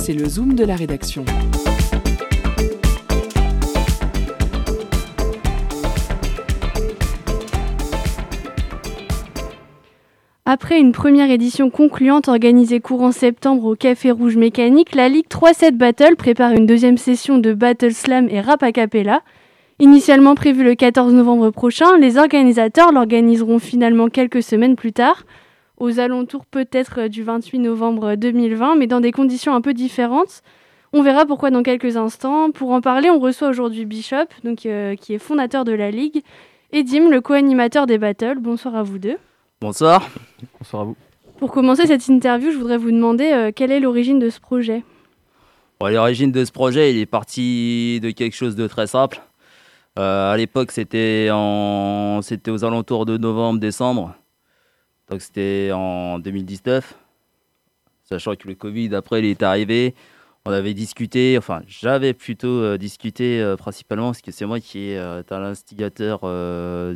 C'est 0.03 0.13
le 0.13 0.27
Zoom 0.27 0.55
de 0.55 0.65
la 0.65 0.75
rédaction. 0.75 1.23
Après 10.43 10.79
une 10.79 10.91
première 10.91 11.29
édition 11.29 11.69
concluante 11.69 12.29
organisée 12.29 12.79
courant 12.79 13.11
septembre 13.11 13.65
au 13.65 13.75
Café 13.75 14.09
Rouge 14.09 14.37
Mécanique, 14.37 14.95
la 14.95 15.07
Ligue 15.07 15.27
3-7 15.29 15.77
Battle 15.77 16.15
prépare 16.15 16.53
une 16.53 16.65
deuxième 16.65 16.97
session 16.97 17.37
de 17.37 17.53
Battle 17.53 17.93
Slam 17.93 18.27
et 18.27 18.41
Rap 18.41 18.63
a 18.63 18.71
Cappella. 18.71 19.21
Initialement 19.77 20.33
prévue 20.33 20.63
le 20.63 20.73
14 20.73 21.13
novembre 21.13 21.51
prochain, 21.51 21.99
les 21.99 22.17
organisateurs 22.17 22.91
l'organiseront 22.91 23.59
finalement 23.59 24.07
quelques 24.07 24.41
semaines 24.41 24.75
plus 24.75 24.93
tard, 24.93 25.25
aux 25.81 25.99
alentours 25.99 26.45
peut-être 26.45 27.07
du 27.07 27.23
28 27.23 27.57
novembre 27.59 28.15
2020, 28.15 28.75
mais 28.75 28.85
dans 28.85 29.01
des 29.01 29.11
conditions 29.11 29.55
un 29.55 29.61
peu 29.61 29.73
différentes. 29.73 30.43
On 30.93 31.01
verra 31.01 31.25
pourquoi 31.25 31.49
dans 31.49 31.63
quelques 31.63 31.97
instants. 31.97 32.51
Pour 32.51 32.71
en 32.71 32.81
parler, 32.81 33.09
on 33.09 33.19
reçoit 33.19 33.49
aujourd'hui 33.49 33.85
Bishop, 33.85 34.27
donc, 34.43 34.65
euh, 34.65 34.95
qui 34.95 35.15
est 35.15 35.17
fondateur 35.17 35.65
de 35.65 35.71
la 35.71 35.89
Ligue, 35.89 36.21
et 36.71 36.83
Dim, 36.83 37.09
le 37.09 37.19
co-animateur 37.19 37.87
des 37.87 37.97
battles. 37.97 38.37
Bonsoir 38.39 38.75
à 38.75 38.83
vous 38.83 38.99
deux. 38.99 39.17
Bonsoir. 39.59 40.07
Bonsoir 40.59 40.83
à 40.83 40.85
vous. 40.85 40.95
Pour 41.39 41.51
commencer 41.51 41.87
cette 41.87 42.07
interview, 42.07 42.51
je 42.51 42.57
voudrais 42.57 42.77
vous 42.77 42.91
demander 42.91 43.31
euh, 43.31 43.51
quelle 43.53 43.71
est 43.71 43.79
l'origine 43.79 44.19
de 44.19 44.29
ce 44.29 44.39
projet? 44.39 44.83
Bon, 45.79 45.87
L'origine 45.87 46.31
de 46.31 46.45
ce 46.45 46.51
projet, 46.51 46.93
il 46.93 46.99
est 46.99 47.07
parti 47.07 47.99
de 48.03 48.11
quelque 48.11 48.35
chose 48.35 48.55
de 48.55 48.67
très 48.67 48.85
simple. 48.85 49.19
Euh, 49.97 50.31
à 50.31 50.37
l'époque, 50.37 50.71
c'était 50.71 51.29
en... 51.31 52.19
c'était 52.21 52.51
aux 52.51 52.63
alentours 52.63 53.07
de 53.07 53.17
novembre-décembre. 53.17 54.13
Donc 55.11 55.21
c'était 55.21 55.71
en 55.73 56.19
2019. 56.19 56.95
Sachant 58.05 58.35
que 58.35 58.47
le 58.47 58.55
Covid, 58.55 58.95
après, 58.95 59.19
il 59.19 59.25
est 59.25 59.43
arrivé. 59.43 59.93
On 60.45 60.51
avait 60.51 60.73
discuté, 60.73 61.37
enfin, 61.37 61.61
j'avais 61.67 62.13
plutôt 62.13 62.47
euh, 62.47 62.77
discuté 62.77 63.41
euh, 63.41 63.57
principalement 63.57 64.07
parce 64.07 64.21
que 64.21 64.31
c'est 64.31 64.45
moi 64.45 64.61
qui 64.61 64.89
est 64.89 64.97
euh, 64.97 65.21
un 65.29 65.43
instigateur 65.43 66.21
euh, 66.23 66.95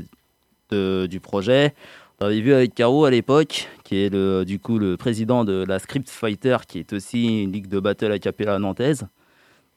du 0.71 1.19
projet. 1.19 1.75
On 2.21 2.27
avait 2.27 2.39
vu 2.39 2.53
avec 2.53 2.73
Caro 2.73 3.03
à 3.03 3.11
l'époque, 3.11 3.67
qui 3.83 3.97
est 3.97 4.09
le, 4.09 4.45
du 4.45 4.59
coup 4.59 4.79
le 4.79 4.95
président 4.95 5.43
de 5.43 5.65
la 5.67 5.79
Script 5.79 6.09
Fighter, 6.09 6.57
qui 6.65 6.79
est 6.79 6.93
aussi 6.93 7.43
une 7.43 7.51
ligue 7.51 7.67
de 7.67 7.81
battle 7.81 8.13
a 8.13 8.19
cappella 8.19 8.57
nantaise. 8.59 9.05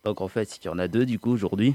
Donc 0.04 0.20
en 0.20 0.28
fait, 0.28 0.58
il 0.62 0.66
y 0.66 0.68
en 0.68 0.78
a 0.78 0.86
deux 0.86 1.04
du 1.04 1.18
coup 1.18 1.32
aujourd'hui. 1.32 1.74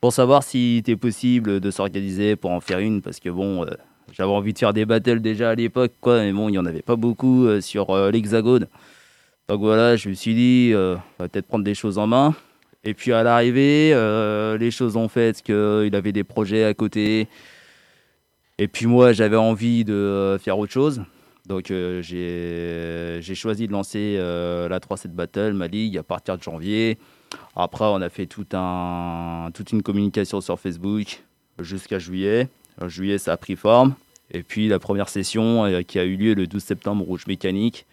Pour 0.00 0.12
savoir 0.12 0.44
s'il 0.44 0.78
était 0.78 0.96
possible 0.96 1.58
de 1.58 1.70
s'organiser 1.72 2.36
pour 2.36 2.52
en 2.52 2.60
faire 2.60 2.78
une, 2.78 3.02
parce 3.02 3.18
que 3.18 3.28
bon, 3.28 3.66
j'avais 4.12 4.30
envie 4.30 4.52
de 4.52 4.58
faire 4.58 4.72
des 4.72 4.84
battles 4.84 5.20
déjà 5.20 5.50
à 5.50 5.54
l'époque, 5.54 5.92
quoi, 6.00 6.20
mais 6.20 6.32
bon, 6.32 6.48
il 6.48 6.52
n'y 6.52 6.58
en 6.58 6.66
avait 6.66 6.82
pas 6.82 6.96
beaucoup 6.96 7.46
euh, 7.46 7.60
sur 7.60 7.90
euh, 7.90 8.10
l'Hexagone. 8.10 8.66
Donc 9.48 9.60
voilà, 9.60 9.96
je 9.96 10.08
me 10.08 10.14
suis 10.14 10.34
dit, 10.34 10.70
euh, 10.72 10.96
on 11.18 11.22
va 11.24 11.28
peut-être 11.28 11.46
prendre 11.46 11.64
des 11.64 11.74
choses 11.74 11.98
en 11.98 12.06
main. 12.06 12.34
Et 12.84 12.94
puis 12.94 13.12
à 13.12 13.22
l'arrivée, 13.22 13.90
les 14.58 14.70
choses 14.70 14.96
ont 14.96 15.08
fait 15.08 15.42
qu'il 15.42 15.94
avait 15.94 16.12
des 16.12 16.24
projets 16.24 16.64
à 16.64 16.72
côté. 16.72 17.28
Et 18.56 18.68
puis 18.68 18.86
moi, 18.86 19.12
j'avais 19.12 19.36
envie 19.36 19.84
de 19.84 20.38
faire 20.40 20.58
autre 20.58 20.72
chose. 20.72 21.02
Donc 21.46 21.66
j'ai 21.66 23.20
choisi 23.34 23.66
de 23.66 23.72
lancer 23.72 24.16
la 24.16 24.78
3-7 24.78 25.08
Battle, 25.08 25.52
ma 25.52 25.66
ligue, 25.66 25.98
à 25.98 26.02
partir 26.02 26.38
de 26.38 26.42
janvier. 26.42 26.96
Après, 27.54 27.84
on 27.84 28.00
a 28.00 28.08
fait 28.08 28.24
tout 28.24 28.46
un, 28.54 29.50
toute 29.52 29.72
une 29.72 29.82
communication 29.82 30.40
sur 30.40 30.58
Facebook 30.58 31.22
jusqu'à 31.58 31.98
juillet. 31.98 32.48
En 32.80 32.88
juillet, 32.88 33.18
ça 33.18 33.32
a 33.32 33.36
pris 33.36 33.56
forme. 33.56 33.94
Et 34.32 34.42
puis 34.42 34.68
la 34.68 34.78
première 34.78 35.08
session 35.08 35.64
euh, 35.64 35.82
qui 35.82 35.98
a 35.98 36.04
eu 36.04 36.16
lieu 36.16 36.34
le 36.34 36.46
12 36.46 36.62
septembre, 36.62 37.04
Rouge 37.04 37.26
Mécanique, 37.26 37.86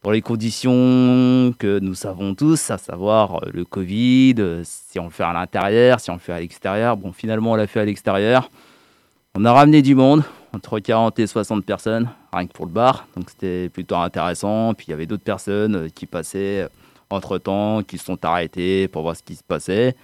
pour 0.00 0.12
les 0.12 0.22
conditions 0.22 1.54
que 1.58 1.78
nous 1.78 1.94
savons 1.94 2.34
tous, 2.34 2.70
à 2.70 2.78
savoir 2.78 3.36
euh, 3.36 3.50
le 3.52 3.64
Covid, 3.64 4.34
euh, 4.38 4.62
si 4.64 4.98
on 4.98 5.04
le 5.04 5.10
fait 5.10 5.22
à 5.22 5.32
l'intérieur, 5.32 6.00
si 6.00 6.10
on 6.10 6.14
le 6.14 6.20
fait 6.20 6.32
à 6.32 6.40
l'extérieur. 6.40 6.96
Bon, 6.96 7.12
finalement, 7.12 7.52
on 7.52 7.54
l'a 7.54 7.66
fait 7.66 7.80
à 7.80 7.84
l'extérieur. 7.84 8.50
On 9.34 9.44
a 9.44 9.52
ramené 9.52 9.82
du 9.82 9.94
monde, 9.94 10.22
entre 10.52 10.78
40 10.78 11.18
et 11.18 11.26
60 11.26 11.64
personnes, 11.64 12.08
rien 12.32 12.46
que 12.46 12.52
pour 12.52 12.66
le 12.66 12.72
bar. 12.72 13.06
Donc 13.16 13.30
c'était 13.30 13.68
plutôt 13.68 13.96
intéressant. 13.96 14.74
Puis 14.74 14.86
il 14.88 14.90
y 14.90 14.94
avait 14.94 15.06
d'autres 15.06 15.24
personnes 15.24 15.90
qui 15.90 16.06
passaient 16.06 16.68
entre-temps, 17.10 17.82
qui 17.82 17.98
se 17.98 18.04
sont 18.04 18.24
arrêtées 18.24 18.88
pour 18.88 19.02
voir 19.02 19.16
ce 19.16 19.22
qui 19.22 19.34
se 19.34 19.42
passait. 19.42 19.96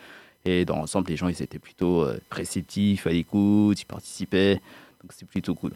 Et 0.44 0.64
dans 0.64 0.76
l'ensemble, 0.76 1.08
les 1.10 1.16
gens, 1.16 1.28
ils 1.28 1.42
étaient 1.42 1.58
plutôt 1.58 2.02
euh, 2.02 2.18
réceptifs, 2.30 3.06
à 3.06 3.10
l'écoute, 3.10 3.80
ils 3.80 3.86
participaient. 3.86 4.54
Donc 5.02 5.10
c'est 5.10 5.28
plutôt 5.28 5.54
cool. 5.54 5.72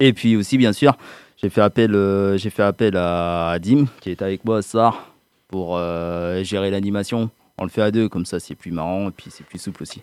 Et 0.00 0.12
puis 0.12 0.36
aussi, 0.36 0.56
bien 0.56 0.72
sûr, 0.72 0.96
j'ai 1.36 1.50
fait 1.50 1.60
appel, 1.60 1.94
euh, 1.94 2.38
fait 2.38 2.62
appel 2.62 2.96
à, 2.96 3.58
Dim, 3.60 3.86
qui 4.00 4.10
est 4.10 4.22
avec 4.22 4.44
moi 4.44 4.58
à 4.58 4.62
SAR, 4.62 5.12
pour 5.48 5.76
euh, 5.76 6.42
gérer 6.42 6.70
l'animation. 6.70 7.30
On 7.58 7.64
le 7.64 7.70
fait 7.70 7.82
à 7.82 7.90
deux, 7.90 8.08
comme 8.08 8.24
ça 8.24 8.38
c'est 8.38 8.54
plus 8.54 8.70
marrant 8.70 9.08
et 9.08 9.10
puis 9.10 9.30
c'est 9.30 9.44
plus 9.44 9.58
souple 9.58 9.82
aussi. 9.82 10.02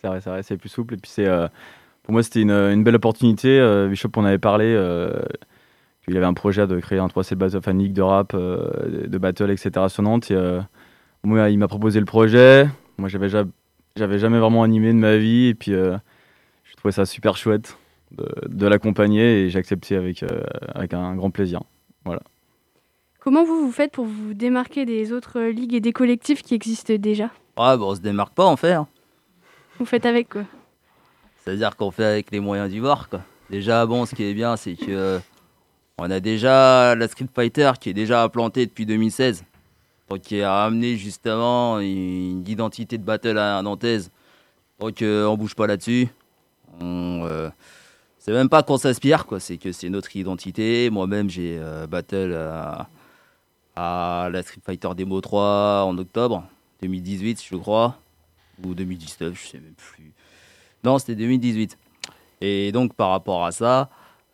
C'est 0.00 0.08
vrai, 0.08 0.20
c'est 0.20 0.30
vrai, 0.30 0.42
c'est 0.42 0.56
plus 0.56 0.70
souple. 0.70 0.94
Et 0.94 0.96
puis 0.96 1.10
c'est, 1.10 1.28
pour 2.02 2.12
moi, 2.12 2.22
c'était 2.22 2.40
une, 2.40 2.82
belle 2.82 2.96
opportunité. 2.96 3.86
Bishop 3.88 4.10
en 4.16 4.24
avait 4.24 4.38
parlé. 4.38 4.74
Qu'il 6.04 6.16
avait 6.16 6.26
un 6.26 6.34
projet 6.34 6.66
de 6.66 6.80
créer 6.80 6.98
un 6.98 7.06
3C 7.06 7.36
Battle, 7.36 7.58
enfin, 7.58 7.70
une 7.72 7.80
ligue 7.80 7.92
de 7.92 8.02
rap, 8.02 8.34
de 8.34 9.18
battle, 9.18 9.50
etc. 9.50 9.86
sur 9.88 10.02
moi, 11.24 11.50
il 11.50 11.58
m'a 11.58 11.68
proposé 11.68 11.98
le 12.00 12.06
projet. 12.06 12.68
Moi, 12.98 13.08
j'avais 13.08 13.28
ja- 13.28 13.44
j'avais 13.96 14.18
jamais 14.18 14.38
vraiment 14.38 14.62
animé 14.62 14.88
de 14.88 14.98
ma 14.98 15.16
vie. 15.16 15.46
Et 15.48 15.54
puis, 15.54 15.72
euh, 15.74 15.96
je 16.64 16.74
trouvais 16.76 16.92
ça 16.92 17.06
super 17.06 17.36
chouette 17.36 17.76
de, 18.12 18.26
de 18.48 18.66
l'accompagner 18.66 19.42
et 19.44 19.50
j'ai 19.50 19.58
accepté 19.58 19.96
avec, 19.96 20.22
euh, 20.22 20.42
avec 20.74 20.94
un 20.94 21.14
grand 21.14 21.30
plaisir. 21.30 21.62
Voilà. 22.04 22.20
Comment 23.20 23.44
vous 23.44 23.66
vous 23.66 23.72
faites 23.72 23.92
pour 23.92 24.04
vous 24.04 24.34
démarquer 24.34 24.84
des 24.84 25.12
autres 25.12 25.40
ligues 25.40 25.74
et 25.74 25.80
des 25.80 25.92
collectifs 25.92 26.42
qui 26.42 26.54
existent 26.54 26.94
déjà? 26.98 27.30
Ah, 27.56 27.76
bon, 27.76 27.90
on 27.90 27.94
se 27.94 28.00
démarque 28.00 28.34
pas 28.34 28.46
en 28.46 28.56
fait. 28.56 28.72
hein. 28.72 28.88
Vous 29.78 29.84
faites 29.86 30.06
avec 30.06 30.28
quoi 30.30 30.42
C'est-à-dire 31.38 31.76
qu'on 31.76 31.90
fait 31.92 32.04
avec 32.04 32.30
les 32.32 32.40
moyens 32.40 32.70
du 32.70 32.80
bord. 32.80 33.08
Quoi. 33.08 33.20
Déjà, 33.50 33.86
bon, 33.86 34.06
ce 34.06 34.14
qui 34.14 34.24
est 34.24 34.34
bien, 34.34 34.56
c'est 34.56 34.74
que 34.74 34.90
euh, 34.90 35.18
on 35.98 36.10
a 36.10 36.18
déjà 36.18 36.94
la 36.96 37.06
Street 37.06 37.28
Fighter 37.32 37.70
qui 37.80 37.90
est 37.90 37.94
déjà 37.94 38.22
implantée 38.24 38.66
depuis 38.66 38.86
2016. 38.86 39.44
Qui 40.22 40.42
a 40.42 40.64
amené 40.64 40.96
justement 40.98 41.80
une 41.80 42.46
identité 42.46 42.98
de 42.98 43.02
battle 43.02 43.38
à 43.38 43.62
Nantaise. 43.62 44.10
Donc, 44.78 45.00
euh, 45.00 45.24
on 45.26 45.36
bouge 45.36 45.54
pas 45.54 45.66
là-dessus. 45.66 46.08
Euh, 46.82 47.50
c'est 48.18 48.32
même 48.32 48.48
pas 48.48 48.62
qu'on 48.62 48.76
s'inspire, 48.76 49.26
quoi. 49.26 49.40
C'est 49.40 49.56
que 49.56 49.72
c'est 49.72 49.88
notre 49.88 50.14
identité. 50.14 50.90
Moi-même, 50.90 51.30
j'ai 51.30 51.56
euh, 51.58 51.86
battle 51.86 52.34
à, 52.34 52.88
à 53.76 54.28
la 54.30 54.42
Street 54.42 54.60
Fighter 54.64 54.90
Demo 54.94 55.20
3 55.20 55.84
en 55.86 55.96
octobre 55.96 56.44
2018, 56.82 57.42
je 57.42 57.56
crois. 57.56 57.98
Ou 58.64 58.74
2019, 58.74 59.40
je 59.40 59.48
sais 59.48 59.60
même 59.60 59.74
plus. 59.74 60.12
Non, 60.84 60.98
c'était 60.98 61.14
2018. 61.14 61.78
Et 62.42 62.72
donc, 62.72 62.94
par 62.94 63.10
rapport 63.10 63.44
à 63.44 63.52
ça, 63.52 63.88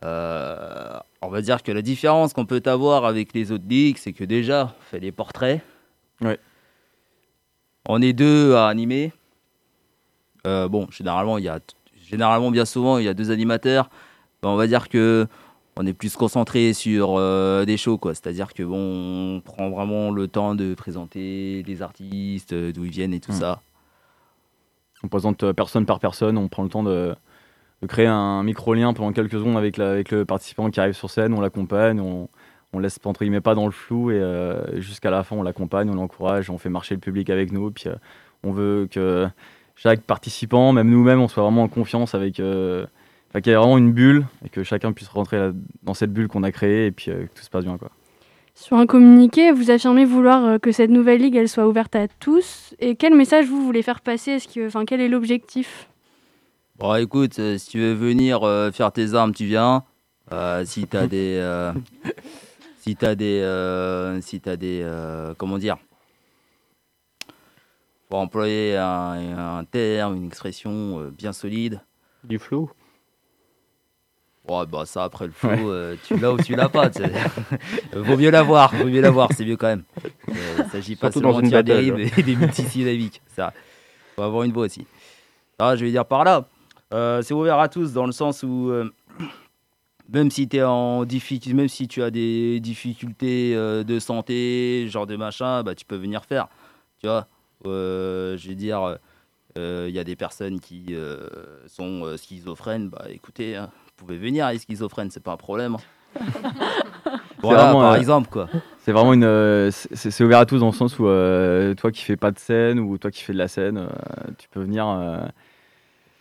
euh, 0.05 0.99
on 1.23 1.29
va 1.29 1.41
dire 1.41 1.63
que 1.63 1.73
la 1.73 1.83
différence 1.83 2.33
qu'on 2.33 2.47
peut 2.47 2.63
avoir 2.67 3.05
avec 3.05 3.33
les 3.33 3.51
autres 3.53 3.65
ligues, 3.69 3.99
c'est 3.99 4.13
que 4.13 4.25
déjà, 4.25 4.75
on 4.79 4.83
fait 4.91 5.01
des 5.01 5.13
portraits. 5.13 5.61
Ouais. 6.21 6.39
On 7.89 8.01
est 8.01 8.13
deux 8.13 8.55
à 8.55 8.69
animer. 8.69 9.13
Euh, 10.47 10.69
bon, 10.69 10.87
généralement, 10.91 11.39
il 11.39 11.45
y 11.45 11.49
a, 11.49 11.59
généralement, 12.09 12.51
bien 12.51 12.65
souvent, 12.65 12.99
il 12.99 13.05
y 13.05 13.09
a 13.09 13.15
deux 13.15 13.31
animateurs. 13.31 13.91
Ben, 14.43 14.51
on 14.51 14.57
va 14.57 14.67
dire 14.67 14.89
que 14.89 15.27
on 15.81 15.87
est 15.87 15.93
plus 15.93 16.17
concentré 16.17 16.73
sur 16.73 17.15
euh, 17.17 17.65
des 17.65 17.77
shows, 17.77 17.99
quoi. 17.99 18.15
C'est-à-dire 18.15 18.53
que 18.53 18.65
bon, 18.65 19.37
on 19.37 19.41
prend 19.41 19.71
vraiment 19.71 20.11
le 20.11 20.27
temps 20.27 20.55
de 20.57 20.75
présenter 20.75 21.63
les 21.67 21.83
artistes, 21.83 22.53
d'où 22.53 22.85
ils 22.85 22.91
viennent 22.91 23.15
et 23.15 23.21
tout 23.21 23.33
Mm. 23.33 23.41
ça. 23.41 23.61
On 25.05 25.09
présente 25.09 25.53
personne 25.53 25.87
par 25.87 26.01
personne, 26.01 26.37
on 26.37 26.49
prend 26.49 26.65
le 26.65 26.69
temps 26.69 26.83
de, 26.83 27.15
de 27.83 27.87
créer 27.87 28.07
un 28.07 28.43
micro-lien 28.43 28.93
pendant 28.93 29.13
quelques 29.13 29.33
secondes 29.33 29.57
avec, 29.57 29.77
le 29.79 30.25
participant 30.25 30.71
qui 30.71 30.81
arrive 30.81 30.95
sur 30.95 31.11
scène, 31.11 31.33
on 31.35 31.41
l'accompagne, 31.41 32.01
on, 32.01 32.29
on 32.73 32.79
laisse 32.79 32.99
entre 33.05 33.21
guillemets 33.21 33.41
pas 33.41 33.55
dans 33.55 33.67
le 33.67 33.73
flou 33.73 34.11
et 34.11 34.15
euh, 34.15 34.81
jusqu'à 34.81 35.11
la 35.11 35.23
fin 35.25 35.37
on 35.37 35.43
l'accompagne, 35.43 35.89
on 35.91 35.95
l'encourage, 35.95 36.51
on 36.51 36.59
fait 36.59 36.69
marcher 36.69 36.95
le 36.95 37.01
public 37.01 37.31
avec 37.31 37.53
nous, 37.53 37.71
puis 37.71 37.89
euh, 37.89 37.95
on 38.43 38.53
veut 38.53 38.89
que 38.91 39.29
chaque 39.77 40.01
participant, 40.03 40.73
même 40.73 40.91
nous-mêmes, 40.91 41.21
on 41.21 41.29
soit 41.29 41.43
vraiment 41.43 41.63
en 41.63 41.69
confiance 41.69 42.15
avec, 42.15 42.41
euh, 42.41 42.85
qu'il 43.35 43.47
y 43.47 43.51
ait 43.51 43.55
vraiment 43.55 43.79
une 43.79 43.93
bulle 43.93 44.27
et 44.45 44.49
que 44.49 44.65
chacun 44.65 44.93
puisse 44.93 45.09
rentrer 45.09 45.51
dans 45.85 45.95
cette 45.95 46.13
bulle 46.13 46.29
qu'on 46.29 46.43
a 46.43 46.51
créée 46.51 46.87
et 46.87 46.91
puis 46.91 47.11
euh, 47.11 47.27
que 47.27 47.39
tout 47.39 47.45
se 47.45 47.51
passe 47.51 47.65
bien 47.65 47.79
quoi. 47.79 47.91
Sur 48.55 48.77
un 48.77 48.87
communiqué, 48.87 49.53
vous 49.53 49.71
affirmez 49.71 50.05
vouloir 50.05 50.59
que 50.61 50.73
cette 50.73 50.91
nouvelle 50.91 51.21
ligue 51.21 51.37
elle 51.37 51.49
soit 51.49 51.69
ouverte 51.69 51.95
à 51.95 52.09
tous. 52.09 52.75
Et 52.81 52.97
quel 52.97 53.15
message 53.15 53.47
vous 53.47 53.65
voulez 53.65 53.83
faire 53.83 54.01
passer? 54.01 54.39
Enfin, 54.67 54.85
quel 54.85 55.01
est 55.01 55.07
l'objectif? 55.07 55.89
Bon, 56.79 56.95
écoute, 56.95 57.39
euh, 57.41 57.59
si 57.59 57.71
tu 57.71 57.79
veux 57.81 57.93
venir 57.93 58.45
euh, 58.45 58.71
faire 58.71 58.93
tes 58.93 59.15
armes, 59.15 59.35
tu 59.35 59.47
viens. 59.47 59.83
Euh, 60.33 60.65
si 60.65 60.87
t'as 60.87 61.07
des, 61.09 61.37
euh, 61.39 61.73
si 62.81 62.95
t'as 62.95 63.15
des, 63.17 64.21
si 64.23 64.41
t'as 64.41 64.57
des, 64.57 64.87
comment 65.37 65.59
dire, 65.59 65.77
pour 68.09 68.21
employer 68.21 68.77
un, 68.77 69.59
un 69.59 69.65
terme, 69.65 70.17
une 70.17 70.27
expression 70.27 71.11
bien 71.11 71.33
solide. 71.33 71.81
Du 72.25 72.39
flou? 72.39 72.71
Ouais, 74.49 74.65
bah 74.65 74.87
ça 74.87 75.05
après 75.05 75.27
le 75.27 75.33
Ouais. 75.47 75.59
euh, 75.61 75.97
tu 76.07 76.17
l'as 76.17 76.33
ou 76.33 76.39
tu 76.39 76.55
l'as 76.55 76.71
pas. 76.71 76.89
vaut 77.93 78.17
mieux 78.17 78.31
l'avoir, 78.31 78.75
vaut 78.75 78.87
mieux 78.87 79.03
l'avoir, 79.03 79.31
c'est 79.35 79.45
mieux 79.45 79.57
quand 79.59 79.67
même. 79.67 79.83
Il 80.29 80.71
s'agit 80.71 80.97
pas 80.97 81.13
seulement 81.13 81.41
de 81.43 81.49
dire 81.49 81.63
des 81.65 81.75
rimes 81.75 81.99
et 81.99 82.23
des 82.23 82.37
multisyllabiques. 82.37 83.21
Ça, 83.37 83.53
faut 84.17 84.23
avoir 84.23 84.45
une 84.45 84.53
voix 84.53 84.65
aussi. 84.65 84.87
Ah, 85.59 85.77
je 85.77 85.85
vais 85.85 85.91
dire 85.91 86.07
par 86.07 86.25
là, 86.25 86.49
euh, 86.93 87.21
c'est 87.23 87.35
ouvert 87.35 87.59
à 87.59 87.69
tous 87.69 87.93
dans 87.93 88.07
le 88.07 88.13
sens 88.13 88.43
où 88.43 88.71
euh, 88.71 88.91
même 90.11 90.31
si 90.31 90.49
t'es 90.49 90.63
en 90.63 91.05
difficulté, 91.05 91.55
même 91.55 91.69
si 91.69 91.87
tu 91.87 92.03
as 92.03 92.11
des 92.11 92.61
difficultés 92.61 93.55
euh, 93.55 93.85
de 93.85 93.99
santé, 93.99 94.87
genre 94.89 95.07
de 95.07 95.17
machin, 95.17 95.63
bah 95.63 95.75
tu 95.75 95.85
peux 95.85 95.97
venir 95.97 96.25
faire. 96.25 96.49
Tu 97.01 97.07
vois, 97.07 97.27
je 97.65 98.49
veux 98.49 98.55
dire, 98.55 98.99
il 99.57 99.91
y 99.91 99.99
a 99.99 100.05
des 100.05 100.17
personnes 100.17 100.61
qui 100.61 100.97
sont 101.67 102.17
schizophrènes, 102.17 102.89
bah 102.89 103.05
écoutez, 103.11 103.57
hein, 103.57 103.69
vous 103.99 104.07
pouvez 104.07 104.19
venir, 104.19 104.51
les 104.51 104.59
schizophrènes, 104.59 105.11
c'est 105.11 105.23
pas 105.23 105.33
un 105.33 105.37
problème. 105.37 105.77
hein. 105.77 106.21
voilà, 107.43 107.65
vraiment, 107.65 107.81
par 107.81 107.97
exemple, 107.97 108.31
quoi. 108.31 108.49
C'est 108.81 108.93
vraiment 108.93 109.13
une, 109.13 109.71
c'est 109.71 110.25
ouvert 110.25 110.39
à 110.39 110.47
tous 110.47 110.59
dans 110.59 110.67
le 110.67 110.73
sens 110.73 110.99
où 110.99 111.05
toi 111.05 111.93
qui 111.93 112.03
fais 112.03 112.17
pas 112.17 112.31
de 112.31 112.39
scène 112.39 112.81
ou 112.81 112.97
toi 112.97 113.11
qui 113.11 113.23
fais 113.23 113.35
de 113.35 113.39
la 113.39 113.49
scène, 113.49 113.87
tu 114.39 114.49
peux 114.49 114.61
venir. 114.61 114.87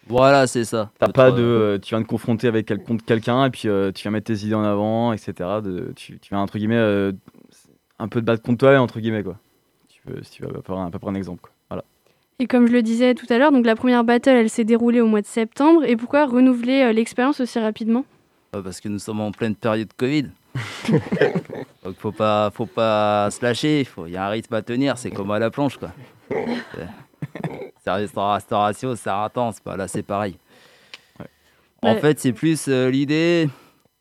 Voilà, 0.10 0.48
c'est 0.48 0.64
ça. 0.66 0.92
T'as 1.00 1.10
pas 1.10 1.32
de, 1.32 1.42
euh, 1.42 1.76
euh, 1.76 1.80
tu 1.80 1.90
viens 1.90 2.02
de 2.02 2.06
confronter 2.08 2.48
avec 2.48 2.66
quel- 2.66 2.84
quelqu'un 3.06 3.46
et 3.46 3.50
puis 3.50 3.68
euh, 3.68 3.92
tu 3.92 4.04
viens 4.04 4.12
mettre 4.12 4.28
tes 4.28 4.46
idées 4.46 4.56
en 4.56 4.64
avant, 4.64 5.12
etc. 5.14 5.34
De, 5.64 5.92
tu, 5.96 6.18
tu 6.20 6.30
viens 6.30 6.40
entre 6.40 6.58
guillemets 6.58 6.76
euh, 6.76 7.12
un 8.00 8.08
peu 8.08 8.22
de 8.22 8.26
battre 8.26 8.42
contre 8.44 8.60
toi 8.60 8.78
entre 8.80 9.00
guillemets 9.00 9.24
quoi. 9.24 9.38
Tu 9.90 10.02
peux, 10.06 10.22
si 10.24 10.32
tu 10.32 10.44
veux 10.44 10.50
prendre 10.62 10.82
un, 10.82 10.90
peu 10.92 11.00
prendre 11.00 11.16
un 11.16 11.20
exemple 11.20 11.42
quoi. 11.42 11.52
Voilà. 11.70 11.84
Et 12.40 12.48
comme 12.48 12.68
je 12.68 12.74
le 12.74 12.82
disais 12.84 13.16
tout 13.16 13.26
à 13.30 13.38
l'heure, 13.38 13.52
donc 13.52 13.66
la 13.66 13.76
première 13.76 14.04
battle 14.04 14.30
elle 14.30 14.50
s'est 14.50 14.64
déroulée 14.64 15.02
au 15.02 15.08
mois 15.08 15.22
de 15.22 15.28
septembre. 15.28 15.84
Et 15.86 15.96
pourquoi 15.98 16.26
renouveler 16.26 16.84
euh, 16.84 16.94
l'expérience 16.94 17.40
aussi 17.42 17.60
rapidement? 17.60 18.06
Euh, 18.56 18.62
parce 18.62 18.80
que 18.80 18.88
nous 18.90 19.00
sommes 19.00 19.20
en 19.20 19.32
pleine 19.32 19.56
période 19.56 19.90
Covid. 19.98 20.28
Donc 21.84 21.96
faut 21.98 22.12
pas, 22.12 22.50
faut 22.52 22.66
pas 22.66 23.30
se 23.32 23.44
lâcher. 23.44 23.88
Il 24.06 24.12
y 24.12 24.18
a 24.18 24.26
un 24.26 24.30
rythme 24.30 24.54
à 24.54 24.62
tenir. 24.62 24.98
C'est 24.98 25.12
comme 25.12 25.32
à 25.32 25.40
la 25.40 25.50
planche, 25.50 25.78
quoi. 25.78 25.92
Service 27.84 28.14
de 28.14 28.20
restauration, 28.20 28.96
c'est 28.96 29.10
intense. 29.10 29.58
Bah, 29.66 29.78
là, 29.78 29.88
c'est 29.88 30.04
pareil. 30.04 30.38
En 31.82 31.94
Ouais. 31.94 32.00
fait, 32.02 32.20
c'est 32.20 32.34
plus 32.34 32.66
euh, 32.68 32.90
l'idée 32.90 33.48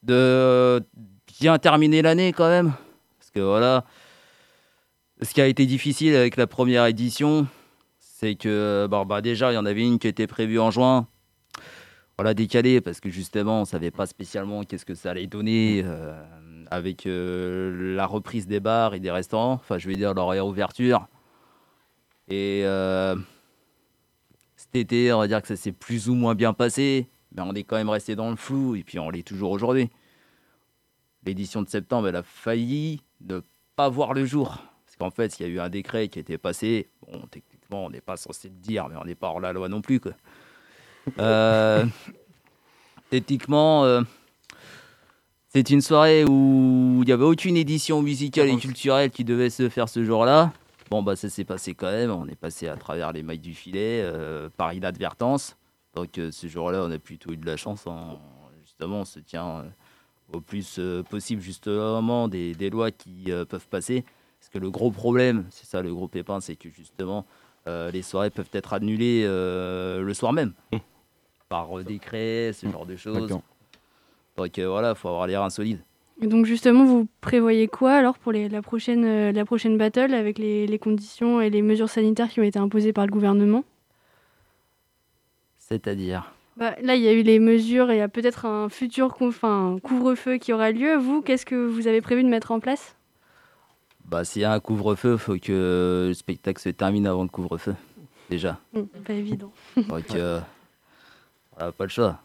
de 0.03 0.83
bien 1.41 1.59
terminer 1.59 2.01
l'année 2.03 2.33
quand 2.33 2.49
même. 2.49 2.73
Parce 3.19 3.31
que 3.31 3.41
voilà, 3.41 3.85
ce 5.21 5.33
qui 5.35 5.41
a 5.41 5.47
été 5.47 5.67
difficile 5.67 6.15
avec 6.17 6.37
la 6.37 6.47
première 6.47 6.87
édition, 6.87 7.47
c'est 7.99 8.35
que 8.35 8.87
bon, 8.91 9.05
bah, 9.05 9.21
déjà, 9.21 9.53
il 9.53 9.57
y 9.57 9.59
en 9.59 9.67
avait 9.67 9.83
une 9.83 9.99
qui 9.99 10.09
était 10.09 10.27
prévue 10.27 10.59
en 10.59 10.71
juin. 10.71 11.07
On 12.19 12.23
l'a 12.23 12.33
décalé 12.33 12.81
parce 12.81 13.01
que 13.01 13.11
justement, 13.11 13.61
on 13.61 13.65
savait 13.67 13.91
pas 13.91 14.07
spécialement 14.07 14.63
qu'est-ce 14.65 14.87
que 14.87 14.95
ça 14.95 15.11
allait 15.11 15.27
donner 15.27 15.83
euh, 15.85 16.19
avec 16.71 17.07
euh, 17.07 17.95
la 17.95 18.07
reprise 18.07 18.47
des 18.47 18.59
bars 18.59 18.95
et 18.95 19.01
des 19.01 19.11
restaurants. 19.11 19.53
Enfin, 19.53 19.77
je 19.77 19.87
vais 19.87 19.97
dire 19.97 20.15
leur 20.15 20.29
réouverture. 20.29 21.07
Et 22.29 22.63
euh, 22.65 23.17
cet 24.57 24.75
été, 24.75 25.13
on 25.13 25.19
va 25.19 25.29
dire 25.29 25.41
que 25.43 25.49
ça 25.49 25.57
s'est 25.57 25.73
plus 25.73 26.09
ou 26.09 26.15
moins 26.15 26.35
bien 26.35 26.53
passé. 26.53 27.09
mais 27.33 27.43
on 27.43 27.55
est 27.55 27.63
quand 27.63 27.77
même 27.77 27.89
resté 27.89 28.17
dans 28.17 28.31
le 28.31 28.37
flou 28.37 28.75
et 28.75 28.83
puis 28.83 28.99
on 28.99 29.11
l'est 29.11 29.23
toujours 29.23 29.53
aujourd'hui. 29.53 29.91
L'édition 31.25 31.63
de 31.63 31.69
septembre, 31.69 32.09
elle 32.09 32.17
a 32.17 32.23
failli 32.23 33.03
ne 33.21 33.41
pas 33.77 33.89
voir 33.89 34.15
le 34.15 34.25
jour. 34.25 34.63
Parce 34.85 34.97
qu'en 34.99 35.11
fait, 35.11 35.39
il 35.39 35.47
y 35.47 35.47
a 35.47 35.49
eu 35.53 35.61
un 35.61 35.69
décret 35.69 36.09
qui 36.09 36.19
été 36.19 36.39
passé. 36.39 36.89
Bon, 37.03 37.21
techniquement, 37.31 37.87
on 37.87 37.91
n'est 37.91 38.01
pas 38.01 38.17
censé 38.17 38.49
le 38.49 38.55
dire, 38.55 38.89
mais 38.89 38.97
on 38.97 39.05
n'est 39.05 39.15
pas 39.15 39.29
hors 39.29 39.41
la 39.41 39.53
loi 39.53 39.69
non 39.69 39.81
plus. 39.81 40.01
Quoi. 40.01 40.13
Euh, 41.21 41.87
techniquement, 43.11 43.85
euh, 43.85 44.03
c'est 45.51 45.71
une 45.71 45.81
soirée 45.81 46.25
où 46.25 46.99
il 47.03 47.07
n'y 47.07 47.13
avait 47.13 47.25
aucune 47.25 47.57
édition 47.57 48.03
musicale 48.03 48.49
et 48.49 48.57
culturelle 48.57 49.11
qui 49.11 49.23
devait 49.23 49.51
se 49.51 49.69
faire 49.69 49.89
ce 49.89 50.05
jour-là. 50.05 50.53
Bon, 50.91 51.03
bah, 51.03 51.17
ça 51.17 51.29
s'est 51.29 51.45
passé 51.45 51.75
quand 51.75 51.91
même. 51.91 52.11
On 52.11 52.27
est 52.29 52.37
passé 52.37 52.69
à 52.69 52.77
travers 52.77 53.13
les 53.13 53.23
mailles 53.23 53.39
du 53.41 53.55
filet 53.55 54.03
euh, 54.05 54.49
par 54.57 54.73
inadvertance. 54.73 55.57
Donc, 55.95 56.19
euh, 56.19 56.31
ce 56.31 56.47
jour-là, 56.47 56.83
on 56.85 56.91
a 56.91 56.99
plutôt 56.99 57.33
eu 57.33 57.37
de 57.37 57.47
la 57.47 57.57
chance. 57.57 57.87
en- 57.87 58.21
justement, 58.65 59.01
on 59.01 59.05
se 59.05 59.19
tient 59.21 59.59
euh, 59.61 59.63
au 60.33 60.41
plus 60.41 60.81
possible, 61.09 61.41
justement, 61.41 62.29
des, 62.29 62.55
des 62.55 62.69
lois 62.71 62.91
qui 62.91 63.25
peuvent 63.49 63.69
passer. 63.69 64.05
Parce 64.39 64.49
que 64.51 64.59
le 64.59 64.71
gros 64.71 64.91
problème, 64.91 65.47
c'est 65.51 65.67
ça 65.67 65.83
le 65.83 65.93
gros 65.95 66.09
pépin, 66.09 66.41
c'est 66.41 66.57
que 66.57 66.69
justement, 66.69 67.25
les 67.67 68.03
soirées 68.03 68.31
peuvent 68.31 68.51
être 68.53 68.73
annulées 68.75 69.25
le 69.25 70.13
soir 70.15 70.33
même. 70.33 70.53
Par 71.49 71.79
euh, 71.79 71.85
décret, 71.85 72.53
ce 72.53 72.69
genre 72.69 72.87
de 72.87 72.97
choses. 72.97 73.29
Donc 74.37 74.59
voilà, 74.61 74.91
il 74.91 74.97
faut 74.97 75.09
avoir 75.09 75.27
les 75.29 75.37
reins 75.37 75.49
solides. 75.51 75.81
Et 76.23 76.27
donc 76.29 76.47
justement, 76.47 76.85
vous 76.85 77.07
prévoyez 77.21 77.69
quoi 77.69 77.93
alors 77.93 78.19
pour 78.19 78.33
les- 78.33 78.49
la, 78.49 78.63
prochaine, 78.63 79.05
euh, 79.05 79.33
la 79.33 79.45
prochaine 79.45 79.77
battle 79.77 80.15
avec 80.15 80.39
les, 80.39 80.67
les 80.67 80.79
conditions 80.79 81.41
et 81.43 81.51
les 81.51 81.61
mesures 81.63 81.91
sanitaires 81.91 82.29
qui 82.31 82.41
ont 82.41 82.45
été 82.45 82.59
imposées 82.59 82.93
par 82.95 83.05
le 83.07 83.13
gouvernement? 83.13 83.65
C'est-à-dire? 85.59 86.33
Bah, 86.57 86.75
Là, 86.83 86.95
il 86.95 87.03
y 87.03 87.09
a 87.09 87.13
eu 87.13 87.23
les 87.23 87.39
mesures 87.39 87.91
et 87.91 87.97
il 87.97 87.99
y 87.99 88.03
a 88.03 88.09
peut-être 88.09 88.47
un 88.47 88.69
futur 88.71 89.15
couvre-feu 89.15 90.39
qui 90.39 90.53
aura 90.55 90.71
lieu. 90.71 90.97
Vous, 90.97 91.21
qu'est-ce 91.21 91.45
que 91.45 91.55
vous 91.67 91.87
avez 91.87 92.01
prévu 92.01 92.23
de 92.25 92.29
mettre 92.29 92.51
en 92.51 92.61
place? 92.61 92.97
Bah, 94.07 94.25
s'il 94.25 94.43
y 94.43 94.45
a 94.45 94.53
un 94.53 94.61
couvre-feu, 94.61 95.17
faut 95.19 95.37
que 95.37 96.07
le 96.09 96.15
spectacle 96.15 96.63
se 96.63 96.69
termine 96.71 97.07
avant 97.07 97.25
le 97.25 97.29
couvre-feu. 97.29 97.75
Déjà. 98.31 98.59
Hmm, 98.73 98.83
Pas 99.05 99.13
évident. 99.13 99.53
Donc, 99.77 100.15
euh, 100.15 100.41
voilà, 101.57 101.73
pas 101.73 101.85
le 101.85 101.91
choix. 101.91 102.21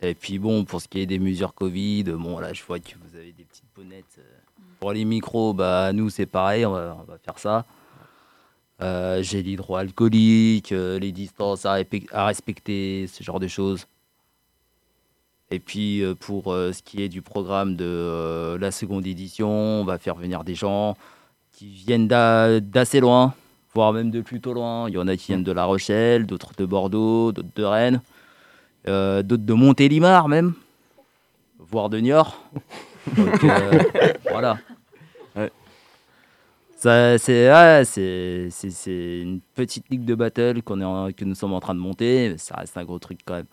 Et 0.00 0.14
puis 0.14 0.38
bon, 0.38 0.64
pour 0.64 0.80
ce 0.80 0.88
qui 0.88 1.00
est 1.00 1.06
des 1.06 1.18
mesures 1.18 1.54
Covid, 1.54 2.04
bon 2.04 2.38
là, 2.38 2.52
je 2.52 2.62
vois 2.62 2.78
que 2.78 2.92
vous 3.00 3.16
avez 3.16 3.32
des 3.32 3.44
petites 3.44 3.64
bonnettes. 3.74 4.04
euh. 4.18 4.22
Pour 4.80 4.92
les 4.92 5.04
micros, 5.04 5.54
bah 5.54 5.92
nous 5.92 6.08
c'est 6.08 6.26
pareil, 6.26 6.64
on 6.64 6.72
va, 6.72 7.04
faire 7.24 7.38
ça. 7.38 7.64
Euh, 8.80 9.22
J'ai 9.24 9.42
l'hydroalcoolique, 9.42 10.70
euh, 10.70 11.00
les 11.00 11.10
distances 11.10 11.66
à, 11.66 11.78
respecter, 12.12 13.08
ce 13.08 13.24
genre 13.24 13.40
de 13.40 13.48
choses. 13.48 13.86
Et 15.50 15.58
puis 15.58 16.02
pour 16.20 16.52
ce 16.52 16.82
qui 16.82 17.02
est 17.02 17.08
du 17.08 17.22
programme 17.22 17.74
de 17.74 18.56
la 18.60 18.70
seconde 18.70 19.06
édition, 19.06 19.48
on 19.50 19.84
va 19.84 19.98
faire 19.98 20.14
venir 20.14 20.44
des 20.44 20.54
gens 20.54 20.94
qui 21.52 21.70
viennent 21.70 22.06
d'a- 22.06 22.60
d'assez 22.60 23.00
loin, 23.00 23.34
voire 23.74 23.92
même 23.94 24.10
de 24.10 24.20
plutôt 24.20 24.52
loin. 24.52 24.88
Il 24.88 24.94
y 24.94 24.98
en 24.98 25.08
a 25.08 25.16
qui 25.16 25.28
viennent 25.28 25.44
de 25.44 25.52
La 25.52 25.64
Rochelle, 25.64 26.26
d'autres 26.26 26.52
de 26.56 26.66
Bordeaux, 26.66 27.32
d'autres 27.32 27.48
de 27.56 27.64
Rennes, 27.64 28.00
euh, 28.88 29.22
d'autres 29.22 29.44
de 29.44 29.52
Montélimar 29.54 30.28
même, 30.28 30.54
voire 31.58 31.88
de 31.90 31.98
Niort. 31.98 32.42
Donc, 33.16 33.44
euh, 33.44 33.78
voilà. 34.30 34.58
Ça, 36.76 37.18
c'est 37.18 37.50
ouais, 37.50 37.82
c'est 37.84 38.48
c'est- 38.50 38.70
c'est 38.70 39.20
une 39.22 39.40
petite 39.56 39.88
ligue 39.90 40.04
de 40.04 40.14
battle 40.14 40.62
qu'on 40.62 40.80
est 40.80 40.84
en- 40.84 41.10
que 41.10 41.24
nous 41.24 41.34
sommes 41.34 41.52
en 41.52 41.58
train 41.60 41.74
de 41.74 41.80
monter. 41.80 42.28
mais 42.30 42.38
Ça 42.38 42.54
reste 42.56 42.76
un 42.76 42.84
gros 42.84 43.00
truc 43.00 43.18
quand 43.24 43.34
même. 43.34 43.46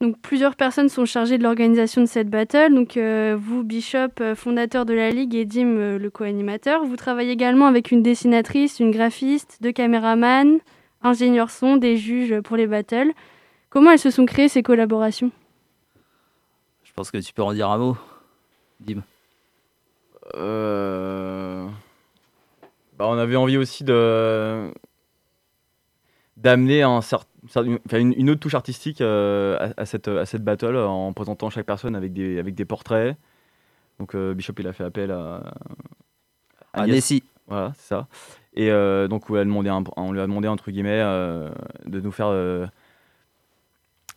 Donc 0.00 0.16
plusieurs 0.22 0.54
personnes 0.56 0.88
sont 0.88 1.04
chargées 1.04 1.36
de 1.38 1.42
l'organisation 1.42 2.00
de 2.02 2.06
cette 2.06 2.30
battle. 2.30 2.72
Donc 2.72 2.96
euh, 2.96 3.36
vous, 3.38 3.64
Bishop, 3.64 4.34
fondateur 4.36 4.86
de 4.86 4.94
la 4.94 5.10
ligue, 5.10 5.34
et 5.34 5.44
Dim, 5.44 5.66
euh, 5.76 5.98
le 5.98 6.08
co-animateur. 6.08 6.84
Vous 6.84 6.96
travaillez 6.96 7.32
également 7.32 7.66
avec 7.66 7.90
une 7.90 8.02
dessinatrice, 8.02 8.78
une 8.78 8.92
graphiste, 8.92 9.58
deux 9.60 9.72
caméramans, 9.72 10.60
ingénieurs 11.02 11.50
son, 11.50 11.76
des 11.76 11.96
juges 11.96 12.40
pour 12.42 12.56
les 12.56 12.68
battles. 12.68 13.10
Comment 13.70 13.92
elles 13.92 13.98
se 13.98 14.10
sont 14.10 14.26
créées 14.26 14.48
ces 14.48 14.62
collaborations? 14.62 15.30
Je 16.84 16.92
pense 16.92 17.10
que 17.10 17.18
tu 17.18 17.32
peux 17.32 17.42
en 17.42 17.52
dire 17.52 17.70
un 17.70 17.78
mot, 17.78 17.96
Dim. 18.80 19.02
Euh, 20.34 21.66
bah, 22.98 23.06
on 23.08 23.16
avait 23.16 23.36
envie 23.36 23.56
aussi 23.56 23.84
de 23.84 24.72
d'amener 26.36 26.82
un 26.82 27.00
une, 27.92 28.30
autre 28.30 28.40
touche 28.40 28.54
artistique 28.54 29.00
euh, 29.00 29.56
à, 29.76 29.82
à 29.82 29.86
cette, 29.86 30.08
à 30.08 30.24
cette 30.26 30.42
battle 30.42 30.76
en 30.76 31.12
présentant 31.12 31.50
chaque 31.50 31.66
personne 31.66 31.94
avec 31.94 32.12
des, 32.12 32.38
avec 32.38 32.54
des 32.54 32.64
portraits. 32.64 33.16
Donc 33.98 34.14
euh, 34.14 34.34
Bishop 34.34 34.54
il 34.58 34.66
a 34.66 34.72
fait 34.72 34.84
appel 34.84 35.10
à, 35.10 35.42
À. 36.72 36.86
Nessie. 36.86 37.22
Voilà, 37.46 37.72
c'est 37.76 37.88
ça. 37.88 38.06
Et 38.54 38.70
euh, 38.70 39.06
donc 39.08 39.28
on 39.28 39.34
lui 39.34 39.40
a 39.40 39.44
demandé, 39.44 39.68
un- 39.68 39.84
on 39.96 40.12
lui 40.12 40.20
a 40.20 40.26
demandé 40.26 40.48
entre 40.48 40.70
guillemets 40.70 41.00
euh, 41.02 41.50
de 41.86 42.00
nous 42.00 42.12
faire 42.12 42.28
euh, 42.28 42.66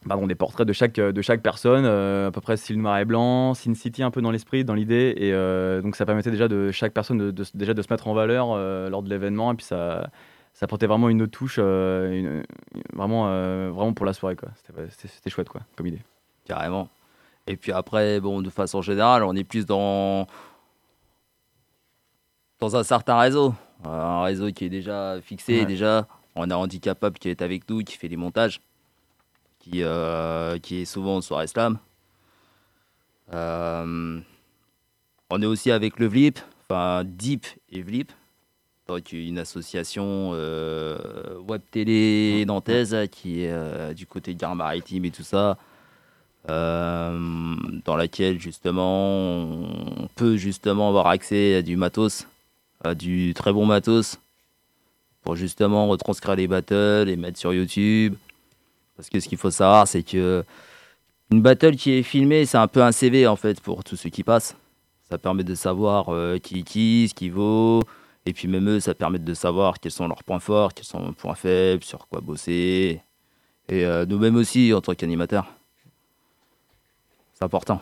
pardon, 0.07 0.27
des 0.27 0.35
portraits 0.35 0.67
de 0.67 0.73
chaque, 0.73 0.95
de 0.95 1.21
chaque 1.21 1.41
personne, 1.41 1.85
euh, 1.85 2.27
à 2.27 2.31
peu 2.31 2.41
près 2.41 2.57
style 2.57 2.79
noir 2.79 2.97
et 2.99 3.05
blanc, 3.05 3.53
Sin 3.53 3.73
City 3.73 4.03
un 4.03 4.11
peu 4.11 4.21
dans 4.21 4.31
l'esprit, 4.31 4.63
dans 4.65 4.73
l'idée. 4.75 5.13
Et 5.17 5.33
euh, 5.33 5.81
donc 5.81 5.95
ça 5.95 6.05
permettait 6.05 6.31
déjà 6.31 6.47
de 6.47 6.71
chaque 6.71 6.93
personne 6.93 7.17
de, 7.17 7.31
de- 7.31 7.43
déjà 7.53 7.73
de 7.73 7.81
se 7.81 7.87
mettre 7.91 8.07
en 8.07 8.13
valeur 8.13 8.49
euh, 8.51 8.89
lors 8.89 9.03
de 9.03 9.09
l'événement. 9.09 9.51
Et 9.51 9.55
puis 9.55 9.65
ça, 9.65 10.09
ça 10.53 10.65
apportait 10.65 10.87
vraiment 10.87 11.09
une 11.09 11.21
autre 11.21 11.31
touche, 11.31 11.57
une- 11.57 12.43
vraiment, 12.93 13.25
vraiment 13.71 13.93
pour 13.93 14.05
la 14.05 14.13
soirée. 14.13 14.35
quoi. 14.35 14.49
C'était 14.89 15.29
chouette 15.29 15.49
quoi, 15.49 15.61
comme 15.75 15.87
idée. 15.87 16.01
Carrément. 16.45 16.89
Et 17.47 17.57
puis 17.57 17.71
après, 17.71 18.19
bon, 18.19 18.41
de 18.41 18.49
façon 18.49 18.81
générale, 18.81 19.23
on 19.23 19.35
est 19.35 19.43
plus 19.43 19.65
dans, 19.65 20.27
dans 22.59 22.75
un 22.75 22.83
certain 22.83 23.17
réseau. 23.19 23.53
Un 23.83 24.23
réseau 24.23 24.49
qui 24.51 24.65
est 24.65 24.69
déjà 24.69 25.19
fixé, 25.21 25.59
Ouais. 25.59 25.65
déjà. 25.65 26.07
On 26.35 26.49
a 26.49 26.55
Handicapable 26.55 27.17
qui 27.19 27.29
est 27.29 27.41
avec 27.41 27.69
nous, 27.69 27.79
qui 27.83 27.97
fait 27.97 28.07
les 28.07 28.15
montages, 28.17 28.61
qui, 29.63 29.83
euh, 29.83 30.59
qui 30.59 30.81
est 30.81 30.85
souvent 30.85 31.21
sur 31.21 31.41
slam. 31.47 31.77
Euh, 33.33 34.19
on 35.29 35.41
est 35.41 35.45
aussi 35.45 35.71
avec 35.71 35.99
le 35.99 36.07
VLIP, 36.07 36.39
enfin 36.63 37.03
Deep 37.05 37.45
et 37.71 37.81
VLIP, 37.81 38.11
donc 38.87 39.13
une 39.13 39.39
association 39.39 40.31
euh, 40.33 41.39
web 41.47 41.61
télé 41.71 42.43
nantaise 42.45 42.95
qui 43.11 43.43
est 43.43 43.93
du 43.93 44.05
côté 44.05 44.33
de 44.33 44.39
Gare 44.39 44.55
Maritime 44.55 45.05
et 45.05 45.11
tout 45.11 45.23
ça 45.23 45.57
dans 46.45 47.95
laquelle 47.95 48.37
justement 48.37 49.43
on 49.43 50.09
peut 50.13 50.35
justement 50.35 50.89
avoir 50.89 51.07
accès 51.07 51.55
à 51.55 51.61
du 51.61 51.77
matos, 51.77 52.27
à 52.83 52.95
du 52.95 53.33
très 53.33 53.53
bon 53.53 53.65
matos, 53.65 54.19
pour 55.21 55.37
justement 55.37 55.87
retranscrire 55.87 56.35
les 56.35 56.47
battles 56.47 57.07
et 57.07 57.15
mettre 57.15 57.39
sur 57.39 57.53
YouTube. 57.53 58.15
Parce 58.95 59.09
que 59.09 59.19
ce 59.19 59.27
qu'il 59.27 59.37
faut 59.37 59.51
savoir, 59.51 59.87
c'est 59.87 60.03
que 60.03 60.43
une 61.31 61.41
battle 61.41 61.75
qui 61.75 61.91
est 61.91 62.03
filmée, 62.03 62.45
c'est 62.45 62.57
un 62.57 62.67
peu 62.67 62.83
un 62.83 62.91
CV 62.91 63.27
en 63.27 63.35
fait 63.35 63.59
pour 63.61 63.83
tous 63.83 63.95
ceux 63.95 64.09
qui 64.09 64.23
passent. 64.23 64.55
Ça 65.09 65.17
permet 65.17 65.43
de 65.43 65.55
savoir 65.55 66.09
euh, 66.09 66.37
qui 66.37 66.63
qui, 66.63 67.07
ce 67.09 67.13
qui 67.13 67.29
vaut. 67.29 67.81
Et 68.25 68.33
puis 68.33 68.47
même 68.47 68.69
eux, 68.69 68.79
ça 68.79 68.93
permet 68.93 69.19
de 69.19 69.33
savoir 69.33 69.79
quels 69.79 69.91
sont 69.91 70.07
leurs 70.07 70.23
points 70.23 70.39
forts, 70.39 70.73
quels 70.73 70.85
sont 70.85 70.99
leurs 70.99 71.15
points 71.15 71.35
faibles, 71.35 71.83
sur 71.83 72.07
quoi 72.07 72.21
bosser. 72.21 73.01
Et 73.69 73.85
euh, 73.85 74.05
nous-mêmes 74.05 74.35
aussi 74.35 74.73
en 74.73 74.81
tant 74.81 74.93
qu'animateurs. 74.93 75.47
C'est 77.33 77.43
important. 77.43 77.81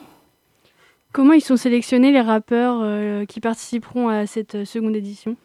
Comment 1.11 1.33
ils 1.33 1.41
sont 1.41 1.57
sélectionnés 1.57 2.11
les 2.11 2.21
rappeurs 2.21 2.79
euh, 2.81 3.25
qui 3.25 3.41
participeront 3.41 4.07
à 4.07 4.25
cette 4.25 4.55
euh, 4.55 4.65
seconde 4.65 4.95
édition? 4.95 5.35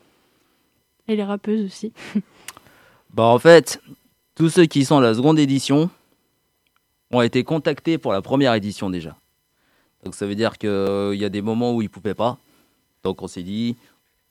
Et 1.08 1.16
les 1.16 1.24
rappeuses 1.24 1.64
aussi. 1.64 1.92
Bah 3.14 3.22
en 3.22 3.38
fait, 3.38 3.80
tous 4.36 4.50
ceux 4.50 4.66
qui 4.66 4.84
sont 4.84 4.98
à 4.98 5.00
la 5.00 5.14
seconde 5.14 5.40
édition 5.40 5.90
ont 7.10 7.22
été 7.22 7.42
contactés 7.42 7.98
pour 7.98 8.12
la 8.12 8.22
première 8.22 8.54
édition 8.54 8.90
déjà. 8.90 9.16
Donc 10.04 10.14
ça 10.14 10.26
veut 10.26 10.36
dire 10.36 10.58
qu'il 10.58 11.14
y 11.14 11.24
a 11.24 11.28
des 11.28 11.42
moments 11.42 11.74
où 11.74 11.82
ils 11.82 11.86
ne 11.86 11.90
pouvaient 11.90 12.14
pas. 12.14 12.38
Donc 13.02 13.22
on 13.22 13.26
s'est 13.26 13.42
dit, 13.42 13.76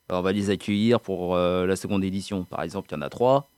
on 0.08 0.22
va 0.22 0.32
les 0.32 0.48
accueillir 0.48 1.00
pour 1.00 1.34
euh, 1.34 1.66
la 1.66 1.76
seconde 1.76 2.04
édition. 2.04 2.44
Par 2.44 2.62
exemple, 2.62 2.88
il 2.90 2.94
y 2.94 2.98
en 2.98 3.02
a 3.02 3.10
trois. 3.10 3.50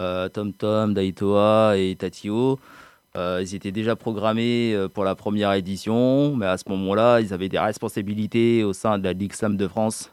Euh, 0.00 0.28
Tom 0.28 0.52
Tom, 0.52 0.92
Daitoa 0.92 1.78
et 1.78 1.96
Tatio. 1.96 2.58
Euh, 3.16 3.38
ils 3.40 3.54
étaient 3.54 3.72
déjà 3.72 3.96
programmés 3.96 4.74
euh, 4.74 4.88
pour 4.88 5.04
la 5.04 5.14
première 5.14 5.52
édition, 5.52 6.36
mais 6.36 6.46
à 6.46 6.58
ce 6.58 6.68
moment-là, 6.68 7.20
ils 7.20 7.32
avaient 7.32 7.48
des 7.48 7.58
responsabilités 7.58 8.62
au 8.62 8.74
sein 8.74 8.98
de 8.98 9.04
la 9.04 9.14
Ligue 9.14 9.32
Slam 9.32 9.56
de 9.56 9.66
France. 9.66 10.12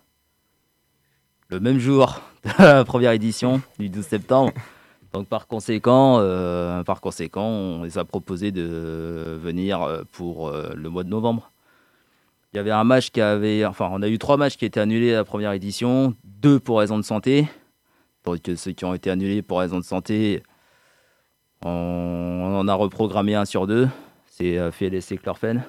Le 1.49 1.59
même 1.59 1.79
jour 1.79 2.21
de 2.45 2.63
la 2.63 2.85
première 2.85 3.11
édition, 3.11 3.61
du 3.77 3.89
12 3.89 4.05
septembre. 4.05 4.53
Donc 5.13 5.27
par 5.27 5.45
conséquent, 5.45 6.17
euh, 6.19 6.83
par 6.83 6.99
conséquent, 6.99 7.45
on 7.45 7.83
les 7.83 7.99
a 7.99 8.03
proposé 8.03 8.51
de 8.51 9.37
venir 9.39 9.83
euh, 9.83 10.01
pour 10.11 10.47
euh, 10.47 10.73
le 10.75 10.89
mois 10.89 11.03
de 11.03 11.09
novembre. 11.09 11.51
Il 12.51 12.57
y 12.57 12.59
avait 12.59 12.71
un 12.71 12.83
match 12.83 13.11
qui 13.11 13.21
avait, 13.21 13.63
enfin, 13.65 13.89
on 13.91 14.01
a 14.01 14.07
eu 14.07 14.17
trois 14.17 14.37
matchs 14.37 14.57
qui 14.57 14.65
étaient 14.65 14.79
annulés 14.79 15.13
à 15.13 15.17
la 15.17 15.23
première 15.23 15.51
édition, 15.51 16.15
deux 16.23 16.59
pour 16.59 16.79
raison 16.79 16.97
de 16.97 17.03
santé. 17.03 17.47
Donc 18.25 18.49
euh, 18.49 18.55
ceux 18.55 18.71
qui 18.71 18.85
ont 18.85 18.95
été 18.95 19.11
annulés 19.11 19.43
pour 19.43 19.59
raison 19.59 19.77
de 19.77 19.83
santé, 19.85 20.41
On, 21.63 21.69
on 21.69 22.59
en 22.59 22.67
a 22.67 22.73
reprogrammé 22.73 23.35
un 23.35 23.45
sur 23.45 23.67
deux. 23.67 23.87
C'est 24.25 24.57
euh, 24.57 24.71
FLS 24.71 25.11
et 25.11 25.17
Chlorfen, 25.17 25.63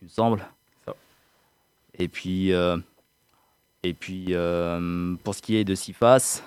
il 0.00 0.04
me 0.04 0.08
semble. 0.08 0.46
Et 1.98 2.08
puis, 2.08 2.50
et 2.50 3.94
puis 3.94 4.34
pour 5.24 5.34
ce 5.34 5.40
qui 5.40 5.56
est 5.56 5.64
de 5.64 5.74
Sifas, 5.74 6.42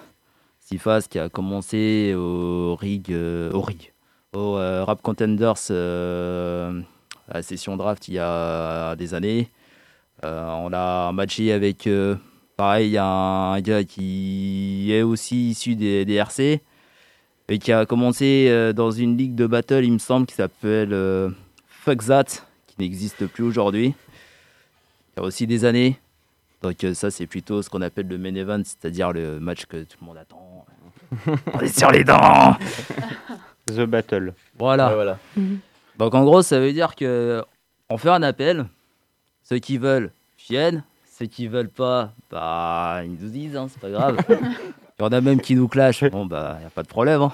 Qui 0.72 1.18
a 1.18 1.30
commencé 1.30 2.14
au 2.16 2.76
rig, 2.76 3.12
euh, 3.12 3.52
au 3.54 3.62
rig, 3.62 3.92
au 4.34 4.56
euh, 4.56 4.84
Rap 4.84 5.02
Contenders, 5.02 5.56
euh, 5.72 6.80
à 7.28 7.42
session 7.42 7.76
draft 7.76 8.08
il 8.08 8.14
y 8.14 8.20
a 8.20 8.96
des 8.96 9.16
années. 9.16 9.50
On 10.22 10.70
a 10.72 11.12
matché 11.12 11.54
avec, 11.54 11.90
pareil, 12.56 13.00
un 13.00 13.60
gars 13.62 13.84
qui 13.84 14.92
est 14.92 15.02
aussi 15.02 15.50
issu 15.50 15.76
des, 15.76 16.06
RC 16.14 16.62
et 17.48 17.58
qui 17.58 17.72
a 17.72 17.88
commencé 17.88 18.72
dans 18.76 18.92
une 18.92 19.18
ligue 19.18 19.34
de 19.34 19.48
battle, 19.48 19.84
il 19.84 19.94
me 19.94 19.98
semble, 19.98 20.28
qui 20.28 20.36
s'appelle 20.36 20.94
euh, 20.94 21.32
Fuck 21.68 22.06
That, 22.06 22.26
qui 22.68 22.76
n'existe 22.78 23.26
plus 23.26 23.44
aujourd'hui. 23.44 23.96
Il 25.16 25.20
y 25.20 25.24
a 25.24 25.24
aussi 25.24 25.48
des 25.48 25.66
années. 25.66 26.00
Donc 26.62 26.86
ça, 26.94 27.10
c'est 27.10 27.26
plutôt 27.26 27.64
ce 27.64 27.72
qu'on 27.72 27.82
appelle 27.82 28.08
le 28.08 28.20
main 28.20 28.36
event, 28.36 28.62
c'est-à-dire 28.64 29.14
le 29.14 29.40
match 29.40 29.66
que 29.66 29.84
tout 29.84 29.98
le 30.02 30.06
monde 30.06 30.18
attend. 30.18 30.49
On 31.54 31.60
est 31.60 31.78
sur 31.80 31.92
les 31.92 32.04
dents 32.04 32.56
The 33.68 33.82
Battle. 33.82 34.34
Voilà. 34.58 34.90
Ouais, 34.90 34.96
voilà. 34.96 35.18
Donc 35.98 36.16
en 36.16 36.24
gros, 36.24 36.42
ça 36.42 36.60
veut 36.60 36.72
dire 36.74 36.96
que 36.96 37.44
on 37.90 37.98
fait 37.98 38.10
un 38.10 38.24
appel. 38.24 38.66
Ceux 39.44 39.60
qui 39.60 39.78
veulent 39.78 40.12
viennent. 40.48 40.84
Ceux 41.18 41.26
qui 41.26 41.48
veulent 41.48 41.70
pas, 41.70 42.14
bah 42.32 43.02
ils 43.04 43.12
nous 43.12 43.30
disent, 43.30 43.56
hein, 43.58 43.68
c'est 43.70 43.82
pas 43.82 43.90
grave. 43.90 44.18
Il 44.30 45.04
y 45.04 45.06
en 45.06 45.12
a 45.12 45.22
même 45.22 45.42
qui 45.42 45.56
nous 45.56 45.68
clashent. 45.68 46.04
Bon 46.12 46.26
bah 46.26 46.58
y 46.62 46.66
a 46.66 46.70
pas 46.70 46.84
de 46.84 46.88
problème. 46.88 47.22
hein. 47.22 47.32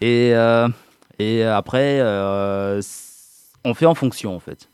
Et 0.00 0.32
euh, 0.34 0.68
et 1.18 1.44
après, 1.44 1.98
euh, 2.00 2.80
on 3.64 3.74
fait 3.74 3.86
en 3.86 3.94
fonction 3.94 4.34
en 4.34 4.40
fait. 4.40 4.68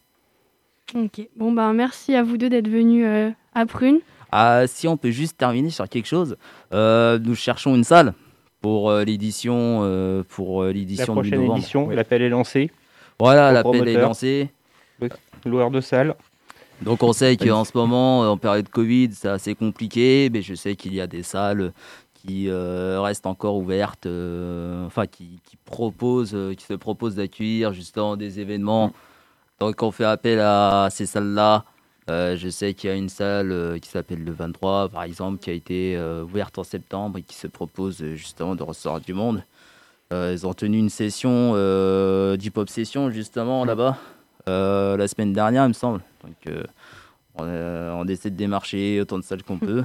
Ok. 0.94 1.28
Bon, 1.36 1.52
ben 1.52 1.72
merci 1.74 2.14
à 2.14 2.22
vous 2.22 2.38
deux 2.38 2.48
d'être 2.48 2.68
venus 2.68 3.04
euh, 3.06 3.30
à 3.54 3.66
Prune. 3.66 3.98
Ah, 4.30 4.66
si 4.66 4.88
on 4.88 4.96
peut 4.96 5.10
juste 5.10 5.36
terminer 5.36 5.70
sur 5.70 5.88
quelque 5.88 6.06
chose, 6.06 6.36
euh, 6.72 7.18
nous 7.18 7.34
cherchons 7.34 7.74
une 7.74 7.84
salle 7.84 8.14
pour 8.60 8.90
euh, 8.90 9.04
l'édition 9.04 9.80
euh, 9.82 10.22
pour 10.28 10.64
La 10.64 10.72
l'édition 10.72 11.14
de 11.14 11.20
prochaine 11.20 11.40
novembre. 11.40 11.58
édition, 11.58 11.88
l'appel 11.90 12.22
est 12.22 12.28
lancé. 12.28 12.70
Voilà, 13.18 13.52
l'appel 13.52 13.88
est 13.88 13.94
lancé. 13.94 14.50
Loueur 15.44 15.70
de 15.70 15.80
salle. 15.80 16.14
Donc 16.82 17.02
on 17.02 17.12
sait 17.12 17.36
qu'en 17.36 17.64
ce 17.64 17.72
moment, 17.74 18.20
en 18.20 18.36
période 18.36 18.68
Covid, 18.68 19.10
c'est 19.12 19.28
assez 19.28 19.54
compliqué, 19.54 20.30
mais 20.32 20.42
je 20.42 20.54
sais 20.54 20.76
qu'il 20.76 20.94
y 20.94 21.00
a 21.00 21.06
des 21.08 21.24
salles 21.24 21.72
qui 22.14 22.48
euh, 22.48 23.00
restent 23.00 23.26
encore 23.26 23.56
ouvertes, 23.56 24.06
euh, 24.06 24.86
enfin 24.86 25.06
qui, 25.06 25.40
qui 25.44 25.56
proposent, 25.56 26.34
euh, 26.34 26.54
qui 26.54 26.64
se 26.64 26.74
proposent 26.74 27.14
d'accueillir 27.14 27.72
justement 27.72 28.16
des 28.16 28.40
événements. 28.40 28.92
Donc 29.60 29.82
on 29.82 29.90
fait 29.90 30.04
appel 30.04 30.40
à 30.40 30.88
ces 30.90 31.06
salles-là. 31.06 31.64
Euh, 32.08 32.36
je 32.36 32.48
sais 32.48 32.72
qu'il 32.74 32.88
y 32.88 32.92
a 32.92 32.96
une 32.96 33.08
salle 33.10 33.52
euh, 33.52 33.78
qui 33.78 33.88
s'appelle 33.90 34.24
le 34.24 34.32
23, 34.32 34.88
par 34.88 35.02
exemple, 35.02 35.38
qui 35.38 35.50
a 35.50 35.52
été 35.52 35.94
euh, 35.96 36.22
ouverte 36.22 36.58
en 36.58 36.64
septembre 36.64 37.18
et 37.18 37.22
qui 37.22 37.34
se 37.34 37.46
propose 37.46 38.02
euh, 38.02 38.14
justement 38.14 38.54
de 38.54 38.62
recevoir 38.62 39.00
du 39.00 39.12
monde. 39.12 39.42
Euh, 40.12 40.30
ils 40.32 40.46
ont 40.46 40.54
tenu 40.54 40.78
une 40.78 40.88
session 40.88 41.52
euh, 41.54 42.36
d'hip-hop 42.38 42.70
session 42.70 43.10
justement 43.10 43.66
là-bas 43.66 43.98
euh, 44.48 44.96
la 44.96 45.08
semaine 45.08 45.32
dernière, 45.32 45.64
il 45.64 45.68
me 45.68 45.72
semble. 45.74 46.00
Donc 46.24 46.34
euh, 46.46 46.62
on, 47.34 47.44
euh, 47.44 47.92
on 47.94 48.06
essaie 48.08 48.30
de 48.30 48.36
démarcher 48.36 49.00
autant 49.00 49.18
de 49.18 49.24
salles 49.24 49.42
qu'on 49.42 49.58
peut. 49.58 49.84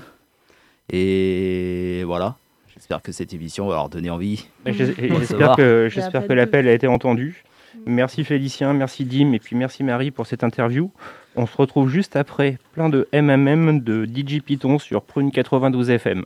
Et 0.89 2.03
voilà. 2.05 2.37
J'espère 2.73 3.01
que 3.01 3.11
cette 3.11 3.33
émission 3.33 3.67
va 3.67 3.75
leur 3.75 3.89
donner 3.89 4.09
envie. 4.09 4.47
J'espère 4.65 5.55
que, 5.55 5.89
j'espère 5.91 6.25
que 6.25 6.33
l'appel 6.33 6.67
a 6.67 6.73
été 6.73 6.87
entendu. 6.87 7.43
Merci 7.85 8.23
Félicien, 8.23 8.73
merci 8.73 9.03
Dim 9.03 9.33
et 9.33 9.39
puis 9.39 9.55
merci 9.55 9.83
Marie 9.83 10.11
pour 10.11 10.25
cette 10.25 10.43
interview. 10.43 10.91
On 11.35 11.47
se 11.47 11.57
retrouve 11.57 11.89
juste 11.89 12.15
après 12.15 12.57
plein 12.73 12.89
de 12.89 13.07
MMM 13.11 13.79
de 13.79 14.05
DJ 14.05 14.41
Python 14.41 14.77
sur 14.77 15.01
Prune 15.01 15.31
92 15.31 15.89
FM. 15.89 16.25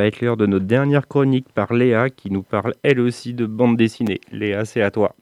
Va 0.00 0.06
être 0.06 0.22
l'heure 0.22 0.38
de 0.38 0.46
notre 0.46 0.64
dernière 0.64 1.08
chronique 1.08 1.52
par 1.52 1.74
Léa 1.74 2.08
qui 2.08 2.30
nous 2.30 2.42
parle 2.42 2.72
elle 2.82 3.00
aussi 3.00 3.34
de 3.34 3.44
bande 3.44 3.76
dessinée. 3.76 4.18
Léa, 4.32 4.64
c'est 4.64 4.80
à 4.80 4.90
toi. 4.90 5.14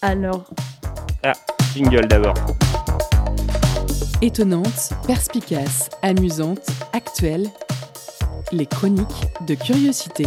Alors, 0.00 0.48
Ah, 1.22 1.34
jingle 1.74 2.06
d'abord. 2.06 2.32
Étonnante, 4.22 4.94
perspicace, 5.06 5.90
amusante, 6.00 6.66
actuelle. 6.94 7.46
Les 8.52 8.64
chroniques 8.64 9.26
de 9.46 9.54
curiosité. 9.54 10.24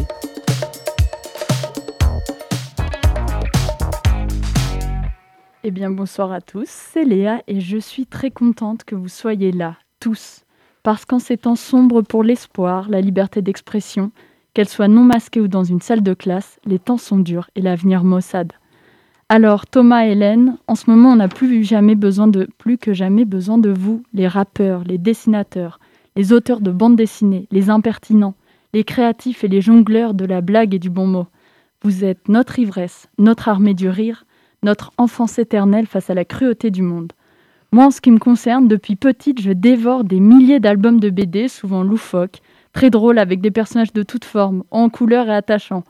eh 5.68 5.72
bien 5.72 5.90
bonsoir 5.90 6.32
à 6.32 6.42
tous, 6.42 6.70
c'est 6.70 7.06
Léa 7.06 7.42
et 7.48 7.60
je 7.60 7.80
suis 7.80 8.06
très 8.06 8.30
contente 8.30 8.84
que 8.84 8.94
vous 8.94 9.08
soyez 9.08 9.52
là, 9.52 9.78
tous. 10.00 10.45
Parce 10.86 11.04
qu'en 11.04 11.18
ces 11.18 11.38
temps 11.38 11.56
sombres 11.56 12.04
pour 12.04 12.24
l'espoir, 12.24 12.92
la 12.92 13.02
liberté 13.02 13.42
d'expression, 13.42 14.12
qu'elle 14.54 14.70
soit 14.70 14.88
non 14.88 15.02
masquée 15.02 15.42
ou 15.42 15.48
dans 15.48 15.64
une 15.64 15.82
salle 15.82 16.04
de 16.04 16.14
classe, 16.14 16.60
les 16.64 16.78
temps 16.78 17.00
sont 17.00 17.18
durs 17.18 17.50
et 17.56 17.62
l'avenir 17.62 18.04
maussade. 18.04 18.54
Alors 19.28 19.66
Thomas 19.66 20.06
Hélène, 20.06 20.60
en 20.68 20.76
ce 20.76 20.88
moment 20.88 21.14
on 21.14 21.16
n'a 21.16 21.28
plus 21.28 21.64
jamais 21.64 21.96
besoin 21.96 22.28
de 22.28 22.48
plus 22.60 22.78
que 22.78 22.94
jamais 22.94 23.26
besoin 23.26 23.58
de 23.58 23.72
vous, 23.72 24.04
les 24.14 24.28
rappeurs, 24.28 24.84
les 24.84 25.00
dessinateurs, 25.00 25.80
les 26.16 26.32
auteurs 26.34 26.62
de 26.62 26.70
bandes 26.70 26.98
dessinées, 26.98 27.48
les 27.50 27.72
impertinents, 27.72 28.36
les 28.72 28.84
créatifs 28.84 29.44
et 29.44 29.48
les 29.48 29.62
jongleurs 29.62 30.14
de 30.14 30.26
la 30.26 30.42
blague 30.42 30.76
et 30.76 30.80
du 30.80 30.92
bon 30.92 31.08
mot. 31.08 31.26
Vous 31.82 32.04
êtes 32.04 32.30
notre 32.30 32.60
ivresse, 32.60 33.10
notre 33.18 33.50
armée 33.50 33.74
du 33.74 33.90
rire, 33.90 34.28
notre 34.62 34.92
enfance 35.00 35.40
éternelle 35.40 35.88
face 35.88 36.12
à 36.12 36.14
la 36.14 36.26
cruauté 36.26 36.70
du 36.70 36.84
monde. 36.84 37.12
Moi, 37.72 37.86
en 37.86 37.92
ce 37.92 38.02
qui 38.02 38.12
me 38.12 38.20
concerne, 38.20 38.68
depuis 38.68 38.96
petite, 38.96 39.42
je 39.42 39.52
dévore 39.52 40.04
des 40.04 40.20
milliers 40.20 40.60
d'albums 40.60 41.00
de 41.00 41.10
BD, 41.10 41.48
souvent 41.48 41.84
loufoques, 41.84 42.42
très 42.74 42.90
drôles 42.90 43.20
avec 43.20 43.42
des 43.42 43.52
personnages 43.52 43.94
de 43.94 44.04
toutes 44.04 44.26
formes, 44.26 44.64
en 44.72 44.90
couleurs 44.90 45.28
et 45.28 45.36
attachants. 45.36 45.84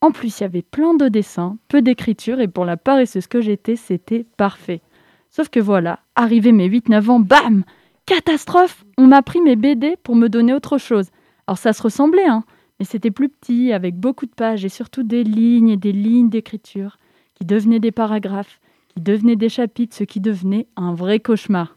En 0.00 0.12
plus, 0.12 0.38
il 0.38 0.42
y 0.42 0.46
avait 0.46 0.62
plein 0.62 0.94
de 0.94 1.08
dessins, 1.08 1.56
peu 1.68 1.82
d'écriture, 1.82 2.40
et 2.40 2.48
pour 2.48 2.64
la 2.64 2.76
paresseuse 2.76 3.26
que 3.26 3.40
j'étais, 3.40 3.76
c'était 3.76 4.26
parfait. 4.36 4.82
Sauf 5.30 5.48
que 5.48 5.60
voilà, 5.60 6.00
arrivé 6.14 6.52
mes 6.52 6.68
8-9 6.68 7.10
ans, 7.10 7.20
bam 7.20 7.64
Catastrophe 8.06 8.84
On 8.96 9.06
m'a 9.06 9.22
pris 9.22 9.40
mes 9.40 9.56
BD 9.56 9.96
pour 10.02 10.14
me 10.14 10.28
donner 10.28 10.54
autre 10.54 10.78
chose. 10.78 11.10
Alors 11.46 11.58
ça 11.58 11.72
se 11.72 11.82
ressemblait, 11.82 12.26
hein, 12.26 12.44
mais 12.78 12.86
c'était 12.86 13.10
plus 13.10 13.28
petit, 13.28 13.72
avec 13.72 13.96
beaucoup 13.96 14.26
de 14.26 14.34
pages 14.34 14.64
et 14.64 14.68
surtout 14.68 15.02
des 15.02 15.24
lignes 15.24 15.70
et 15.70 15.76
des 15.76 15.92
lignes 15.92 16.30
d'écriture 16.30 16.98
qui 17.34 17.44
devenaient 17.44 17.80
des 17.80 17.92
paragraphes, 17.92 18.60
qui 18.96 19.02
devenaient 19.02 19.36
des 19.36 19.50
chapitres, 19.50 19.94
ce 19.94 20.04
qui 20.04 20.20
devenait 20.20 20.66
un 20.76 20.94
vrai 20.94 21.20
cauchemar. 21.20 21.76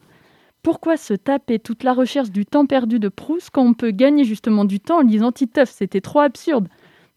Pourquoi 0.63 0.97
se 0.97 1.13
taper 1.13 1.59
toute 1.59 1.83
la 1.83 1.93
recherche 1.93 2.31
du 2.31 2.45
temps 2.45 2.65
perdu 2.65 2.97
de 2.99 3.09
Proust 3.09 3.49
quand 3.51 3.63
on 3.63 3.73
peut 3.73 3.91
gagner 3.91 4.23
justement 4.23 4.65
du 4.65 4.79
temps 4.79 4.99
en 4.99 5.01
lisant 5.01 5.31
Titeuf? 5.31 5.69
C'était 5.69 6.01
trop 6.01 6.19
absurde. 6.19 6.67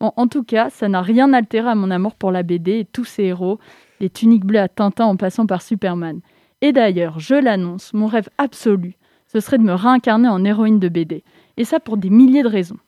Bon, 0.01 0.13
en 0.17 0.27
tout 0.27 0.43
cas, 0.43 0.71
ça 0.71 0.89
n'a 0.89 1.03
rien 1.03 1.33
altéré 1.33 1.69
à 1.69 1.75
mon 1.77 1.91
amour 1.91 2.17
pour 2.17 2.33
la 2.33 2.43
BD 2.43 2.81
et 2.81 2.85
tous 2.85 3.05
ses 3.05 3.25
héros, 3.25 3.61
les 4.01 4.11
tuniques 4.11 4.45
bleues 4.45 4.61
à 4.61 4.69
Tintin 4.69 5.05
en 5.05 5.17
passant 5.17 5.47
par 5.47 5.63
Superman. 5.63 6.21
Et 6.61 6.73
d'ailleurs, 6.73 7.21
je 7.21 7.37
l'annonce, 7.37 7.95
mon 7.95 8.07
rêve 8.07 8.29
absolu, 8.39 8.97
ce 9.33 9.39
serait 9.39 9.59
de 9.59 9.63
me 9.63 9.75
réincarner 9.75 10.29
en 10.29 10.45
héroïne 10.45 10.81
de 10.81 10.89
BD. 10.89 11.23
Et 11.57 11.65
ça 11.65 11.79
pour 11.79 11.97
des 11.97 12.11
milliers 12.11 12.43
de 12.43 12.49
raisons. 12.49 12.79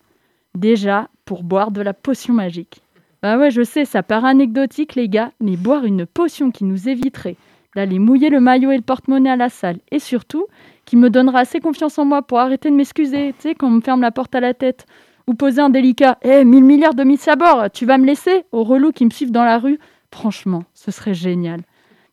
Déjà, 0.57 1.09
pour 1.25 1.45
boire 1.45 1.71
de 1.71 1.81
la 1.81 1.95
potion 1.95 2.35
magique. 2.35 2.83
Bah 3.25 3.39
ouais, 3.39 3.51
je 3.51 3.62
sais, 3.62 3.87
ça 3.87 4.03
paraît 4.03 4.29
anecdotique, 4.29 4.97
les 4.97 5.09
gars, 5.09 5.33
mais 5.41 5.57
boire 5.57 5.87
une 5.87 6.05
potion 6.05 6.51
qui 6.51 6.62
nous 6.62 6.91
éviterait 6.91 7.39
d'aller 7.75 7.99
mouiller 7.99 8.29
le 8.29 8.39
maillot 8.39 8.70
et 8.70 8.77
le 8.77 8.83
porte-monnaie 8.83 9.31
à 9.31 9.37
la 9.37 9.49
salle, 9.49 9.79
et 9.91 9.99
surtout, 9.99 10.45
qui 10.85 10.97
me 10.97 11.09
donnera 11.09 11.39
assez 11.39 11.59
confiance 11.59 11.99
en 11.99 12.05
moi 12.05 12.20
pour 12.20 12.39
arrêter 12.39 12.68
de 12.68 12.75
m'excuser, 12.75 13.33
tu 13.39 13.49
sais, 13.49 13.55
quand 13.55 13.68
on 13.68 13.70
me 13.70 13.81
ferme 13.81 14.03
la 14.03 14.11
porte 14.11 14.35
à 14.35 14.41
la 14.41 14.53
tête, 14.53 14.85
ou 15.27 15.33
poser 15.33 15.62
un 15.62 15.70
délicat 15.70 16.18
Eh, 16.20 16.45
mille 16.45 16.64
milliards 16.64 16.93
de 16.93 17.03
mises 17.03 17.27
à 17.27 17.35
bord, 17.35 17.70
tu 17.72 17.87
vas 17.87 17.97
me 17.97 18.05
laisser? 18.05 18.45
Aux 18.53 18.62
relous 18.62 18.93
qui 18.93 19.07
me 19.07 19.11
suivent 19.11 19.33
dans 19.33 19.43
la 19.43 19.57
rue 19.57 19.79
Franchement, 20.11 20.64
ce 20.75 20.91
serait 20.91 21.14
génial. 21.14 21.62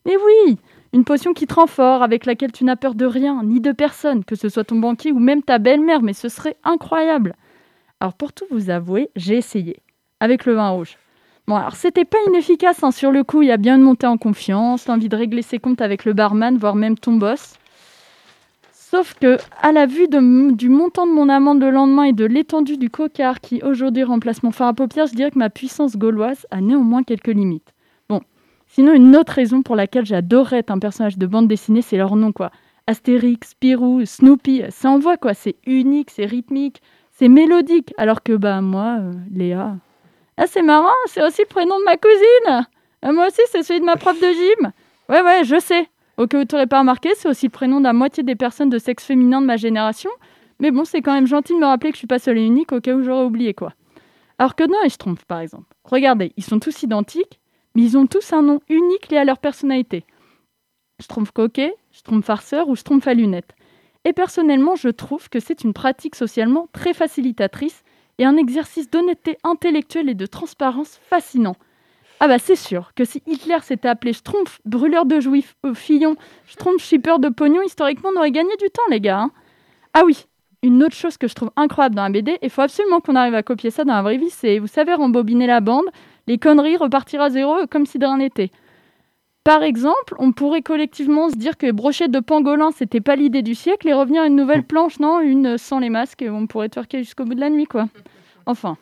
Mais 0.05 0.15
oui 0.15 0.59
Une 0.93 1.03
potion 1.03 1.33
qui 1.33 1.45
te 1.45 1.55
rend 1.55 1.67
fort, 1.67 2.03
avec 2.03 2.25
laquelle 2.25 2.53
tu 2.53 2.63
n'as 2.63 2.77
peur 2.77 2.95
de 2.95 3.05
rien, 3.05 3.43
ni 3.43 3.59
de 3.59 3.73
personne, 3.73 4.23
que 4.23 4.35
ce 4.35 4.47
soit 4.47 4.63
ton 4.63 4.77
banquier 4.77 5.11
ou 5.11 5.19
même 5.19 5.43
ta 5.43 5.59
belle-mère, 5.59 6.03
mais 6.03 6.13
ce 6.13 6.29
serait 6.29 6.55
incroyable. 6.63 7.35
Alors 7.99 8.13
pour 8.13 8.31
tout 8.31 8.45
vous 8.49 8.69
avouer, 8.69 9.09
j'ai 9.17 9.35
essayé, 9.35 9.81
avec 10.21 10.45
le 10.45 10.53
vin 10.53 10.69
rouge. 10.69 10.97
Bon, 11.47 11.55
alors 11.55 11.75
c'était 11.75 12.05
pas 12.05 12.19
inefficace, 12.29 12.83
hein. 12.83 12.91
sur 12.91 13.11
le 13.11 13.23
coup, 13.23 13.41
il 13.41 13.47
y 13.47 13.51
a 13.51 13.57
bien 13.57 13.75
une 13.75 13.81
montée 13.81 14.07
en 14.07 14.17
confiance, 14.17 14.87
l'envie 14.87 15.09
de 15.09 15.15
régler 15.17 15.41
ses 15.41 15.59
comptes 15.59 15.81
avec 15.81 16.05
le 16.05 16.13
barman, 16.13 16.57
voire 16.57 16.75
même 16.75 16.97
ton 16.97 17.13
boss. 17.13 17.55
Sauf 18.71 19.15
que, 19.15 19.37
à 19.61 19.71
la 19.71 19.85
vue 19.85 20.07
du 20.07 20.69
montant 20.69 21.07
de 21.07 21.11
mon 21.11 21.29
amende 21.29 21.61
le 21.61 21.71
lendemain 21.71 22.03
et 22.03 22.13
de 22.13 22.25
l'étendue 22.25 22.77
du 22.77 22.89
cocard 22.89 23.41
qui 23.41 23.61
aujourd'hui 23.63 24.03
remplace 24.03 24.43
mon 24.43 24.51
fard 24.51 24.67
à 24.67 24.73
paupières, 24.73 25.07
je 25.07 25.15
dirais 25.15 25.31
que 25.31 25.39
ma 25.39 25.49
puissance 25.49 25.97
gauloise 25.97 26.45
a 26.51 26.61
néanmoins 26.61 27.03
quelques 27.03 27.27
limites. 27.27 27.73
Bon, 28.07 28.21
sinon 28.67 28.93
une 28.93 29.15
autre 29.15 29.33
raison 29.33 29.63
pour 29.63 29.75
laquelle 29.75 30.05
j'adorerais 30.05 30.59
être 30.59 30.71
un 30.71 30.79
personnage 30.79 31.17
de 31.17 31.25
bande 31.25 31.47
dessinée, 31.47 31.81
c'est 31.81 31.97
leur 31.97 32.15
nom 32.15 32.31
quoi. 32.31 32.51
Astérix, 32.85 33.49
Spirou, 33.51 34.05
Snoopy, 34.05 34.63
ça 34.69 34.89
envoie 34.89 35.17
quoi, 35.17 35.33
c'est 35.33 35.55
unique, 35.65 36.11
c'est 36.11 36.25
rythmique, 36.25 36.81
c'est 37.11 37.29
mélodique, 37.29 37.93
alors 37.97 38.21
que 38.21 38.33
bah 38.33 38.61
moi, 38.61 38.97
euh, 38.99 39.13
Léa... 39.33 39.77
Ah 40.37 40.47
c'est 40.47 40.61
marrant, 40.61 40.89
c'est 41.07 41.23
aussi 41.23 41.41
le 41.41 41.47
prénom 41.47 41.77
de 41.79 41.83
ma 41.83 41.97
cousine 41.97 42.67
Ah, 43.01 43.11
Moi 43.11 43.27
aussi 43.27 43.41
c'est 43.51 43.63
celui 43.63 43.79
de 43.79 43.85
ma 43.85 43.95
prof 43.97 44.19
de 44.19 44.27
gym 44.27 44.71
Ouais 45.09 45.21
ouais, 45.21 45.43
je 45.43 45.59
sais 45.59 45.87
au 46.17 46.27
cas 46.27 46.39
où 46.39 46.45
tu 46.45 46.53
n'aurais 46.53 46.67
pas 46.67 46.79
remarqué, 46.79 47.09
c'est 47.15 47.27
aussi 47.29 47.47
le 47.47 47.51
prénom 47.51 47.79
de 47.79 47.85
la 47.85 47.93
moitié 47.93 48.21
des 48.21 48.35
personnes 48.35 48.69
de 48.69 48.77
sexe 48.77 49.05
féminin 49.05 49.41
de 49.41 49.47
ma 49.47 49.57
génération. 49.57 50.11
Mais 50.59 50.69
bon, 50.69 50.85
c'est 50.85 51.01
quand 51.01 51.13
même 51.13 51.25
gentil 51.25 51.53
de 51.53 51.57
me 51.59 51.65
rappeler 51.65 51.89
que 51.89 51.95
je 51.95 51.99
suis 51.99 52.07
pas 52.07 52.19
seule 52.19 52.37
et 52.37 52.45
unique 52.45 52.71
au 52.73 52.79
cas 52.79 52.93
où 52.93 53.01
j'aurais 53.01 53.23
oublié 53.25 53.55
quoi. 53.55 53.73
Alors 54.37 54.55
que 54.55 54.63
non, 54.63 54.77
et 54.85 54.89
je 54.89 54.97
trompe 54.97 55.23
par 55.25 55.39
exemple. 55.39 55.73
Regardez, 55.83 56.31
ils 56.37 56.43
sont 56.43 56.59
tous 56.59 56.83
identiques, 56.83 57.39
mais 57.73 57.81
ils 57.81 57.97
ont 57.97 58.05
tous 58.05 58.33
un 58.33 58.43
nom 58.43 58.59
unique 58.69 59.09
lié 59.09 59.17
à 59.17 59.23
leur 59.23 59.39
personnalité. 59.39 60.05
Je 61.01 61.07
trompe 61.07 61.31
coquet, 61.31 61.73
je 61.91 62.01
trompe 62.01 62.23
farceur 62.23 62.67
ou 62.69 62.75
je 62.75 62.83
trompe 62.83 63.07
à 63.07 63.15
lunettes. 63.15 63.55
Et 64.05 64.13
personnellement, 64.13 64.75
je 64.75 64.89
trouve 64.89 65.29
que 65.29 65.39
c'est 65.39 65.63
une 65.63 65.73
pratique 65.73 66.15
socialement 66.15 66.67
très 66.71 66.93
facilitatrice 66.93 67.83
et 68.17 68.25
un 68.25 68.37
exercice 68.37 68.89
d'honnêteté 68.89 69.37
intellectuelle 69.43 70.09
et 70.09 70.15
de 70.15 70.25
transparence 70.25 70.99
fascinant. 71.09 71.55
Ah 72.19 72.27
bah 72.27 72.37
c'est 72.37 72.55
sûr 72.55 72.91
que 72.95 73.03
si 73.03 73.23
Hitler 73.25 73.57
s'était 73.63 73.87
appelé 73.87 74.13
Schtroumpf, 74.13 74.59
brûleur 74.65 75.05
de 75.05 75.19
juifs, 75.19 75.55
euh, 75.65 75.73
Fillon, 75.73 76.15
Schtroumpf, 76.45 76.83
shipper 76.83 77.17
de 77.19 77.29
pognon, 77.29 77.63
historiquement 77.63 78.09
on 78.13 78.19
aurait 78.19 78.31
gagné 78.31 78.55
du 78.57 78.69
temps 78.69 78.83
les 78.91 79.01
gars. 79.01 79.21
hein. 79.21 79.31
Ah 79.95 80.03
oui, 80.05 80.25
une 80.61 80.83
autre 80.83 80.95
chose 80.95 81.17
que 81.17 81.27
je 81.27 81.33
trouve 81.33 81.49
incroyable 81.55 81.95
dans 81.95 82.03
la 82.03 82.09
BD, 82.09 82.37
il 82.43 82.49
faut 82.51 82.61
absolument 82.61 82.99
qu'on 82.99 83.15
arrive 83.15 83.33
à 83.33 83.41
copier 83.41 83.71
ça 83.71 83.83
dans 83.83 83.95
la 83.95 84.03
vraie 84.03 84.17
vie, 84.17 84.29
c'est, 84.29 84.59
vous 84.59 84.67
savez, 84.67 84.93
rembobiner 84.93 85.47
la 85.47 85.61
bande, 85.61 85.85
les 86.27 86.37
conneries, 86.37 86.77
repartir 86.77 87.21
à 87.21 87.31
zéro 87.31 87.65
comme 87.71 87.87
si 87.87 87.97
de 87.97 88.05
rien 88.05 88.17
n'était. 88.17 88.51
Par 89.43 89.63
exemple, 89.63 90.13
on 90.19 90.33
pourrait 90.33 90.61
collectivement 90.61 91.29
se 91.29 91.35
dire 91.35 91.57
que 91.57 91.71
brochette 91.71 92.11
de 92.11 92.19
pangolin, 92.19 92.69
c'était 92.71 93.01
pas 93.01 93.15
l'idée 93.15 93.41
du 93.41 93.55
siècle, 93.55 93.87
et 93.87 93.93
revenir 93.93 94.21
à 94.21 94.27
une 94.27 94.35
nouvelle 94.35 94.63
planche, 94.63 94.99
non, 94.99 95.19
une 95.19 95.57
sans 95.57 95.79
les 95.79 95.89
masques, 95.89 96.21
et 96.21 96.29
on 96.29 96.45
pourrait 96.45 96.69
twerker 96.69 96.99
jusqu'au 96.99 97.25
bout 97.25 97.33
de 97.33 97.39
la 97.39 97.49
nuit, 97.49 97.65
quoi. 97.65 97.87
Enfin, 98.45 98.77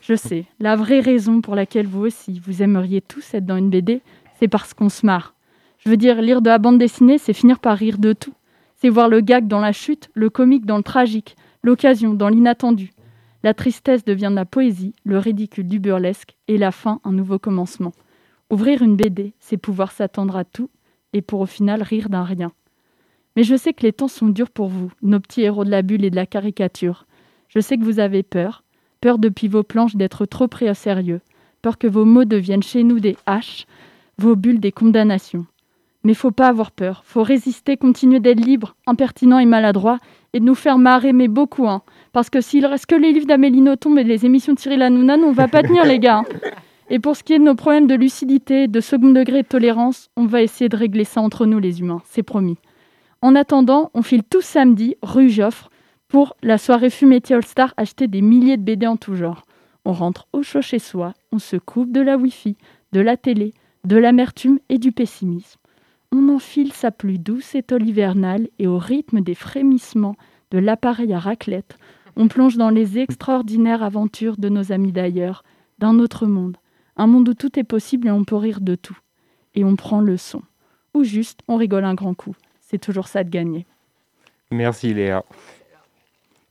je 0.00 0.16
sais, 0.16 0.46
la 0.58 0.74
vraie 0.74 0.98
raison 0.98 1.40
pour 1.40 1.54
laquelle 1.54 1.86
vous 1.86 2.00
aussi, 2.00 2.40
vous 2.44 2.60
aimeriez 2.60 3.00
tous 3.00 3.34
être 3.34 3.46
dans 3.46 3.56
une 3.56 3.70
BD, 3.70 4.02
c'est 4.40 4.48
parce 4.48 4.74
qu'on 4.74 4.88
se 4.88 5.06
marre. 5.06 5.34
Je 5.78 5.88
veux 5.88 5.96
dire, 5.96 6.20
lire 6.20 6.42
de 6.42 6.50
la 6.50 6.58
bande 6.58 6.78
dessinée, 6.78 7.18
c'est 7.18 7.32
finir 7.32 7.60
par 7.60 7.76
rire 7.76 7.98
de 7.98 8.12
tout. 8.12 8.34
C'est 8.76 8.88
voir 8.88 9.08
le 9.08 9.20
gag 9.20 9.46
dans 9.46 9.60
la 9.60 9.72
chute, 9.72 10.10
le 10.14 10.28
comique 10.28 10.66
dans 10.66 10.78
le 10.78 10.82
tragique, 10.82 11.36
l'occasion 11.62 12.14
dans 12.14 12.28
l'inattendu. 12.28 12.90
La 13.44 13.54
tristesse 13.54 14.04
devient 14.04 14.28
de 14.30 14.34
la 14.34 14.44
poésie, 14.44 14.92
le 15.04 15.18
ridicule 15.18 15.68
du 15.68 15.78
burlesque, 15.78 16.36
et 16.48 16.58
la 16.58 16.72
fin 16.72 17.00
un 17.04 17.12
nouveau 17.12 17.38
commencement. 17.38 17.92
Ouvrir 18.50 18.82
une 18.82 18.96
BD, 18.96 19.32
c'est 19.38 19.56
pouvoir 19.56 19.92
s'attendre 19.92 20.36
à 20.36 20.44
tout, 20.44 20.70
et 21.12 21.22
pour 21.22 21.40
au 21.40 21.46
final 21.46 21.82
rire 21.82 22.08
d'un 22.08 22.24
rien. 22.24 22.50
Mais 23.36 23.44
je 23.44 23.54
sais 23.56 23.72
que 23.72 23.82
les 23.84 23.92
temps 23.92 24.08
sont 24.08 24.28
durs 24.28 24.50
pour 24.50 24.66
vous, 24.68 24.90
nos 25.02 25.20
petits 25.20 25.42
héros 25.42 25.64
de 25.64 25.70
la 25.70 25.82
bulle 25.82 26.04
et 26.04 26.10
de 26.10 26.16
la 26.16 26.26
caricature. 26.26 27.06
Je 27.48 27.60
sais 27.60 27.78
que 27.78 27.84
vous 27.84 28.00
avez 28.00 28.22
peur, 28.24 28.64
peur 29.00 29.18
depuis 29.18 29.46
vos 29.48 29.62
planches 29.62 29.94
d'être 29.96 30.26
trop 30.26 30.48
pris 30.48 30.68
au 30.68 30.74
sérieux, 30.74 31.20
peur 31.62 31.78
que 31.78 31.86
vos 31.86 32.04
mots 32.04 32.24
deviennent 32.24 32.62
chez 32.62 32.82
nous 32.82 32.98
des 32.98 33.16
haches, 33.26 33.66
vos 34.18 34.34
bulles 34.34 34.60
des 34.60 34.72
condamnations. 34.72 35.46
Mais 36.02 36.14
faut 36.14 36.30
pas 36.32 36.48
avoir 36.48 36.72
peur, 36.72 37.02
faut 37.04 37.22
résister, 37.22 37.76
continuer 37.76 38.20
d'être 38.20 38.40
libre, 38.40 38.74
impertinent 38.86 39.38
et 39.38 39.46
maladroit, 39.46 39.98
et 40.32 40.40
de 40.40 40.44
nous 40.44 40.54
faire 40.54 40.78
marrer, 40.78 41.12
mais 41.12 41.28
beaucoup, 41.28 41.68
hein. 41.68 41.82
Parce 42.12 42.30
que 42.30 42.40
s'il 42.40 42.66
reste 42.66 42.86
que 42.86 42.94
les 42.94 43.12
livres 43.12 43.26
d'Amélie 43.26 43.60
Nothomb 43.60 43.96
et 43.96 44.04
les 44.04 44.26
émissions 44.26 44.54
de 44.54 44.58
Cyril 44.58 44.82
Hanouna, 44.82 45.16
on 45.18 45.32
va 45.32 45.46
pas 45.46 45.62
tenir, 45.62 45.84
les 45.84 45.98
gars. 46.00 46.18
hein. 46.18 46.24
Et 46.92 46.98
pour 46.98 47.16
ce 47.16 47.22
qui 47.22 47.32
est 47.32 47.38
de 47.38 47.44
nos 47.44 47.54
problèmes 47.54 47.86
de 47.86 47.94
lucidité, 47.94 48.66
de 48.66 48.80
second 48.80 49.10
degré 49.10 49.42
de 49.42 49.48
tolérance, 49.48 50.10
on 50.16 50.26
va 50.26 50.42
essayer 50.42 50.68
de 50.68 50.76
régler 50.76 51.04
ça 51.04 51.20
entre 51.20 51.46
nous, 51.46 51.60
les 51.60 51.80
humains, 51.80 52.02
c'est 52.04 52.24
promis. 52.24 52.58
En 53.22 53.36
attendant, 53.36 53.92
on 53.94 54.02
file 54.02 54.24
tous 54.24 54.42
samedi, 54.42 54.96
rue 55.00 55.30
Joffre, 55.30 55.70
pour 56.08 56.36
la 56.42 56.58
soirée 56.58 56.90
Fumetti 56.90 57.32
All 57.32 57.44
Star, 57.44 57.72
acheter 57.76 58.08
des 58.08 58.22
milliers 58.22 58.56
de 58.56 58.64
BD 58.64 58.88
en 58.88 58.96
tout 58.96 59.14
genre. 59.14 59.44
On 59.84 59.92
rentre 59.92 60.26
au 60.32 60.42
chaud 60.42 60.62
chez 60.62 60.80
soi, 60.80 61.14
on 61.30 61.38
se 61.38 61.56
coupe 61.56 61.92
de 61.92 62.00
la 62.00 62.16
Wi-Fi, 62.16 62.56
de 62.90 63.00
la 63.00 63.16
télé, 63.16 63.54
de 63.84 63.96
l'amertume 63.96 64.58
et 64.68 64.78
du 64.78 64.90
pessimisme. 64.90 65.60
On 66.10 66.28
enfile 66.28 66.72
sa 66.72 66.90
plus 66.90 67.18
douce 67.18 67.54
étole 67.54 67.86
hivernale 67.86 68.48
et 68.58 68.66
au 68.66 68.78
rythme 68.78 69.20
des 69.20 69.36
frémissements 69.36 70.16
de 70.50 70.58
l'appareil 70.58 71.12
à 71.12 71.20
raclette, 71.20 71.78
On 72.16 72.26
plonge 72.26 72.56
dans 72.56 72.70
les 72.70 72.98
extraordinaires 72.98 73.84
aventures 73.84 74.36
de 74.36 74.48
nos 74.48 74.72
amis 74.72 74.90
d'ailleurs, 74.90 75.44
d'un 75.78 76.00
autre 76.00 76.26
monde. 76.26 76.56
Un 77.00 77.06
monde 77.06 77.30
où 77.30 77.34
tout 77.34 77.58
est 77.58 77.64
possible 77.64 78.08
et 78.08 78.10
on 78.10 78.24
peut 78.24 78.36
rire 78.36 78.60
de 78.60 78.74
tout. 78.74 78.98
Et 79.54 79.64
on 79.64 79.74
prend 79.74 80.02
le 80.02 80.18
son. 80.18 80.42
Ou 80.92 81.02
juste, 81.02 81.40
on 81.48 81.56
rigole 81.56 81.86
un 81.86 81.94
grand 81.94 82.12
coup. 82.12 82.36
C'est 82.60 82.76
toujours 82.76 83.08
ça 83.08 83.24
de 83.24 83.30
gagner. 83.30 83.64
Merci 84.50 84.92
Léa. 84.92 85.24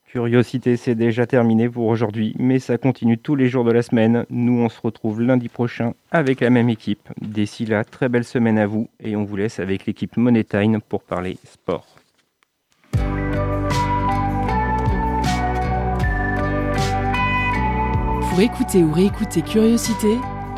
Curiosité, 0.07 0.75
c'est 0.75 0.95
déjà 0.95 1.27
terminé 1.27 1.69
pour 1.69 1.85
aujourd'hui, 1.85 2.33
mais 2.39 2.57
ça 2.57 2.79
continue 2.79 3.19
tous 3.19 3.35
les 3.35 3.47
jours 3.47 3.63
de 3.63 3.71
la 3.71 3.83
semaine. 3.83 4.25
Nous, 4.31 4.53
on 4.53 4.69
se 4.69 4.81
retrouve 4.81 5.21
lundi 5.21 5.49
prochain 5.49 5.93
avec 6.09 6.39
la 6.39 6.49
même 6.49 6.69
équipe. 6.69 7.07
D'ici 7.21 7.67
là, 7.67 7.83
très 7.83 8.09
belle 8.09 8.23
semaine 8.23 8.57
à 8.57 8.65
vous 8.65 8.89
et 8.99 9.15
on 9.15 9.25
vous 9.25 9.35
laisse 9.35 9.59
avec 9.59 9.85
l'équipe 9.85 10.17
Monetine 10.17 10.79
pour 10.81 11.03
parler 11.03 11.37
sport. 11.43 11.85
Pour 18.29 18.39
écouter 18.41 18.83
ou 18.83 18.91
réécouter 18.91 19.43
Curiosité, 19.43 20.17